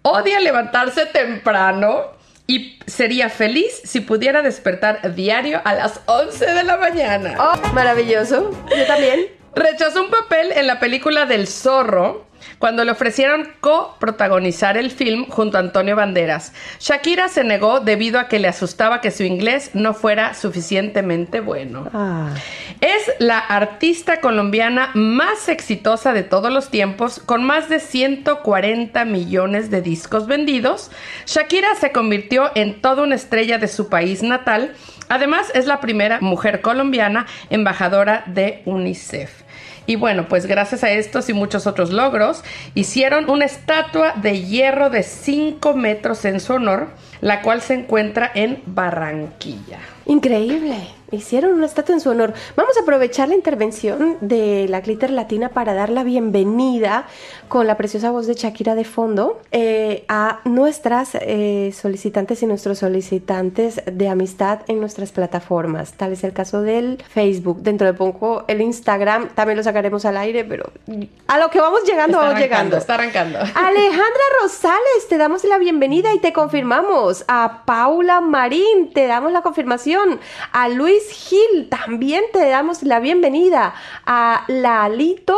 Odia 0.00 0.40
levantarse 0.40 1.04
temprano 1.04 2.06
y 2.46 2.78
sería 2.86 3.28
feliz 3.28 3.78
si 3.84 4.00
pudiera 4.00 4.40
despertar 4.40 5.14
diario 5.14 5.60
a 5.66 5.74
las 5.74 6.00
11 6.06 6.46
de 6.46 6.64
la 6.64 6.78
mañana. 6.78 7.34
Oh, 7.38 7.74
maravilloso. 7.74 8.50
Yo 8.74 8.86
también. 8.86 9.26
Rechazó 9.54 10.02
un 10.02 10.10
papel 10.10 10.52
en 10.52 10.66
la 10.66 10.80
película 10.80 11.26
del 11.26 11.46
zorro 11.46 12.24
cuando 12.58 12.84
le 12.84 12.92
ofrecieron 12.92 13.48
coprotagonizar 13.60 14.76
el 14.76 14.90
film 14.90 15.26
junto 15.28 15.56
a 15.56 15.60
Antonio 15.60 15.96
Banderas. 15.96 16.52
Shakira 16.78 17.28
se 17.28 17.44
negó 17.44 17.80
debido 17.80 18.18
a 18.18 18.28
que 18.28 18.38
le 18.38 18.48
asustaba 18.48 19.00
que 19.00 19.10
su 19.10 19.24
inglés 19.24 19.70
no 19.74 19.94
fuera 19.94 20.34
suficientemente 20.34 21.40
bueno. 21.40 21.88
Ah. 21.92 22.34
Es 22.80 23.12
la 23.18 23.38
artista 23.38 24.20
colombiana 24.20 24.90
más 24.94 25.48
exitosa 25.48 26.12
de 26.12 26.22
todos 26.22 26.52
los 26.52 26.70
tiempos, 26.70 27.20
con 27.20 27.44
más 27.44 27.68
de 27.68 27.80
140 27.80 29.04
millones 29.04 29.70
de 29.70 29.82
discos 29.82 30.26
vendidos. 30.26 30.90
Shakira 31.26 31.74
se 31.74 31.92
convirtió 31.92 32.50
en 32.54 32.80
toda 32.80 33.02
una 33.02 33.16
estrella 33.16 33.58
de 33.58 33.68
su 33.68 33.88
país 33.88 34.22
natal. 34.22 34.74
Además, 35.08 35.50
es 35.54 35.66
la 35.66 35.80
primera 35.80 36.20
mujer 36.20 36.60
colombiana 36.60 37.26
embajadora 37.50 38.24
de 38.26 38.62
UNICEF. 38.64 39.42
Y 39.90 39.96
bueno, 39.96 40.28
pues 40.28 40.46
gracias 40.46 40.84
a 40.84 40.92
estos 40.92 41.28
y 41.30 41.32
muchos 41.32 41.66
otros 41.66 41.90
logros, 41.90 42.44
hicieron 42.76 43.28
una 43.28 43.44
estatua 43.44 44.12
de 44.12 44.42
hierro 44.42 44.88
de 44.88 45.02
5 45.02 45.74
metros 45.74 46.24
en 46.24 46.38
su 46.38 46.52
honor, 46.52 46.90
la 47.20 47.42
cual 47.42 47.60
se 47.60 47.74
encuentra 47.74 48.30
en 48.32 48.62
Barranquilla. 48.66 49.80
Increíble. 50.06 50.76
Hicieron 51.10 51.54
una 51.54 51.66
estatua 51.66 51.96
en 51.96 52.00
su 52.00 52.10
honor. 52.10 52.34
Vamos 52.54 52.76
a 52.76 52.82
aprovechar 52.82 53.28
la 53.30 53.34
intervención 53.34 54.16
de 54.20 54.68
la 54.68 54.80
Glitter 54.80 55.10
Latina 55.10 55.48
para 55.48 55.74
dar 55.74 55.90
la 55.90 56.04
bienvenida 56.04 57.06
con 57.50 57.66
la 57.66 57.76
preciosa 57.76 58.12
voz 58.12 58.28
de 58.28 58.34
Shakira 58.34 58.76
de 58.76 58.84
fondo 58.84 59.42
eh, 59.50 60.04
a 60.08 60.38
nuestras 60.44 61.16
eh, 61.16 61.74
solicitantes 61.74 62.40
y 62.44 62.46
nuestros 62.46 62.78
solicitantes 62.78 63.82
de 63.90 64.08
amistad 64.08 64.60
en 64.68 64.78
nuestras 64.78 65.10
plataformas. 65.10 65.94
Tal 65.94 66.12
es 66.12 66.22
el 66.22 66.32
caso 66.32 66.62
del 66.62 67.02
Facebook. 67.08 67.58
Dentro 67.62 67.88
de 67.88 67.92
poco 67.92 68.44
el 68.46 68.60
Instagram 68.60 69.30
también 69.34 69.56
lo 69.56 69.64
sacaremos 69.64 70.04
al 70.04 70.16
aire, 70.16 70.44
pero 70.44 70.70
a 71.26 71.38
lo 71.38 71.50
que 71.50 71.60
vamos 71.60 71.82
llegando, 71.84 72.18
Está 72.18 72.26
vamos 72.28 72.40
llegando. 72.40 72.76
está 72.76 72.94
arrancando. 72.94 73.38
Alejandra 73.54 74.24
Rosales, 74.42 75.08
te 75.08 75.18
damos 75.18 75.42
la 75.42 75.58
bienvenida 75.58 76.14
y 76.14 76.20
te 76.20 76.32
confirmamos. 76.32 77.24
A 77.26 77.64
Paula 77.66 78.20
Marín, 78.20 78.92
te 78.94 79.08
damos 79.08 79.32
la 79.32 79.42
confirmación. 79.42 80.20
A 80.52 80.68
Luis 80.68 81.02
Gil, 81.10 81.68
también 81.68 82.22
te 82.32 82.48
damos 82.48 82.84
la 82.84 83.00
bienvenida. 83.00 83.74
A 84.06 84.44
Lalito 84.46 85.36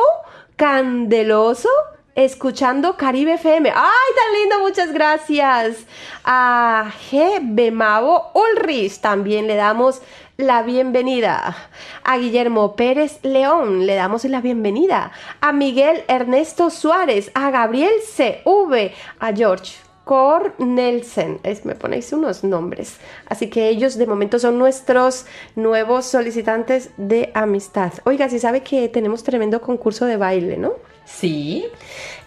Candeloso. 0.57 1.71
Escuchando 2.15 2.99
Caribe 2.99 3.35
FM. 3.35 3.71
¡Ay, 3.75 3.75
tan 3.75 4.41
lindo! 4.41 4.61
Muchas 4.61 4.93
gracias. 4.93 5.87
A 6.25 6.93
G. 7.11 7.41
Bemavo 7.41 8.31
Ulrich 8.35 9.01
también 9.01 9.47
le 9.47 9.57
damos 9.57 10.03
la 10.37 10.63
bienvenida. 10.63 11.57
A 12.05 12.19
Guillermo 12.19 12.77
Pérez 12.77 13.19
León 13.23 13.87
le 13.87 13.95
damos 13.95 14.27
la 14.27 14.43
bienvenida. 14.43 15.13
A 15.41 15.53
Miguel 15.53 16.05
Ernesto 16.07 16.69
Suárez, 16.69 17.31
a 17.33 17.51
Gabriel 17.51 17.95
CV, 18.15 18.93
a 19.19 19.33
George 19.33 19.77
Cornelsen. 20.05 21.41
Es, 21.45 21.65
me 21.65 21.75
ponéis 21.77 22.13
unos 22.13 22.45
nombres. 22.45 22.99
Así 23.27 23.49
que 23.49 23.71
ellos 23.71 23.97
de 23.97 24.07
momento 24.07 24.39
son 24.39 24.59
nuestros 24.59 25.25
nuevos 25.57 26.05
solicitantes 26.05 26.91
de 26.99 27.31
amistad. 27.33 27.95
Oiga, 28.05 28.29
si 28.29 28.39
sabe 28.39 28.63
que 28.63 28.91
tenemos 28.91 29.25
tremendo 29.25 29.63
concurso 29.63 30.05
de 30.05 30.19
baile, 30.19 30.59
¿no? 30.59 30.92
Sí. 31.05 31.67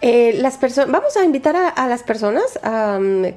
Eh, 0.02 0.38
las 0.40 0.60
vamos 0.88 1.16
a 1.18 1.24
invitar 1.24 1.56
a, 1.56 1.88
las 1.88 2.04
personas 2.04 2.60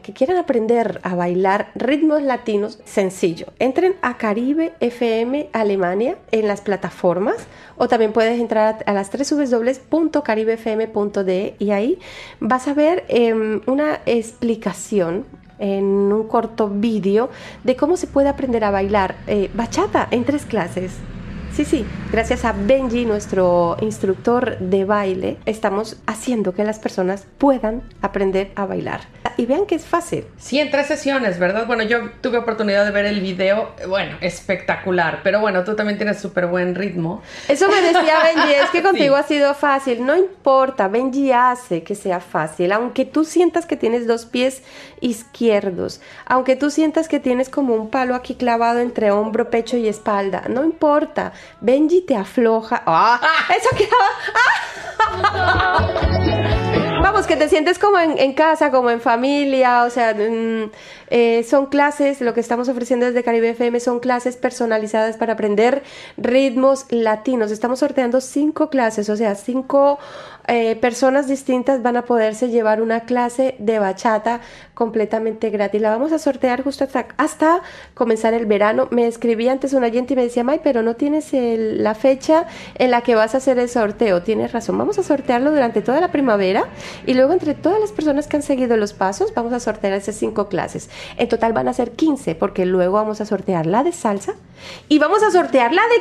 que 0.03 0.13
quieran 0.13 0.37
aprender 0.37 1.01
a 1.03 1.15
bailar 1.15 1.71
ritmos 1.75 2.21
latinos 2.23 2.79
sencillo. 2.85 3.47
Entren 3.59 3.95
a 4.03 4.19
Caribe 4.19 4.75
FM 4.81 5.49
Alemania 5.53 6.19
en 6.31 6.47
las 6.49 6.61
plataformas 6.61 7.47
o 7.77 7.89
también 7.89 8.13
puedes 8.13 8.39
entrar 8.41 8.85
a, 8.85 8.93
las 8.93 9.11
www.caribefm.de 9.11 11.55
y 11.59 11.71
ahí 11.71 11.99
vas 12.41 12.69
a 12.69 12.75
ver 12.75 13.07
em, 13.09 13.63
una 13.67 14.01
explicación 14.07 15.25
en 15.59 15.85
un 15.85 16.29
corto 16.29 16.69
vídeo 16.69 17.31
de 17.65 17.77
cómo 17.77 17.97
se 17.97 18.07
puede 18.07 18.29
aprender 18.29 18.65
a 18.65 18.71
bailar 18.71 19.17
eh, 19.27 19.51
bachata 19.55 20.07
en 20.11 20.25
tres 20.25 20.45
clases. 20.45 20.93
Sí, 21.59 21.65
sí, 21.65 21.85
gracias 22.13 22.45
a 22.45 22.53
Benji, 22.53 23.05
nuestro 23.05 23.77
instructor 23.81 24.59
de 24.61 24.85
baile, 24.85 25.39
estamos 25.45 25.97
haciendo 26.07 26.55
que 26.55 26.63
las 26.63 26.79
personas 26.79 27.27
puedan 27.37 27.83
aprender 28.01 28.53
a 28.55 28.65
bailar. 28.65 29.01
Y 29.37 29.47
vean 29.47 29.67
que 29.67 29.75
es 29.75 29.85
fácil. 29.85 30.25
Sí, 30.37 30.61
en 30.61 30.71
tres 30.71 30.87
sesiones, 30.87 31.41
¿verdad? 31.41 31.67
Bueno, 31.67 31.83
yo 31.83 32.11
tuve 32.21 32.39
oportunidad 32.39 32.85
de 32.85 32.93
ver 32.93 33.07
el 33.07 33.21
video, 33.21 33.71
bueno, 33.89 34.17
espectacular, 34.21 35.21
pero 35.25 35.41
bueno, 35.41 35.65
tú 35.65 35.75
también 35.75 35.99
tienes 35.99 36.21
súper 36.21 36.47
buen 36.47 36.77
ritmo. 36.77 37.23
Eso 37.49 37.67
me 37.69 37.81
decía 37.83 38.15
Benji, 38.23 38.53
es 38.55 38.71
que 38.71 38.81
contigo 38.83 39.17
Sí. 39.17 39.21
ha 39.25 39.27
sido 39.27 39.55
fácil. 39.55 40.07
No 40.07 40.17
importa, 40.17 40.87
Benji 40.87 41.33
hace 41.33 41.83
que 41.83 41.97
sea 41.97 42.21
fácil. 42.21 42.71
Aunque 42.71 43.05
tú 43.05 43.25
sientas 43.25 43.67
que 43.67 43.77
tienes 43.77 44.07
dos 44.07 44.27
pies 44.27 44.63
izquierdos, 45.01 46.01
aunque 46.27 46.55
tú 46.57 46.71
sientas 46.71 47.09
que 47.09 47.19
tienes 47.21 47.49
como 47.49 47.75
un 47.75 47.91
palo 47.91 48.15
aquí 48.15 48.35
clavado 48.37 48.79
entre 48.81 49.11
hombro, 49.11 49.51
pecho 49.51 49.77
y 49.77 49.89
espalda, 49.89 50.45
no 50.49 50.65
importa. 50.65 51.33
Benji 51.61 52.03
te 52.03 52.17
afloja. 52.17 52.83
¡Ah! 52.87 53.21
Eso 53.57 53.69
quedaba. 53.77 54.09
Vamos, 57.01 57.27
que 57.27 57.37
te 57.37 57.49
sientes 57.49 57.79
como 57.79 57.99
en, 57.99 58.33
casa, 58.35 58.71
como 58.71 58.91
en 58.91 59.01
familia, 59.01 59.85
o 59.85 59.91
sea, 59.91 60.15
mm, 60.15 60.71
eh, 61.11 61.43
son 61.49 61.67
clases, 61.67 62.21
lo 62.21 62.35
que 62.35 62.41
estamos 62.41 62.69
ofreciendo 62.69 63.07
desde 63.07 63.23
Caribe 63.23 63.51
FM 63.51 63.81
son 63.81 63.99
clases 64.01 64.37
personalizadas 64.37 65.17
para 65.17 65.33
aprender 65.35 65.83
ritmos 66.17 66.87
latinos. 66.91 67.51
Estamos 67.51 67.79
sorteando 67.79 68.21
cinco 68.21 68.69
clases, 68.69 69.09
o 69.09 69.17
sea, 69.17 69.35
cinco 69.37 69.99
eh, 70.49 70.77
personas 70.77 71.29
distintas 71.29 71.83
van 71.83 71.97
a 71.99 72.03
poderse 72.03 72.49
llevar 72.49 72.81
una 72.83 73.01
clase 73.01 73.55
de 73.59 73.79
bachata 73.79 74.41
completamente 74.75 75.51
gratis. 75.51 75.81
La 75.81 75.91
vamos 75.91 76.13
a 76.13 76.19
sortear 76.19 76.63
justo 76.63 76.85
hasta, 76.85 77.07
hasta 77.19 77.61
comenzar 77.95 78.33
el 78.35 78.47
verano. 78.47 78.89
Me 78.91 79.07
escribí 79.07 79.49
antes 79.49 79.73
un 79.75 79.85
oyente 79.85 80.15
y 80.15 80.17
me 80.17 80.23
decía, 80.23 80.45
May, 80.45 80.61
pero 80.65 80.83
no 80.83 80.95
tienes 80.97 81.33
el- 81.35 81.83
la 81.83 81.95
fecha 81.95 82.47
en 82.77 82.91
la 82.91 83.03
que 83.03 83.15
vas 83.15 83.35
a 83.35 83.39
hacer 83.39 83.59
el 83.59 83.69
sorteo. 83.69 84.23
Tienes 84.23 84.53
razón, 84.53 84.79
vamos 84.79 84.99
a 84.99 85.03
sortearlo 85.03 85.51
durante 85.51 85.83
toda 85.83 86.01
la 86.01 86.09
primavera 86.11 86.65
y 87.07 87.15
luego 87.15 87.33
entre 87.33 87.55
todas 87.55 87.81
las 87.81 87.93
personas 87.93 88.27
que 88.27 88.37
han 88.37 88.43
seguido 88.43 88.77
los 88.77 88.93
pasos 88.93 89.33
vamos 89.35 89.53
a 89.53 89.61
sortear 89.61 89.93
esas 89.93 90.17
cinco 90.17 90.49
clases. 90.49 90.91
En 91.17 91.29
total 91.29 91.53
van 91.53 91.69
a 91.69 91.73
ser 91.73 91.93
15 91.93 92.35
porque 92.35 92.67
luego 92.67 92.95
vamos 92.95 93.21
a 93.21 93.27
sortear 93.27 93.67
la 93.67 93.85
de 93.85 93.93
salsa 93.93 94.35
y 94.89 94.99
vamos 94.99 95.23
a 95.23 95.31
sortear 95.31 95.73
la 95.73 95.83
de. 95.83 95.99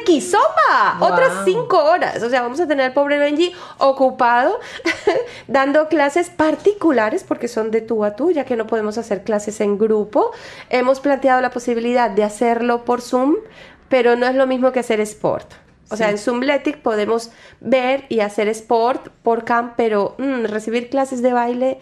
Wow. 0.97 1.11
Otras 1.11 1.43
cinco 1.45 1.83
horas. 1.83 2.23
O 2.23 2.29
sea, 2.29 2.41
vamos 2.41 2.59
a 2.59 2.67
tener 2.67 2.87
al 2.87 2.93
pobre 2.93 3.17
Benji 3.17 3.53
ocupado 3.77 4.59
dando 5.47 5.87
clases 5.87 6.29
particulares 6.29 7.23
porque 7.23 7.47
son 7.47 7.71
de 7.71 7.81
tú 7.81 8.03
a 8.03 8.15
tú, 8.15 8.31
ya 8.31 8.45
que 8.45 8.55
no 8.55 8.67
podemos 8.67 8.97
hacer 8.97 9.23
clases 9.23 9.61
en 9.61 9.77
grupo. 9.77 10.31
Hemos 10.69 10.99
planteado 10.99 11.41
la 11.41 11.51
posibilidad 11.51 12.09
de 12.09 12.23
hacerlo 12.23 12.85
por 12.85 13.01
Zoom, 13.01 13.35
pero 13.89 14.15
no 14.15 14.27
es 14.27 14.35
lo 14.35 14.47
mismo 14.47 14.71
que 14.71 14.79
hacer 14.79 14.99
sport. 15.01 15.66
O 15.89 15.95
sea, 15.95 16.09
en 16.09 16.17
Zoomletic 16.17 16.79
podemos 16.79 17.31
ver 17.59 18.05
y 18.09 18.19
hacer 18.19 18.47
sport 18.49 19.09
por 19.23 19.45
cam, 19.45 19.73
pero 19.77 20.15
mm, 20.17 20.45
recibir 20.45 20.89
clases 20.89 21.21
de 21.21 21.33
baile 21.33 21.79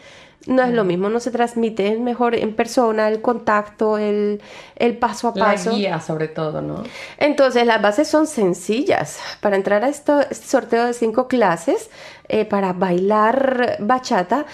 no 0.47 0.61
es 0.63 0.71
lo 0.71 0.83
mismo, 0.83 1.09
no 1.09 1.19
se 1.19 1.31
transmite, 1.31 1.91
es 1.91 1.99
mejor 1.99 2.35
en 2.35 2.55
persona, 2.55 3.07
el 3.07 3.21
contacto, 3.21 3.97
el, 3.97 4.41
el 4.75 4.97
paso 4.97 5.29
a 5.29 5.31
La 5.35 5.45
paso. 5.45 5.71
guía, 5.71 5.99
sobre 5.99 6.27
todo, 6.27 6.61
¿no? 6.61 6.83
Entonces, 7.17 7.65
las 7.65 7.81
bases 7.81 8.07
son 8.07 8.27
sencillas. 8.27 9.19
Para 9.41 9.55
entrar 9.55 9.83
a 9.83 9.89
esto, 9.89 10.21
este 10.21 10.45
sorteo 10.45 10.85
de 10.85 10.93
cinco 10.93 11.27
clases 11.27 11.89
eh, 12.27 12.45
para 12.45 12.73
bailar 12.73 13.77
bachata, 13.79 14.45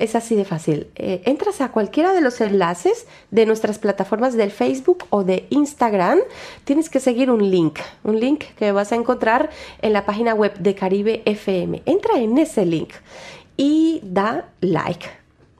es 0.00 0.16
así 0.16 0.34
de 0.34 0.44
fácil. 0.44 0.88
Eh, 0.96 1.22
entras 1.26 1.60
a 1.60 1.70
cualquiera 1.70 2.12
de 2.12 2.20
los 2.20 2.40
enlaces 2.40 3.06
de 3.30 3.46
nuestras 3.46 3.78
plataformas 3.78 4.34
del 4.34 4.50
Facebook 4.50 5.04
o 5.10 5.22
de 5.24 5.46
Instagram. 5.50 6.18
Tienes 6.64 6.88
que 6.88 7.00
seguir 7.00 7.30
un 7.30 7.50
link, 7.50 7.78
un 8.02 8.18
link 8.18 8.44
que 8.56 8.72
vas 8.72 8.92
a 8.92 8.96
encontrar 8.96 9.50
en 9.82 9.92
la 9.92 10.06
página 10.06 10.34
web 10.34 10.58
de 10.58 10.74
Caribe 10.74 11.22
FM. 11.26 11.82
Entra 11.84 12.18
en 12.18 12.38
ese 12.38 12.64
link 12.64 12.94
y 13.56 14.00
da 14.02 14.48
like. 14.60 15.06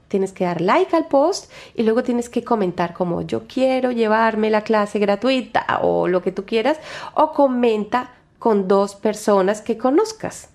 Tienes 0.07 0.33
que 0.33 0.43
dar 0.43 0.59
like 0.59 0.93
al 0.95 1.07
post 1.07 1.49
y 1.75 1.83
luego 1.83 2.03
tienes 2.03 2.27
que 2.27 2.43
comentar 2.43 2.93
como 2.93 3.21
yo 3.21 3.47
quiero 3.47 3.91
llevarme 3.91 4.49
la 4.49 4.63
clase 4.63 4.99
gratuita 4.99 5.79
o 5.83 6.07
lo 6.07 6.21
que 6.21 6.31
tú 6.31 6.45
quieras 6.45 6.79
o 7.13 7.31
comenta 7.31 8.15
con 8.39 8.67
dos 8.67 8.95
personas 8.95 9.61
que 9.61 9.77
conozcas. 9.77 10.49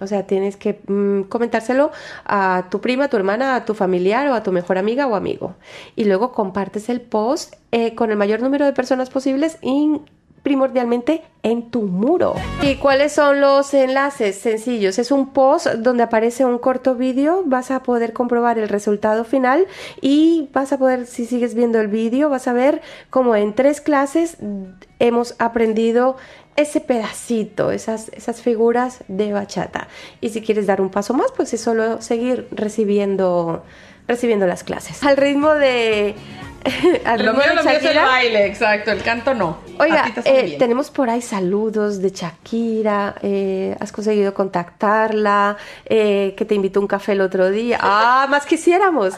O 0.00 0.06
sea, 0.06 0.26
tienes 0.26 0.56
que 0.56 0.80
mm, 0.86 1.22
comentárselo 1.22 1.90
a 2.24 2.66
tu 2.70 2.80
prima, 2.80 3.04
a 3.04 3.08
tu 3.08 3.16
hermana, 3.16 3.56
a 3.56 3.64
tu 3.64 3.74
familiar 3.74 4.28
o 4.28 4.34
a 4.34 4.42
tu 4.42 4.52
mejor 4.52 4.78
amiga 4.78 5.06
o 5.06 5.14
amigo. 5.14 5.54
Y 5.96 6.04
luego 6.04 6.32
compartes 6.32 6.88
el 6.88 7.00
post 7.00 7.54
eh, 7.72 7.94
con 7.94 8.10
el 8.10 8.16
mayor 8.16 8.40
número 8.40 8.64
de 8.64 8.72
personas 8.72 9.10
posibles 9.10 9.58
y 9.62 10.00
primordialmente 10.42 11.22
en 11.42 11.70
tu 11.70 11.82
muro. 11.82 12.34
¿Y 12.62 12.76
cuáles 12.76 13.12
son 13.12 13.40
los 13.40 13.74
enlaces? 13.74 14.38
Sencillos. 14.38 14.98
Es 14.98 15.10
un 15.10 15.34
post 15.34 15.66
donde 15.66 16.02
aparece 16.02 16.44
un 16.44 16.58
corto 16.58 16.94
vídeo. 16.94 17.42
Vas 17.44 17.70
a 17.70 17.82
poder 17.82 18.12
comprobar 18.12 18.58
el 18.58 18.68
resultado 18.68 19.24
final 19.24 19.66
y 20.00 20.48
vas 20.52 20.72
a 20.72 20.78
poder, 20.78 21.06
si 21.06 21.26
sigues 21.26 21.54
viendo 21.54 21.80
el 21.80 21.88
vídeo, 21.88 22.30
vas 22.30 22.48
a 22.48 22.52
ver 22.52 22.80
cómo 23.10 23.36
en 23.36 23.54
tres 23.54 23.80
clases 23.80 24.38
hemos 24.98 25.34
aprendido 25.38 26.16
ese 26.58 26.80
pedacito, 26.80 27.70
esas, 27.70 28.08
esas 28.08 28.42
figuras 28.42 29.04
de 29.06 29.32
bachata. 29.32 29.86
Y 30.20 30.30
si 30.30 30.42
quieres 30.42 30.66
dar 30.66 30.80
un 30.80 30.90
paso 30.90 31.14
más, 31.14 31.30
pues 31.36 31.54
es 31.54 31.60
solo 31.60 32.02
seguir 32.02 32.48
recibiendo, 32.50 33.62
recibiendo 34.08 34.44
las 34.48 34.64
clases. 34.64 35.04
Al 35.04 35.16
ritmo 35.16 35.54
de 35.54 36.16
lo 37.18 37.34
mío, 37.34 37.54
lo 37.54 37.62
mío 37.62 37.72
es 37.72 37.84
el 37.84 37.96
baile, 37.96 38.46
exacto, 38.46 38.90
el 38.90 39.02
canto 39.02 39.34
no. 39.34 39.58
Oiga, 39.78 40.12
eh, 40.24 40.56
tenemos 40.58 40.90
por 40.90 41.08
ahí 41.08 41.22
saludos 41.22 42.02
de 42.02 42.10
Shakira, 42.10 43.14
eh, 43.22 43.76
has 43.78 43.92
conseguido 43.92 44.34
contactarla, 44.34 45.56
eh, 45.84 46.34
que 46.36 46.44
te 46.44 46.54
invitó 46.54 46.80
un 46.80 46.86
café 46.86 47.12
el 47.12 47.20
otro 47.20 47.50
día. 47.50 47.78
Ah, 48.00 48.26
más 48.28 48.46
quisiéramos. 48.46 49.14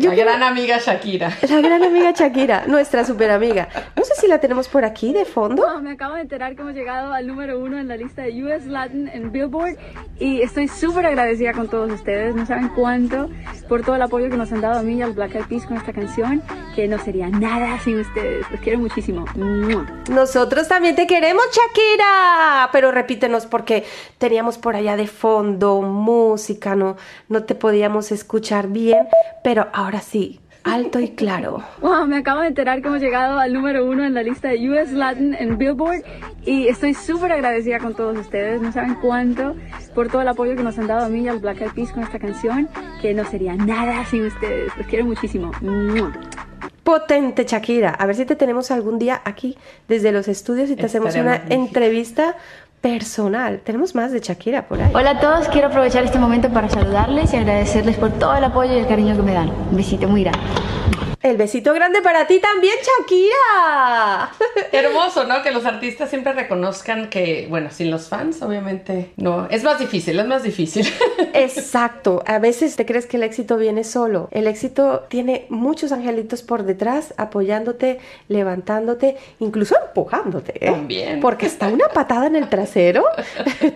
la 0.00 0.14
gran 0.14 0.42
amiga 0.42 0.78
Shakira. 0.78 1.32
La 1.48 1.60
gran 1.60 1.82
amiga 1.82 2.12
Shakira, 2.12 2.64
nuestra 2.66 3.04
super 3.04 3.30
amiga. 3.30 3.68
No 3.94 4.04
sé 4.04 4.14
si 4.16 4.26
la 4.26 4.38
tenemos 4.40 4.68
por 4.68 4.84
aquí 4.84 5.12
de 5.12 5.24
fondo. 5.24 5.80
me 5.80 5.92
acabo 5.92 6.14
de 6.14 6.22
enterar 6.22 6.54
que 6.54 6.62
hemos 6.62 6.74
llegado 6.74 7.12
al 7.12 7.26
número 7.26 7.58
uno 7.58 7.78
en 7.78 7.88
la 7.88 7.96
lista 7.96 8.22
de 8.22 8.42
US 8.42 8.66
Latin 8.66 9.08
en 9.12 9.32
Billboard 9.32 9.76
y 10.18 10.42
estoy 10.42 10.68
súper 10.68 11.06
agradecida 11.06 11.52
con 11.52 11.68
todos 11.68 11.90
ustedes. 11.90 12.34
No 12.34 12.46
saben 12.46 12.68
cuánto 12.68 13.28
por 13.68 13.82
todo 13.82 13.96
el 13.96 14.02
apoyo 14.02 14.28
que 14.28 14.36
nos 14.36 14.52
han 14.52 14.60
dado 14.60 14.80
a 14.80 14.82
mí 14.82 14.96
y 14.96 15.02
al 15.02 15.12
Black 15.12 15.34
Eyed 15.34 15.46
Peas 15.46 15.66
con 15.66 15.76
esta 15.76 15.92
canción, 15.96 16.42
que 16.74 16.86
no 16.86 16.98
sería 16.98 17.28
nada 17.28 17.80
sin 17.80 17.98
ustedes. 18.00 18.48
Los 18.50 18.60
quiero 18.60 18.78
muchísimo. 18.78 19.24
Nosotros 20.10 20.68
también 20.68 20.94
te 20.94 21.06
queremos, 21.06 21.42
Shakira. 21.46 22.68
Pero 22.70 22.92
repítenos 22.92 23.46
porque 23.46 23.84
teníamos 24.18 24.58
por 24.58 24.76
allá 24.76 24.96
de 24.96 25.06
fondo 25.06 25.80
música, 25.80 26.76
no, 26.76 26.96
no 27.28 27.44
te 27.44 27.54
podíamos 27.54 28.12
escuchar 28.12 28.68
bien, 28.68 29.08
pero 29.42 29.68
ahora 29.72 30.00
sí, 30.00 30.40
alto 30.66 30.98
y 31.00 31.10
claro. 31.10 31.62
Wow, 31.80 32.06
me 32.06 32.18
acabo 32.18 32.40
de 32.40 32.48
enterar 32.48 32.82
que 32.82 32.88
hemos 32.88 33.00
llegado 33.00 33.38
al 33.38 33.52
número 33.52 33.86
uno 33.86 34.04
en 34.04 34.14
la 34.14 34.22
lista 34.22 34.48
de 34.48 34.68
US 34.68 34.92
Latin 34.92 35.34
en 35.34 35.56
Billboard 35.56 36.02
y 36.44 36.66
estoy 36.66 36.92
súper 36.92 37.32
agradecida 37.32 37.78
con 37.78 37.94
todos 37.94 38.18
ustedes. 38.18 38.60
No 38.60 38.72
saben 38.72 38.96
cuánto 38.96 39.54
por 39.94 40.08
todo 40.08 40.22
el 40.22 40.28
apoyo 40.28 40.56
que 40.56 40.62
nos 40.62 40.78
han 40.78 40.88
dado 40.88 41.06
a 41.06 41.08
mí 41.08 41.22
y 41.22 41.28
al 41.28 41.38
Black 41.38 41.60
Eyed 41.60 41.72
Peas 41.72 41.92
con 41.92 42.02
esta 42.02 42.18
canción, 42.18 42.68
que 43.00 43.14
no 43.14 43.24
sería 43.24 43.54
nada 43.54 44.04
sin 44.06 44.26
ustedes. 44.26 44.76
Los 44.76 44.86
quiero 44.88 45.04
muchísimo. 45.04 45.52
Potente 46.82 47.44
Shakira. 47.44 47.90
A 47.90 48.06
ver 48.06 48.16
si 48.16 48.24
te 48.24 48.36
tenemos 48.36 48.70
algún 48.70 48.98
día 48.98 49.20
aquí 49.24 49.56
desde 49.88 50.12
los 50.12 50.28
estudios 50.28 50.70
y 50.70 50.76
te 50.76 50.86
hacemos 50.86 51.14
una 51.14 51.42
entrevista 51.48 52.36
personal. 52.80 53.60
Tenemos 53.64 53.94
más 53.94 54.12
de 54.12 54.20
Shakira 54.20 54.68
por 54.68 54.80
ahí. 54.80 54.92
Hola 54.94 55.10
a 55.10 55.20
todos, 55.20 55.48
quiero 55.48 55.68
aprovechar 55.68 56.04
este 56.04 56.18
momento 56.18 56.48
para 56.50 56.68
saludarles 56.68 57.32
y 57.34 57.36
agradecerles 57.36 57.96
por 57.96 58.12
todo 58.12 58.34
el 58.34 58.44
apoyo 58.44 58.72
y 58.72 58.78
el 58.78 58.86
cariño 58.86 59.16
que 59.16 59.22
me 59.22 59.32
dan. 59.32 59.50
Un 59.70 59.76
besito 59.76 60.08
muy 60.08 60.22
grande. 60.22 60.40
El 61.26 61.36
besito 61.36 61.74
grande 61.74 62.02
para 62.02 62.28
ti 62.28 62.38
también, 62.38 62.76
Shakira. 63.00 64.30
Hermoso, 64.70 65.24
¿no? 65.24 65.42
Que 65.42 65.50
los 65.50 65.66
artistas 65.66 66.08
siempre 66.08 66.32
reconozcan 66.32 67.10
que, 67.10 67.48
bueno, 67.50 67.70
sin 67.72 67.90
los 67.90 68.08
fans, 68.08 68.42
obviamente, 68.42 69.10
no. 69.16 69.48
Es 69.50 69.64
más 69.64 69.80
difícil, 69.80 70.20
es 70.20 70.26
más 70.28 70.44
difícil. 70.44 70.86
Exacto. 71.34 72.22
A 72.26 72.38
veces 72.38 72.76
te 72.76 72.86
crees 72.86 73.06
que 73.06 73.16
el 73.16 73.24
éxito 73.24 73.56
viene 73.56 73.82
solo. 73.82 74.28
El 74.30 74.46
éxito 74.46 75.04
tiene 75.08 75.46
muchos 75.48 75.90
angelitos 75.90 76.44
por 76.44 76.62
detrás, 76.62 77.12
apoyándote, 77.16 77.98
levantándote, 78.28 79.16
incluso 79.40 79.74
empujándote. 79.84 80.64
¿eh? 80.64 80.70
También. 80.70 81.18
Porque 81.18 81.46
está 81.46 81.66
una 81.66 81.88
patada 81.88 82.28
en 82.28 82.36
el 82.36 82.48
trasero, 82.48 83.04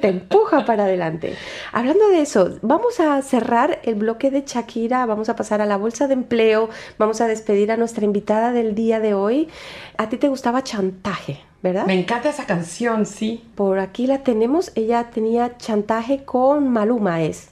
te 0.01 0.07
empuja 0.07 0.64
para 0.64 0.84
adelante. 0.84 1.34
Hablando 1.72 2.11
de 2.11 2.20
eso, 2.20 2.59
vamos 2.62 3.01
a 3.01 3.20
cerrar 3.22 3.80
el 3.82 3.96
bloque 3.96 4.30
de 4.30 4.44
Shakira, 4.46 5.05
vamos 5.05 5.28
a 5.28 5.34
pasar 5.34 5.61
a 5.61 5.66
la 5.66 5.76
bolsa 5.76 6.07
de 6.07 6.14
empleo, 6.14 6.70
vamos 6.96 7.20
a 7.20 7.26
despedir 7.41 7.72
a 7.72 7.76
nuestra 7.76 8.05
invitada 8.05 8.53
del 8.53 8.74
día 8.74 9.01
de 9.01 9.14
hoy. 9.14 9.49
A 9.97 10.09
ti 10.09 10.18
te 10.18 10.28
gustaba 10.28 10.62
chantaje, 10.62 11.41
¿verdad? 11.62 11.86
Me 11.86 11.99
encanta 11.99 12.28
esa 12.28 12.45
canción, 12.45 13.07
sí. 13.07 13.43
Por 13.55 13.78
aquí 13.78 14.07
la 14.07 14.18
tenemos. 14.22 14.72
Ella 14.74 15.11
tenía 15.11 15.57
chantaje 15.57 16.24
con 16.24 16.68
Maluma, 16.68 17.22
es. 17.22 17.51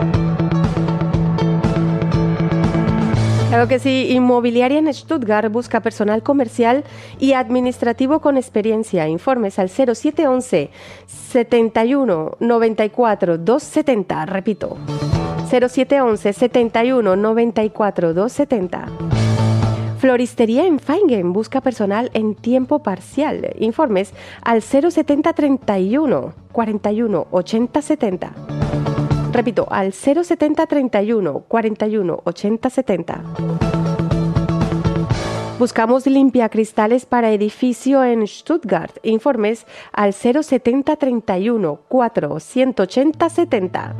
Claro 3.58 3.70
que 3.70 3.80
sí, 3.80 4.10
Inmobiliaria 4.12 4.78
en 4.78 4.94
Stuttgart 4.94 5.52
busca 5.52 5.80
personal 5.80 6.22
comercial 6.22 6.84
y 7.18 7.34
administrativo 7.34 8.20
con 8.20 8.38
experiencia. 8.38 9.08
Informes 9.08 9.58
al 9.58 9.72
0711 9.72 10.70
71 11.08 12.38
94 12.40 13.40
270. 13.40 14.26
Repito, 14.28 14.78
0711 15.50 16.34
71 16.34 17.16
94 17.16 18.14
270. 18.14 18.86
Floristería 19.98 20.68
en 20.68 20.78
Feingen 20.78 21.34
busca 21.34 21.60
personal 21.60 22.12
en 22.14 22.36
tiempo 22.36 22.84
parcial. 22.84 23.56
Informes 23.58 24.14
al 24.44 24.62
070 24.62 25.34
31 25.34 26.34
41 26.52 27.28
80 27.32 27.82
70. 27.82 28.34
Repito, 29.32 29.68
al 29.70 29.94
070 29.94 30.66
31 30.66 31.40
41 31.48 32.22
80 32.24 32.70
70. 32.70 33.24
Buscamos 35.60 36.06
limpiacristales 36.06 37.08
para 37.08 37.32
edificio 37.32 38.04
en 38.04 38.28
Stuttgart. 38.28 38.96
Informes 39.02 39.66
al 39.92 40.14
070 40.14 40.96
31 40.96 41.80
4 41.88 42.40
180 42.40 43.30
70. 43.30 43.96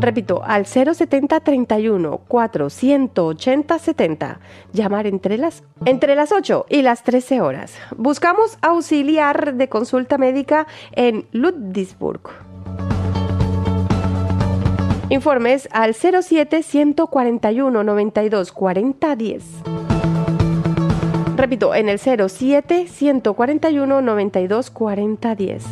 Repito, 0.00 0.42
al 0.44 0.66
070 0.66 1.40
31 1.40 2.20
4 2.28 2.70
180 2.70 3.78
70. 3.78 4.40
Llamar 4.72 5.06
entre 5.08 5.38
las, 5.38 5.64
entre 5.86 6.14
las 6.14 6.30
8 6.30 6.66
y 6.68 6.82
las 6.82 7.02
13 7.02 7.40
horas. 7.40 7.74
Buscamos 7.96 8.58
auxiliar 8.62 9.54
de 9.54 9.68
consulta 9.68 10.18
médica 10.18 10.68
en 10.92 11.26
Ludwigsburg. 11.32 12.43
Informes 15.14 15.68
al 15.70 15.94
07 15.94 16.64
141 16.64 17.84
92 17.84 18.50
40 18.50 19.14
10. 19.14 19.44
Repito, 21.36 21.72
en 21.72 21.88
el 21.88 22.00
07 22.00 22.88
141 22.88 24.02
92 24.02 24.70
40 24.72 25.34
10. 25.36 25.64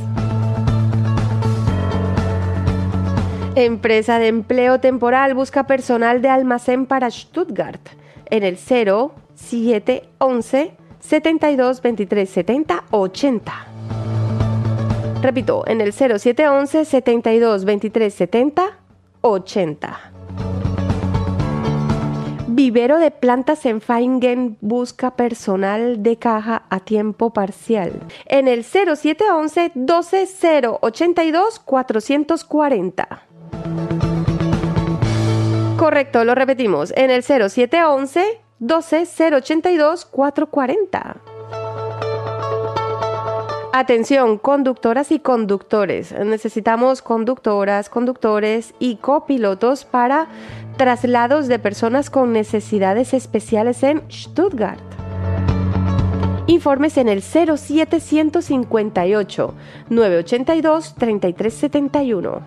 Empresa 3.57 4.20
de 4.20 4.28
empleo 4.28 4.78
temporal 4.78 5.34
busca 5.34 5.66
personal 5.66 6.22
de 6.22 6.28
almacén 6.28 6.86
para 6.86 7.11
Stuttgart 7.11 7.80
en 8.26 8.45
el 8.45 8.57
07 8.59 10.05
11 10.18 10.76
72 11.01 11.82
23 11.82 12.30
70 12.30 12.84
80. 12.93 13.53
Repito, 15.20 15.64
en 15.66 15.80
el 15.80 15.93
0711 15.93 16.84
72 16.84 17.64
23 17.64 18.14
70 18.14 18.82
80. 19.23 20.12
Vivero 22.49 22.99
de 22.99 23.11
plantas 23.11 23.64
en 23.64 23.81
Feingen 23.81 24.59
busca 24.61 25.16
personal 25.16 26.03
de 26.03 26.18
caja 26.18 26.64
a 26.68 26.81
tiempo 26.81 27.33
parcial. 27.33 27.93
En 28.27 28.47
el 28.47 28.62
0711 28.62 29.73
12082 29.75 31.59
440. 31.61 33.23
Correcto, 35.79 36.25
lo 36.25 36.35
repetimos. 36.35 36.93
En 36.95 37.11
el 37.11 37.23
0711 37.23 38.43
12082 38.59 40.05
440. 40.05 41.16
Atención, 43.75 44.37
conductoras 44.37 45.11
y 45.12 45.18
conductores. 45.18 46.12
Necesitamos 46.12 47.01
conductoras, 47.01 47.89
conductores 47.89 48.75
y 48.79 48.97
copilotos 48.97 49.87
para 49.87 50.27
traslados 50.77 51.49
de 51.49 51.59
personas 51.59 52.11
con 52.11 52.35
necesidades 52.35 53.14
especiales 53.14 53.83
en 53.83 54.03
Stuttgart. 54.11 54.79
Informes 56.49 56.99
en 56.99 57.09
el 57.09 57.23
07158 57.23 59.55
982 59.89 60.95
3371. 60.95 62.43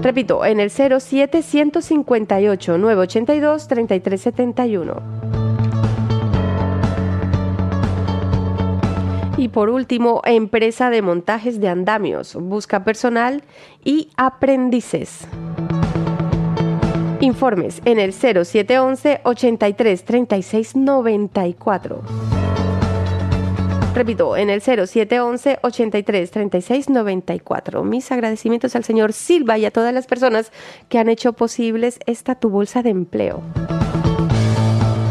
Repito, 0.00 0.44
en 0.44 0.60
el 0.60 0.70
07158 0.70 2.78
982 2.78 3.66
3371. 3.66 5.37
Y 9.38 9.48
por 9.48 9.70
último, 9.70 10.20
empresa 10.24 10.90
de 10.90 11.00
montajes 11.00 11.60
de 11.60 11.68
andamios. 11.68 12.34
Busca 12.34 12.82
personal 12.82 13.44
y 13.84 14.10
aprendices. 14.16 15.28
Informes 17.20 17.80
en 17.84 18.00
el 18.00 18.12
0711 18.12 19.20
83 19.22 20.04
36 20.04 20.76
94. 20.76 22.02
Repito, 23.94 24.36
en 24.36 24.50
el 24.50 24.60
0711 24.60 25.58
83 25.62 26.30
36 26.32 26.90
94. 26.90 27.84
Mis 27.84 28.10
agradecimientos 28.10 28.74
al 28.74 28.82
señor 28.82 29.12
Silva 29.12 29.56
y 29.56 29.66
a 29.66 29.70
todas 29.70 29.94
las 29.94 30.08
personas 30.08 30.50
que 30.88 30.98
han 30.98 31.08
hecho 31.08 31.32
posibles 31.32 32.00
esta 32.06 32.34
tu 32.34 32.50
bolsa 32.50 32.82
de 32.82 32.90
empleo. 32.90 33.42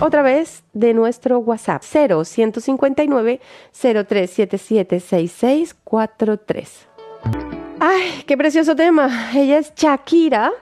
Otra 0.00 0.22
vez 0.22 0.62
de 0.74 0.94
nuestro 0.94 1.38
WhatsApp 1.38 1.82
0159 1.82 3.40
0377 3.72 5.00
6643. 5.00 6.86
Ay, 7.80 8.22
qué 8.26 8.36
precioso 8.36 8.76
tema. 8.76 9.30
Ella 9.34 9.58
es 9.58 9.74
Shakira. 9.74 10.52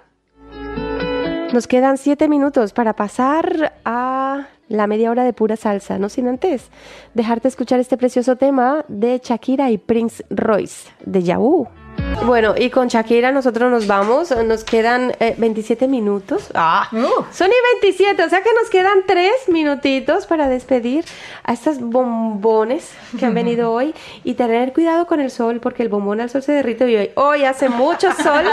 Nos 1.53 1.67
quedan 1.67 1.99
siete 1.99 2.29
minutos 2.29 2.73
para 2.73 2.95
pasar 2.95 3.75
a 3.85 4.49
la 4.69 4.87
media 4.87 5.11
hora 5.11 5.23
de 5.23 5.35
pura 5.35 5.57
salsa, 5.57 5.99
no 5.99 6.09
sin 6.09 6.27
antes 6.27 6.71
dejarte 7.13 7.49
escuchar 7.49 7.79
este 7.79 7.99
precioso 7.99 8.37
tema 8.37 8.87
de 8.89 9.21
Shakira 9.23 9.71
y 9.71 9.77
Prince 9.77 10.25
Royce 10.31 10.89
de 11.05 11.23
Yahoo. 11.23 11.69
Bueno, 12.25 12.55
y 12.57 12.71
con 12.71 12.89
Shakira 12.89 13.33
nosotros 13.33 13.71
nos 13.71 13.87
vamos, 13.87 14.31
nos 14.45 14.65
quedan 14.65 15.13
27 15.39 15.89
minutos. 15.89 16.51
Ah, 16.55 16.89
son 16.91 17.49
y 17.51 17.83
27, 17.83 18.23
o 18.23 18.29
sea 18.29 18.43
que 18.43 18.51
nos 18.61 18.71
quedan 18.71 18.99
3 19.07 19.33
minutitos 19.49 20.27
para 20.27 20.49
despedir 20.49 21.05
a 21.43 21.53
estas 21.53 21.81
bombones 21.81 22.93
que 23.19 23.27
han 23.27 23.35
venido 23.35 23.73
hoy 23.73 23.95
y 24.25 24.35
tener 24.35 24.73
cuidado 24.73 25.07
con 25.07 25.21
el 25.21 25.31
sol 25.31 25.61
porque 25.61 25.83
el 25.83 25.89
bombón 25.89 26.21
al 26.21 26.31
sol 26.31 26.43
se 26.43 26.53
derrite 26.53 26.91
y 26.91 26.97
hoy, 26.97 27.11
hoy 27.17 27.45
hace 27.45 27.69
mucho 27.69 28.13
sol. 28.13 28.45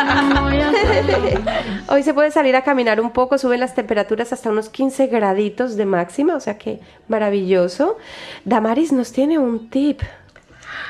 hoy 1.88 2.04
se 2.04 2.14
puede 2.14 2.32
salir 2.32 2.56
a 2.56 2.64
caminar 2.64 3.00
un 3.02 3.12
poco, 3.12 3.38
suben 3.38 3.60
las 3.60 3.76
temperaturas 3.76 4.34
hasta 4.34 4.50
unos 4.50 4.70
15 4.70 5.08
graditos 5.08 5.76
de 5.76 5.86
máxima, 5.86 6.36
o 6.36 6.40
sea 6.40 6.58
que 6.58 6.80
maravilloso. 7.08 7.98
Damaris 8.46 8.92
nos 8.92 9.12
tiene 9.12 9.38
un 9.38 9.70
tip. 9.70 10.02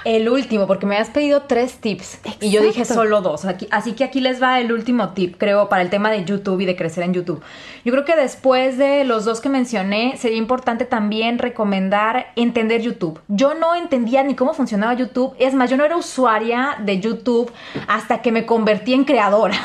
El 0.05 0.29
último, 0.29 0.67
porque 0.67 0.85
me 0.85 0.97
has 0.97 1.09
pedido 1.09 1.43
tres 1.43 1.77
tips 1.77 2.19
y 2.39 2.51
yo 2.51 2.61
dije 2.61 2.85
solo 2.85 3.21
dos. 3.21 3.45
así 3.71 3.93
que 3.93 4.03
aquí 4.03 4.21
les 4.21 4.41
va 4.41 4.59
el 4.59 4.71
último 4.71 5.09
tip, 5.09 5.35
creo, 5.37 5.69
para 5.69 5.81
el 5.81 5.89
tema 5.89 6.11
de 6.11 6.25
YouTube 6.25 6.61
y 6.61 6.65
de 6.65 6.75
crecer 6.75 7.03
en 7.03 7.13
YouTube. 7.13 7.41
Yo 7.85 7.91
creo 7.91 8.05
que 8.05 8.15
después 8.15 8.77
de 8.77 9.03
los 9.03 9.25
dos 9.25 9.41
que 9.41 9.49
mencioné, 9.49 10.17
sería 10.17 10.37
importante 10.37 10.85
también 10.85 11.39
recomendar 11.39 12.27
entender 12.35 12.81
YouTube. 12.81 13.19
Yo 13.27 13.53
no 13.53 13.75
entendía 13.75 14.23
ni 14.23 14.35
cómo 14.35 14.53
funcionaba 14.53 14.93
YouTube. 14.93 15.35
Es 15.39 15.53
más, 15.53 15.69
yo 15.69 15.77
no 15.77 15.85
era 15.85 15.97
usuaria 15.97 16.77
de 16.79 16.99
YouTube 16.99 17.51
hasta 17.87 18.21
que 18.21 18.31
me 18.31 18.45
convertí 18.45 18.93
en 18.93 19.05
creadora. 19.05 19.57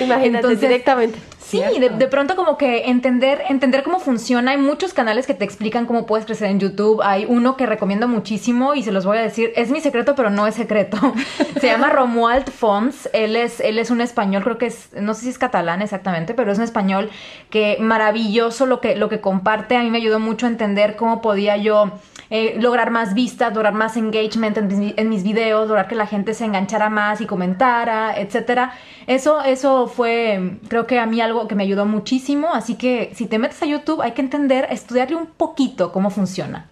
Imagínate 0.00 0.56
directamente. 0.56 1.18
Sí, 1.58 1.78
de, 1.78 2.08
pronto 2.08 2.36
como 2.36 2.56
que 2.58 2.90
entender, 2.90 3.42
entender 3.48 3.82
cómo 3.82 4.00
funciona. 4.00 4.52
Hay 4.52 4.58
muchos 4.58 4.92
canales 4.92 5.26
que 5.26 5.34
te 5.34 5.44
explican 5.44 5.86
cómo 5.86 6.06
puedes 6.06 6.26
crecer 6.26 6.50
en 6.50 6.60
YouTube. 6.60 7.00
Hay 7.02 7.26
uno 7.28 7.56
que 7.56 7.66
recomiendo 7.66 8.08
muchísimo 8.08 8.74
y 8.74 8.82
se 8.82 8.92
los 8.92 9.06
voy 9.06 9.18
a 9.18 9.22
decir. 9.22 9.52
Es 9.56 9.70
mi 9.70 9.80
secreto, 9.80 10.14
pero 10.14 10.30
no 10.30 10.46
es 10.46 10.54
secreto. 10.54 10.98
se 11.60 11.66
llama 11.66 11.90
Romuald 11.90 12.50
Fons. 12.50 13.08
Él 13.12 13.36
es, 13.36 13.60
él 13.60 13.78
es 13.78 13.90
un 13.90 14.00
español, 14.00 14.42
creo 14.42 14.58
que 14.58 14.66
es, 14.66 14.90
no 14.94 15.14
sé 15.14 15.22
si 15.22 15.28
es 15.30 15.38
catalán 15.38 15.82
exactamente, 15.82 16.34
pero 16.34 16.52
es 16.52 16.58
un 16.58 16.64
español 16.64 17.10
que 17.50 17.76
maravilloso 17.80 18.66
lo 18.66 18.80
que, 18.80 18.96
lo 18.96 19.08
que 19.08 19.20
comparte. 19.20 19.76
A 19.76 19.82
mí 19.82 19.90
me 19.90 19.98
ayudó 19.98 20.20
mucho 20.20 20.46
a 20.46 20.48
entender 20.48 20.96
cómo 20.96 21.20
podía 21.20 21.56
yo 21.56 21.92
eh, 22.36 22.56
lograr 22.58 22.90
más 22.90 23.14
vistas, 23.14 23.54
lograr 23.54 23.74
más 23.74 23.96
engagement 23.96 24.58
en 24.58 24.66
mis, 24.66 24.94
en 24.96 25.08
mis, 25.08 25.22
videos, 25.22 25.68
lograr 25.68 25.86
que 25.86 25.94
la 25.94 26.08
gente 26.08 26.34
se 26.34 26.44
enganchara 26.44 26.90
más 26.90 27.20
y 27.20 27.26
comentara, 27.26 28.18
etcétera. 28.18 28.72
Eso, 29.06 29.40
eso 29.42 29.86
fue, 29.86 30.58
creo 30.66 30.84
que 30.84 30.98
a 30.98 31.06
mí 31.06 31.20
algo 31.20 31.46
que 31.46 31.54
me 31.54 31.62
ayudó 31.62 31.86
muchísimo. 31.86 32.52
Así 32.52 32.74
que 32.74 33.12
si 33.14 33.26
te 33.26 33.38
metes 33.38 33.62
a 33.62 33.66
YouTube, 33.66 34.02
hay 34.02 34.14
que 34.14 34.20
entender, 34.20 34.66
estudiarle 34.70 35.14
un 35.14 35.26
poquito 35.26 35.92
cómo 35.92 36.10
funciona. 36.10 36.68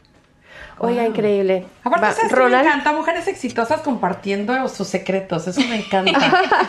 Oiga, 0.84 1.06
increíble. 1.06 1.64
Aparte, 1.84 2.22
me 2.28 2.58
encanta 2.58 2.92
mujeres 2.92 3.28
exitosas 3.28 3.82
compartiendo 3.82 4.68
sus 4.68 4.88
secretos. 4.88 5.46
Eso 5.46 5.60
me 5.60 5.76
encanta. 5.76 6.10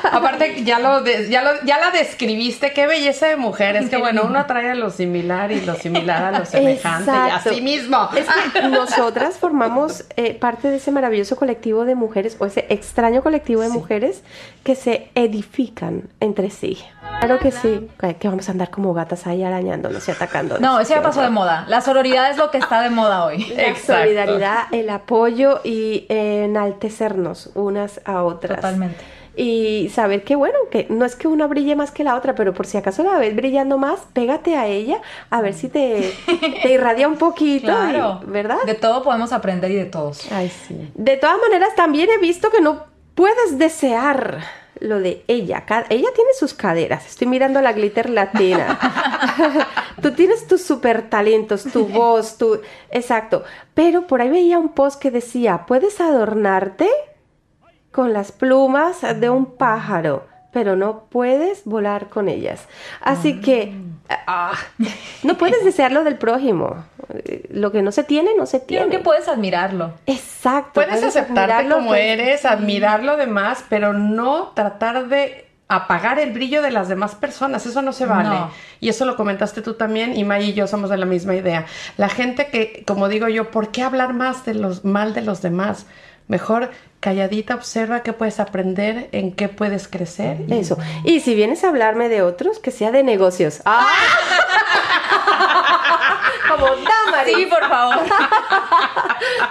Aparte, 0.12 0.64
ya 0.64 0.78
lo, 0.78 1.04
ya 1.04 1.42
lo, 1.42 1.50
ya 1.66 1.80
la 1.80 1.90
describiste. 1.90 2.74
Qué 2.74 2.86
belleza 2.86 3.26
de 3.26 3.38
mujer. 3.38 3.76
Es 3.76 3.90
que 3.90 3.98
bueno, 3.98 4.22
uno 4.26 4.38
atrae 4.38 4.70
a 4.70 4.76
lo 4.76 4.92
similar 4.92 5.52
y 5.52 5.62
lo 5.62 5.74
similar 5.74 6.26
a 6.26 6.40
lo 6.40 6.46
semejante 6.46 7.10
y 7.12 7.32
así 7.32 7.62
mismo. 7.62 8.08
Es 8.16 8.28
que 8.54 8.62
nosotras 8.70 9.40
formamos 9.40 10.06
eh, 10.16 10.36
parte 10.36 10.70
de 10.70 10.78
ese 10.78 10.92
maravilloso 10.92 11.36
colectivo 11.36 11.84
de 11.84 11.96
mujeres 11.96 12.38
o 12.38 12.46
ese 12.46 12.68
extraño 12.70 13.24
colectivo 13.24 13.64
de 13.64 13.70
mujeres 13.70 14.22
que 14.64 14.76
se 14.76 15.10
edifican 15.16 16.04
entre 16.20 16.52
sí. 16.52 16.78
Claro 17.26 17.40
que 17.40 17.52
sí, 17.52 17.90
que 18.20 18.28
vamos 18.28 18.48
a 18.50 18.52
andar 18.52 18.70
como 18.70 18.94
gatas 18.94 19.28
ahí 19.28 19.44
arañándonos 19.44 20.08
y 20.08 20.12
atacándonos. 20.12 20.62
No, 20.62 20.80
eso 20.80 20.94
ya 20.94 21.02
pasó 21.02 21.22
de 21.22 21.30
moda. 21.30 21.66
La 21.68 21.82
sororidad 21.82 22.30
es 22.30 22.38
lo 22.38 22.52
que 22.52 22.58
está 22.58 22.82
de 22.82 22.90
moda 22.90 23.26
hoy. 23.26 23.44
Exacto 23.58 24.04
solidaridad, 24.04 24.64
el 24.72 24.90
apoyo 24.90 25.62
y 25.64 26.06
enaltecernos 26.10 27.52
unas 27.56 28.02
a 28.06 28.24
otras. 28.24 28.58
Totalmente. 28.58 29.04
Y 29.36 29.90
saber 29.90 30.24
que, 30.24 30.36
bueno, 30.36 30.56
que 30.70 30.86
no 30.92 31.06
es 31.06 31.16
que 31.16 31.28
una 31.28 31.48
brille 31.48 31.76
más 31.76 31.90
que 31.90 32.04
la 32.04 32.16
otra, 32.16 32.36
pero 32.36 32.54
por 32.54 32.68
si 32.68 32.78
acaso 32.78 33.04
la 33.04 33.18
ves 33.18 33.36
brillando 33.36 33.80
más, 33.80 34.02
pégate 34.14 34.56
a 34.56 34.68
ella 34.68 35.02
a 35.32 35.42
ver 35.42 35.56
si 35.56 35.70
te, 35.70 36.14
te 36.62 36.72
irradia 36.72 37.08
un 37.08 37.18
poquito, 37.18 37.66
claro. 37.66 38.22
¿verdad? 38.28 38.58
De 38.66 38.76
todo 38.76 39.02
podemos 39.02 39.34
aprender 39.34 39.72
y 39.72 39.76
de 39.76 39.86
todos. 39.86 40.32
Ay, 40.32 40.50
sí. 40.50 40.92
De 40.94 41.18
todas 41.18 41.38
maneras, 41.42 41.74
también 41.76 42.10
he 42.12 42.20
visto 42.20 42.52
que 42.52 42.62
no 42.62 42.86
puedes 43.16 43.58
desear 43.58 44.42
lo 44.80 45.00
de 45.00 45.24
ella. 45.28 45.66
Ella 45.90 46.10
tiene 46.16 46.34
sus 46.38 46.54
caderas. 46.54 47.06
Estoy 47.06 47.28
mirando 47.28 47.62
la 47.62 47.74
glitter 47.74 48.10
latina. 48.10 48.80
Tú 50.02 50.12
tienes 50.12 50.48
tus 50.48 50.64
super 50.64 51.10
talentos, 51.10 51.64
tu 51.64 51.88
voz, 51.88 52.38
tu... 52.38 52.60
Exacto. 52.90 53.44
Pero 53.74 54.08
por 54.08 54.22
ahí 54.22 54.30
veía 54.30 54.60
un 54.60 54.70
post 54.70 55.02
que 55.02 55.12
decía, 55.12 55.66
puedes 55.68 56.02
adornarte 56.02 56.90
con 57.92 58.12
las 58.12 58.32
plumas 58.32 59.02
de 59.02 59.30
un 59.30 59.46
pájaro 59.46 60.33
pero 60.54 60.76
no 60.76 61.06
puedes 61.10 61.66
volar 61.66 62.08
con 62.08 62.30
ellas. 62.30 62.68
Así 63.02 63.42
que 63.42 63.74
ah, 64.28 64.54
no 65.24 65.38
puedes 65.38 65.66
desearlo 65.66 66.04
del 66.04 66.18
prójimo. 66.18 66.86
Lo 67.50 67.72
que 67.72 67.82
no 67.82 67.92
se 67.92 68.04
tiene, 68.04 68.32
no 68.38 68.46
se 68.46 68.60
tiene. 68.60 68.88
Creo 68.88 69.00
que 69.00 69.04
puedes 69.04 69.28
admirarlo. 69.28 69.94
Exacto. 70.06 70.74
Puedes, 70.76 71.04
aceptarte 71.04 71.68
como 71.70 71.96
eres, 71.96 72.46
admirar 72.46 73.04
lo 73.04 73.18
demás, 73.18 73.66
pero 73.68 73.94
no 73.94 74.52
tratar 74.56 75.08
de 75.08 75.48
apagar 75.68 76.20
el 76.20 76.32
brillo 76.32 76.62
de 76.62 76.72
las 76.72 76.88
demás 76.88 77.16
personas. 77.16 77.66
Eso 77.66 77.82
no 77.82 77.94
se 77.94 78.06
vale. 78.06 78.38
Y 78.80 78.90
eso 78.90 79.06
lo 79.06 79.16
comentaste 79.16 79.62
tú 79.62 79.74
también 79.74 80.16
y 80.16 80.24
May 80.24 80.52
y 80.52 80.54
yo 80.54 80.68
somos 80.68 80.90
de 80.90 80.98
la 80.98 81.06
misma 81.06 81.36
idea. 81.36 81.66
La 81.98 82.10
gente 82.10 82.48
que, 82.48 82.84
como 82.86 83.10
digo 83.10 83.28
yo, 83.28 83.50
¿por 83.52 83.72
qué 83.72 83.82
hablar 83.82 84.14
más 84.14 84.46
de 84.46 84.54
los 84.54 84.86
mal 84.86 85.14
de 85.14 85.22
los 85.22 85.42
demás? 85.42 85.88
Mejor 86.28 86.72
calladita, 87.04 87.54
observa 87.54 88.02
qué 88.02 88.14
puedes 88.14 88.40
aprender, 88.40 89.10
en 89.12 89.34
qué 89.34 89.50
puedes 89.50 89.90
crecer. 89.90 90.38
Eso. 90.50 90.78
Y 91.04 91.20
si 91.20 91.36
vienes 91.36 91.66
a 91.66 91.68
hablarme 91.68 92.08
de 92.08 92.22
otros, 92.22 92.60
que 92.60 92.72
sea 92.72 92.92
de 92.92 93.04
negocios. 93.04 93.62
¡Ah! 93.66 93.92
Como 96.50 96.66
Damaris. 96.66 97.36
Sí, 97.36 97.46
por 97.48 97.68
favor. 97.68 97.96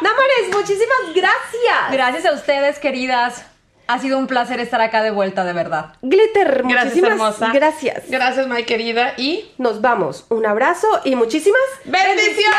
Damaris, 0.00 0.48
muchísimas 0.50 1.12
gracias. 1.14 1.92
Gracias 1.92 2.24
a 2.24 2.32
ustedes, 2.32 2.78
queridas. 2.78 3.44
Ha 3.86 3.98
sido 3.98 4.16
un 4.16 4.28
placer 4.28 4.58
estar 4.58 4.80
acá 4.80 5.02
de 5.02 5.10
vuelta, 5.10 5.44
de 5.44 5.52
verdad. 5.52 5.92
Glitter, 6.00 6.64
muchísimas 6.64 7.38
gracias. 7.52 8.04
Gracias, 8.08 8.46
my 8.46 8.64
querida. 8.64 9.12
Y 9.18 9.50
nos 9.58 9.82
vamos. 9.82 10.24
Un 10.30 10.46
abrazo 10.46 10.88
y 11.04 11.16
muchísimas 11.16 11.60
bendiciones. 11.84 12.56